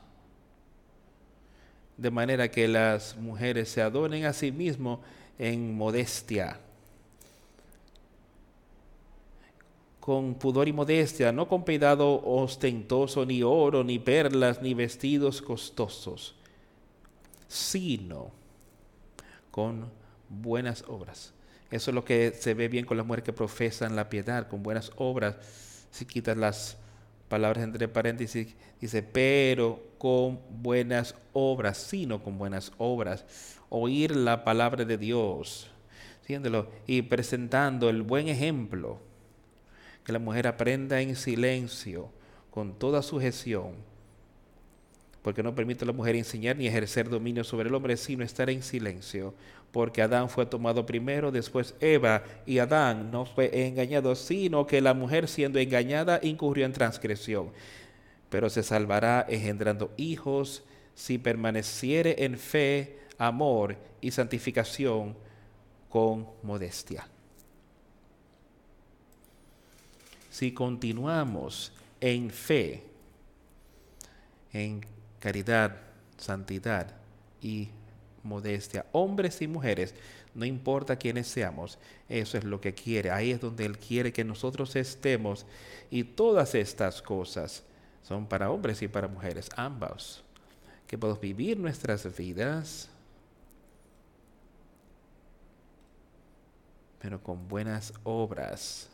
De 1.96 2.10
manera 2.10 2.50
que 2.50 2.68
las 2.68 3.16
mujeres 3.16 3.68
se 3.68 3.80
adoren 3.80 4.24
a 4.24 4.32
sí 4.32 4.52
mismos 4.52 5.00
en 5.38 5.76
modestia 5.76 6.58
con 10.04 10.34
pudor 10.34 10.68
y 10.68 10.72
modestia, 10.74 11.32
no 11.32 11.48
con 11.48 11.62
cuidado 11.62 12.20
ostentoso, 12.26 13.24
ni 13.24 13.42
oro, 13.42 13.82
ni 13.82 13.98
perlas, 13.98 14.60
ni 14.60 14.74
vestidos 14.74 15.40
costosos, 15.40 16.34
sino 17.48 18.30
con 19.50 19.90
buenas 20.28 20.84
obras. 20.88 21.32
Eso 21.70 21.90
es 21.90 21.94
lo 21.94 22.04
que 22.04 22.32
se 22.38 22.52
ve 22.52 22.68
bien 22.68 22.84
con 22.84 22.98
las 22.98 23.06
mujeres 23.06 23.24
que 23.24 23.32
profesan 23.32 23.96
la 23.96 24.10
piedad, 24.10 24.46
con 24.46 24.62
buenas 24.62 24.92
obras. 24.96 25.36
Si 25.90 26.04
quitas 26.04 26.36
las 26.36 26.76
palabras 27.30 27.64
entre 27.64 27.88
paréntesis, 27.88 28.54
dice, 28.78 29.02
pero 29.02 29.82
con 29.96 30.38
buenas 30.50 31.14
obras, 31.32 31.78
sino 31.78 32.22
con 32.22 32.36
buenas 32.36 32.72
obras. 32.76 33.24
Oír 33.70 34.14
la 34.14 34.44
palabra 34.44 34.84
de 34.84 34.98
Dios, 34.98 35.70
y 36.86 37.00
presentando 37.00 37.88
el 37.88 38.02
buen 38.02 38.28
ejemplo 38.28 39.13
que 40.04 40.12
la 40.12 40.18
mujer 40.18 40.46
aprenda 40.46 41.00
en 41.00 41.16
silencio, 41.16 42.10
con 42.50 42.78
toda 42.78 43.02
sujeción, 43.02 43.72
porque 45.22 45.42
no 45.42 45.54
permite 45.54 45.84
a 45.84 45.86
la 45.86 45.92
mujer 45.94 46.14
enseñar 46.14 46.56
ni 46.56 46.66
ejercer 46.66 47.08
dominio 47.08 47.42
sobre 47.42 47.68
el 47.68 47.74
hombre, 47.74 47.96
sino 47.96 48.22
estar 48.22 48.50
en 48.50 48.62
silencio, 48.62 49.34
porque 49.72 50.02
Adán 50.02 50.28
fue 50.28 50.46
tomado 50.46 50.84
primero, 50.84 51.32
después 51.32 51.74
Eva, 51.80 52.22
y 52.46 52.58
Adán 52.58 53.10
no 53.10 53.24
fue 53.24 53.66
engañado, 53.66 54.14
sino 54.14 54.66
que 54.66 54.82
la 54.82 54.92
mujer 54.92 55.26
siendo 55.26 55.58
engañada 55.58 56.20
incurrió 56.22 56.66
en 56.66 56.74
transgresión, 56.74 57.50
pero 58.28 58.50
se 58.50 58.62
salvará 58.62 59.24
engendrando 59.28 59.90
hijos 59.96 60.62
si 60.94 61.18
permaneciere 61.18 62.24
en 62.24 62.36
fe, 62.36 62.98
amor 63.16 63.76
y 64.00 64.10
santificación 64.10 65.16
con 65.88 66.28
modestia. 66.42 67.08
Si 70.34 70.50
continuamos 70.50 71.72
en 72.00 72.28
fe, 72.28 72.82
en 74.52 74.84
caridad, 75.20 75.76
santidad 76.16 76.92
y 77.40 77.68
modestia, 78.24 78.84
hombres 78.90 79.40
y 79.42 79.46
mujeres, 79.46 79.94
no 80.34 80.44
importa 80.44 80.96
quiénes 80.96 81.28
seamos, 81.28 81.78
eso 82.08 82.36
es 82.36 82.42
lo 82.42 82.60
que 82.60 82.74
quiere, 82.74 83.12
ahí 83.12 83.30
es 83.30 83.40
donde 83.40 83.64
Él 83.64 83.78
quiere 83.78 84.12
que 84.12 84.24
nosotros 84.24 84.74
estemos 84.74 85.46
y 85.88 86.02
todas 86.02 86.56
estas 86.56 87.00
cosas 87.00 87.62
son 88.02 88.26
para 88.26 88.50
hombres 88.50 88.82
y 88.82 88.88
para 88.88 89.06
mujeres, 89.06 89.48
ambos, 89.54 90.24
que 90.88 90.98
podamos 90.98 91.20
vivir 91.20 91.60
nuestras 91.60 92.12
vidas, 92.16 92.88
pero 96.98 97.22
con 97.22 97.46
buenas 97.46 97.94
obras 98.02 98.90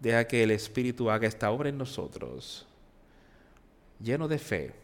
Deja 0.00 0.26
que 0.26 0.42
el 0.42 0.52
Espíritu 0.52 1.10
haga 1.10 1.26
esta 1.26 1.50
obra 1.50 1.68
en 1.68 1.78
nosotros, 1.78 2.66
lleno 4.00 4.28
de 4.28 4.38
fe. 4.38 4.74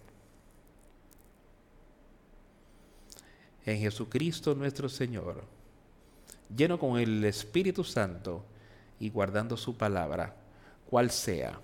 En 3.65 3.79
Jesucristo 3.79 4.55
nuestro 4.55 4.89
Señor, 4.89 5.45
lleno 6.55 6.79
con 6.79 6.99
el 6.99 7.25
Espíritu 7.25 7.85
Santo 7.85 8.45
y 8.99 9.09
guardando 9.09 9.57
su 9.57 9.77
palabra, 9.77 10.35
cual 10.91 11.11
sea, 11.11 11.61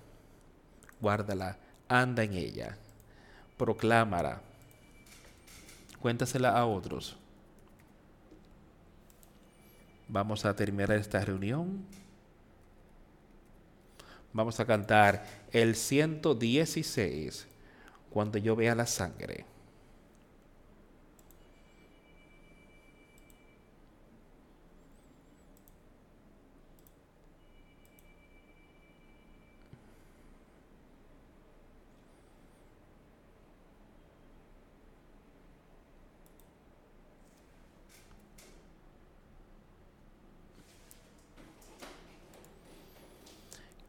guárdala, 1.01 1.59
anda 1.89 2.23
en 2.23 2.35
ella, 2.35 2.77
proclámala, 3.57 4.41
cuéntasela 6.01 6.57
a 6.57 6.65
otros. 6.67 7.17
Vamos 10.09 10.45
a 10.45 10.55
terminar 10.55 10.93
esta 10.93 11.25
reunión 11.25 11.85
Vamos 14.33 14.61
a 14.61 14.65
cantar 14.65 15.25
el 15.51 15.75
116, 15.75 17.47
cuando 18.11 18.39
yo 18.39 18.55
vea 18.55 18.75
la 18.75 18.87
sangre. 18.87 19.45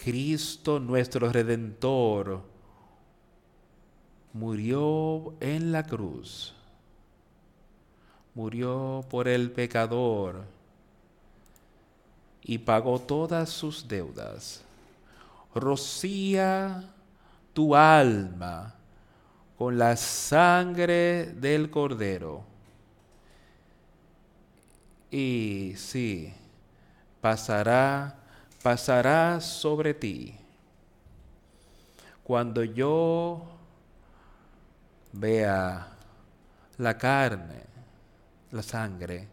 Cristo 0.03 0.79
nuestro 0.79 1.31
Redentor 1.31 2.41
murió 4.33 5.35
en 5.39 5.71
la 5.71 5.83
cruz, 5.83 6.55
murió 8.33 9.05
por 9.11 9.27
el 9.27 9.51
pecador 9.51 10.43
y 12.41 12.57
pagó 12.57 12.99
todas 12.99 13.49
sus 13.49 13.87
deudas. 13.87 14.63
Rocía 15.53 16.83
tu 17.53 17.75
alma 17.75 18.73
con 19.55 19.77
la 19.77 19.95
sangre 19.97 21.27
del 21.27 21.69
cordero. 21.69 22.43
Y 25.11 25.73
sí, 25.75 26.33
pasará 27.19 28.20
pasará 28.61 29.39
sobre 29.41 29.93
ti. 29.93 30.35
Cuando 32.23 32.63
yo 32.63 33.41
vea 35.13 35.87
la 36.77 36.97
carne, 36.97 37.63
la 38.51 38.61
sangre, 38.61 39.27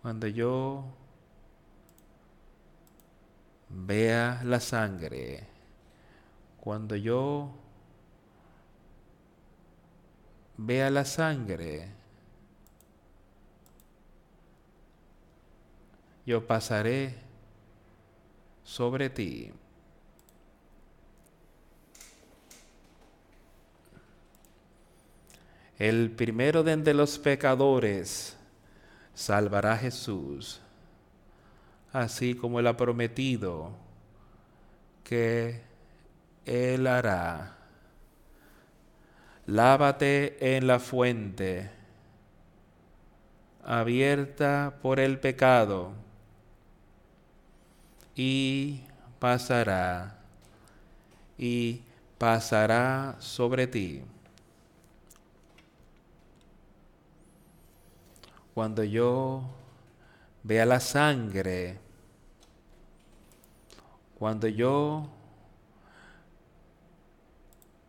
cuando 0.00 0.26
yo 0.26 0.84
vea 3.68 4.40
la 4.44 4.60
sangre, 4.60 5.46
cuando 6.60 6.96
yo 6.96 7.50
vea 10.56 10.90
la 10.90 11.04
sangre, 11.04 11.97
yo 16.28 16.46
pasaré 16.46 17.14
sobre 18.62 19.08
ti. 19.08 19.50
El 25.78 26.10
primero 26.10 26.62
de 26.62 26.92
los 26.92 27.18
pecadores 27.18 28.36
salvará 29.14 29.78
Jesús, 29.78 30.60
así 31.94 32.34
como 32.34 32.60
él 32.60 32.66
ha 32.66 32.76
prometido 32.76 33.70
que 35.04 35.62
él 36.44 36.86
hará. 36.88 37.56
Lávate 39.46 40.56
en 40.58 40.66
la 40.66 40.78
fuente 40.78 41.70
abierta 43.64 44.74
por 44.82 45.00
el 45.00 45.18
pecado 45.20 46.06
y 48.18 48.80
pasará 49.20 50.18
y 51.38 51.80
pasará 52.18 53.14
sobre 53.20 53.68
ti. 53.68 54.02
Cuando 58.52 58.82
yo 58.82 59.44
vea 60.42 60.66
la 60.66 60.80
sangre, 60.80 61.78
cuando 64.18 64.48
yo 64.48 65.08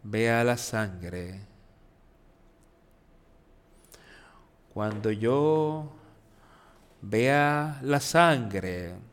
vea 0.04 0.44
la 0.44 0.58
sangre, 0.58 1.42
cuando 4.72 5.10
yo 5.10 5.92
vea 7.02 7.80
la 7.82 8.00
sangre, 8.00 9.09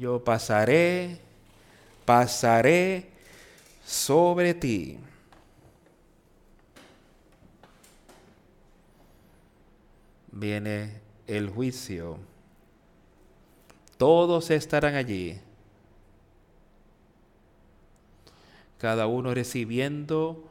yo 0.00 0.24
pasaré, 0.24 1.18
pasaré 2.06 3.10
sobre 3.84 4.54
ti. 4.54 4.98
Viene 10.32 11.02
el 11.26 11.50
juicio. 11.50 12.16
Todos 13.98 14.50
estarán 14.50 14.94
allí. 14.94 15.38
Cada 18.78 19.06
uno 19.06 19.34
recibiendo 19.34 20.42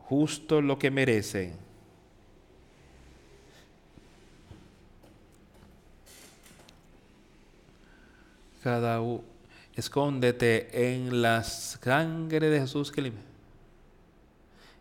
justo 0.00 0.60
lo 0.60 0.78
que 0.78 0.90
merecen. 0.90 1.71
Cada 8.62 9.00
uno, 9.00 9.24
escóndete 9.74 10.94
en 10.94 11.22
la 11.22 11.42
sangre 11.42 12.48
de 12.50 12.60
Jesús 12.60 12.92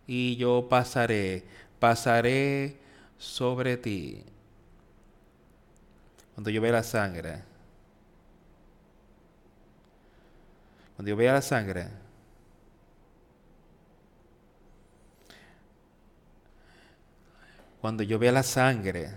y 0.07 0.35
yo 0.35 0.67
pasaré, 0.69 1.43
pasaré 1.79 2.77
sobre 3.17 3.77
ti. 3.77 4.23
Cuando 6.35 6.49
yo 6.49 6.61
vea 6.61 6.73
la 6.73 6.83
sangre, 6.83 7.43
cuando 10.95 11.09
yo 11.09 11.15
vea 11.15 11.33
la 11.33 11.41
sangre, 11.41 11.87
cuando 17.79 18.03
yo 18.03 18.19
vea 18.19 18.31
la 18.31 18.43
sangre, 18.43 19.09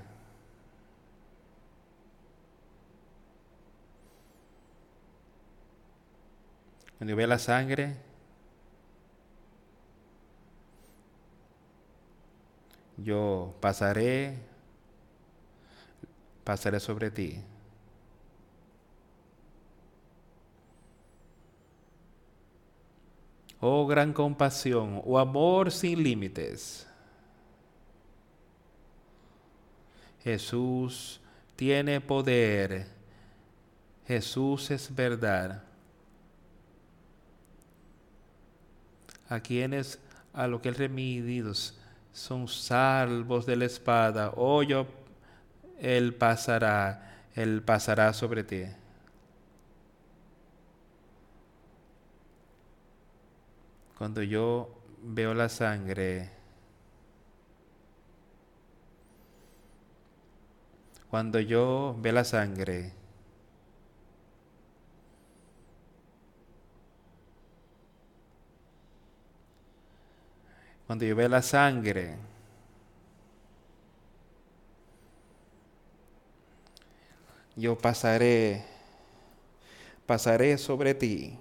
cuando 7.04 7.16
vea 7.16 7.26
la 7.26 7.38
sangre, 7.38 7.96
yo 12.96 13.54
pasaré, 13.60 14.38
pasaré 16.44 16.80
sobre 16.80 17.10
ti. 17.10 17.42
Oh 23.60 23.86
gran 23.86 24.14
compasión, 24.14 25.02
oh 25.04 25.18
amor 25.18 25.70
sin 25.70 26.02
límites. 26.02 26.86
Jesús 30.22 31.20
tiene 31.54 32.00
poder. 32.00 32.86
Jesús 34.06 34.70
es 34.70 34.94
verdad. 34.94 35.73
A 39.28 39.40
quienes 39.40 39.98
a 40.32 40.46
lo 40.46 40.60
que 40.60 40.68
el 40.68 40.74
remedios 40.74 41.78
son 42.12 42.48
salvos 42.48 43.46
de 43.46 43.56
la 43.56 43.64
espada, 43.64 44.32
o 44.36 44.62
yo, 44.62 44.86
Él 45.78 46.14
pasará, 46.14 47.26
Él 47.34 47.62
pasará 47.62 48.12
sobre 48.12 48.44
ti. 48.44 48.64
Cuando 53.98 54.22
yo 54.22 54.74
veo 55.02 55.34
la 55.34 55.48
sangre, 55.48 56.30
cuando 61.08 61.38
yo 61.38 61.96
veo 62.00 62.12
la 62.12 62.24
sangre, 62.24 62.92
cuando 70.86 71.04
yo 71.04 71.16
la 71.28 71.42
sangre, 71.42 72.16
yo 77.56 77.78
pasaré, 77.78 78.64
pasaré 80.06 80.58
sobre 80.58 80.94
ti. 80.94 81.38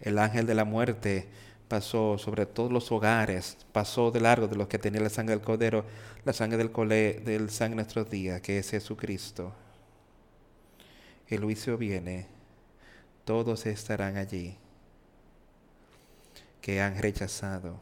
El 0.00 0.18
ángel 0.18 0.46
de 0.46 0.54
la 0.54 0.64
muerte 0.64 1.26
pasó 1.68 2.18
sobre 2.18 2.46
todos 2.46 2.70
los 2.70 2.92
hogares, 2.92 3.56
pasó 3.72 4.10
de 4.10 4.20
largo 4.20 4.48
de 4.48 4.56
los 4.56 4.68
que 4.68 4.78
tenían 4.78 5.02
la 5.02 5.10
sangre 5.10 5.34
del 5.34 5.44
cordero, 5.44 5.84
la 6.24 6.32
sangre 6.32 6.58
del, 6.58 6.70
cole, 6.72 7.20
del 7.24 7.50
sangre 7.50 7.76
de 7.76 7.82
nuestros 7.84 8.10
días, 8.10 8.40
que 8.40 8.58
es 8.58 8.70
Jesucristo 8.70 9.52
el 11.34 11.44
juicio 11.44 11.76
viene, 11.76 12.26
todos 13.24 13.66
estarán 13.66 14.16
allí 14.16 14.58
que 16.60 16.80
han 16.80 16.96
rechazado, 16.96 17.78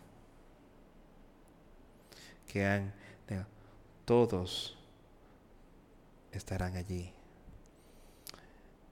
que 2.49 2.66
han, 2.66 2.93
todos 4.05 4.77
estarán 6.33 6.77
allí. 6.77 7.12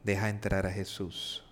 Deja 0.05 0.29
entrar 0.29 0.67
a 0.67 0.71
Jesús. 0.73 1.45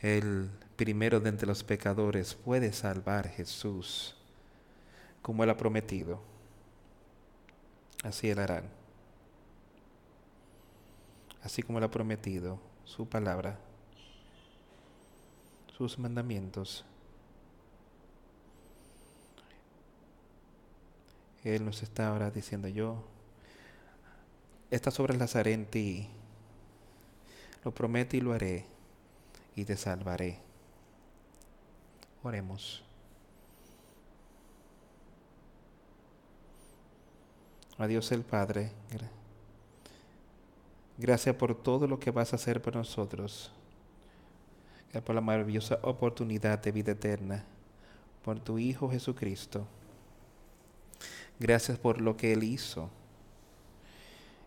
El 0.00 0.50
primero 0.76 1.18
de 1.18 1.30
entre 1.30 1.48
los 1.48 1.64
pecadores 1.64 2.34
puede 2.34 2.72
salvar 2.72 3.28
Jesús, 3.28 4.16
como 5.20 5.42
Él 5.42 5.50
ha 5.50 5.56
prometido. 5.56 6.22
Así 8.04 8.30
Él 8.30 8.38
hará 8.38 8.62
así 11.42 11.62
como 11.62 11.80
lo 11.80 11.86
ha 11.86 11.90
prometido, 11.90 12.58
su 12.84 13.08
palabra, 13.08 13.58
sus 15.76 15.98
mandamientos. 15.98 16.84
Él 21.44 21.64
nos 21.64 21.82
está 21.82 22.08
ahora 22.08 22.30
diciendo 22.30 22.68
yo, 22.68 23.04
esta 24.70 24.90
sobre 24.90 25.16
las 25.16 25.36
haré 25.36 25.52
en 25.52 25.66
ti, 25.66 26.08
lo 27.64 27.72
prometo 27.72 28.16
y 28.16 28.20
lo 28.20 28.32
haré, 28.32 28.66
y 29.54 29.64
te 29.64 29.76
salvaré. 29.76 30.38
Oremos. 32.22 32.82
Adiós 37.78 38.10
el 38.10 38.22
Padre. 38.22 38.72
Gracias 40.98 41.36
por 41.36 41.54
todo 41.54 41.86
lo 41.86 42.00
que 42.00 42.10
vas 42.10 42.32
a 42.32 42.36
hacer 42.36 42.60
por 42.60 42.74
nosotros. 42.74 43.52
Gracias 44.86 45.04
por 45.04 45.14
la 45.14 45.20
maravillosa 45.20 45.78
oportunidad 45.82 46.58
de 46.58 46.72
vida 46.72 46.92
eterna. 46.92 47.44
Por 48.24 48.40
tu 48.40 48.58
Hijo 48.58 48.90
Jesucristo. 48.90 49.64
Gracias 51.38 51.78
por 51.78 52.00
lo 52.00 52.16
que 52.16 52.32
Él 52.32 52.42
hizo. 52.42 52.90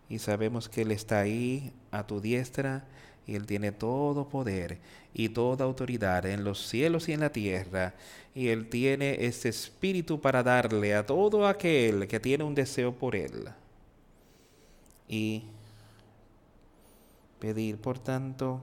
Y 0.10 0.20
sabemos 0.20 0.68
que 0.68 0.82
Él 0.82 0.92
está 0.92 1.22
ahí 1.22 1.72
a 1.90 2.06
tu 2.06 2.20
diestra 2.20 2.86
y 3.26 3.36
Él 3.36 3.46
tiene 3.46 3.72
todo 3.72 4.28
poder 4.28 4.80
y 5.14 5.30
toda 5.30 5.64
autoridad 5.64 6.26
en 6.26 6.44
los 6.44 6.68
cielos 6.68 7.08
y 7.08 7.14
en 7.14 7.22
la 7.22 7.32
tierra. 7.32 7.94
Y 8.36 8.50
Él 8.50 8.68
tiene 8.68 9.26
ese 9.26 9.48
espíritu 9.48 10.20
para 10.20 10.44
darle 10.44 10.96
a 10.96 11.06
todo 11.06 11.48
aquel 11.48 12.10
que 12.10 12.20
tiene 12.20 12.44
un 12.44 12.56
deseo 12.56 12.94
por 12.94 13.16
Él. 13.16 13.48
Y 15.08 15.46
pedir. 17.42 17.82
Por 17.82 17.98
tanto, 18.00 18.62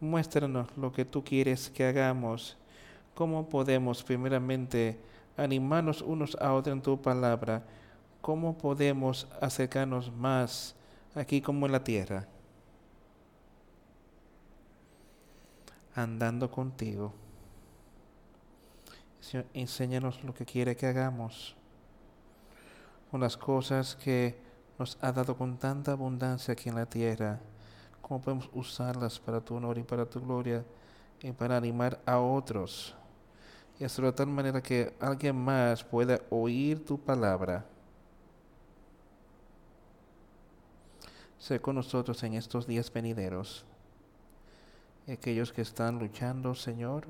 muéstranos 0.00 0.66
lo 0.76 0.90
que 0.90 1.04
tú 1.04 1.22
quieres 1.22 1.70
que 1.70 1.84
hagamos, 1.84 2.56
cómo 3.14 3.48
podemos 3.48 4.02
primeramente 4.02 4.98
animarnos 5.36 6.02
unos 6.02 6.34
a 6.40 6.54
otros 6.54 6.74
en 6.74 6.82
tu 6.82 7.00
palabra, 7.00 7.62
cómo 8.20 8.56
podemos 8.56 9.28
acercarnos 9.40 10.10
más 10.10 10.74
aquí 11.14 11.40
como 11.40 11.66
en 11.66 11.72
la 11.72 11.84
tierra, 11.84 12.26
andando 15.94 16.50
contigo. 16.50 17.12
Señor, 19.20 19.46
enséñanos 19.54 20.24
lo 20.24 20.34
que 20.34 20.44
quiere 20.44 20.74
que 20.74 20.86
hagamos. 20.86 21.54
Con 23.10 23.20
las 23.20 23.36
cosas 23.36 23.94
que 23.94 24.34
nos 24.78 24.96
ha 25.02 25.12
dado 25.12 25.36
con 25.36 25.58
tanta 25.58 25.92
abundancia 25.92 26.52
aquí 26.52 26.70
en 26.70 26.76
la 26.76 26.86
tierra 26.86 27.38
cómo 28.12 28.20
podemos 28.22 28.50
usarlas 28.52 29.18
para 29.18 29.40
tu 29.40 29.54
honor 29.54 29.78
y 29.78 29.82
para 29.82 30.04
tu 30.04 30.20
gloria 30.20 30.62
y 31.22 31.32
para 31.32 31.56
animar 31.56 31.98
a 32.04 32.18
otros 32.18 32.94
y 33.80 33.84
hacerlo 33.84 34.10
de 34.10 34.16
tal 34.18 34.26
manera 34.26 34.62
que 34.62 34.92
alguien 35.00 35.34
más 35.34 35.82
pueda 35.82 36.20
oír 36.28 36.84
tu 36.84 37.00
palabra. 37.00 37.64
Sé 41.38 41.58
con 41.58 41.76
nosotros 41.76 42.22
en 42.22 42.34
estos 42.34 42.66
días 42.66 42.92
venideros. 42.92 43.64
Y 45.06 45.12
aquellos 45.12 45.50
que 45.50 45.62
están 45.62 45.98
luchando, 45.98 46.54
Señor, 46.54 47.06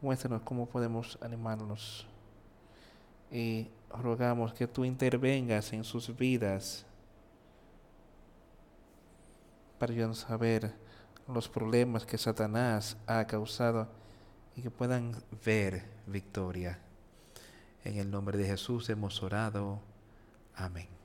muéstranos 0.00 0.42
cómo 0.42 0.66
podemos 0.66 1.18
animarlos. 1.20 2.06
Y 3.32 3.66
rogamos 3.90 4.54
que 4.54 4.68
tú 4.68 4.84
intervengas 4.84 5.72
en 5.72 5.82
sus 5.82 6.16
vidas 6.16 6.86
para 9.80 10.36
ver 10.36 10.74
los 11.26 11.48
problemas 11.48 12.04
que 12.04 12.18
Satanás 12.18 12.98
ha 13.06 13.26
causado 13.26 13.88
y 14.54 14.60
que 14.60 14.70
puedan 14.70 15.16
ver 15.44 15.84
victoria. 16.06 16.78
En 17.82 17.96
el 17.96 18.10
nombre 18.10 18.36
de 18.36 18.44
Jesús 18.44 18.90
hemos 18.90 19.22
orado. 19.22 19.80
Amén. 20.54 20.99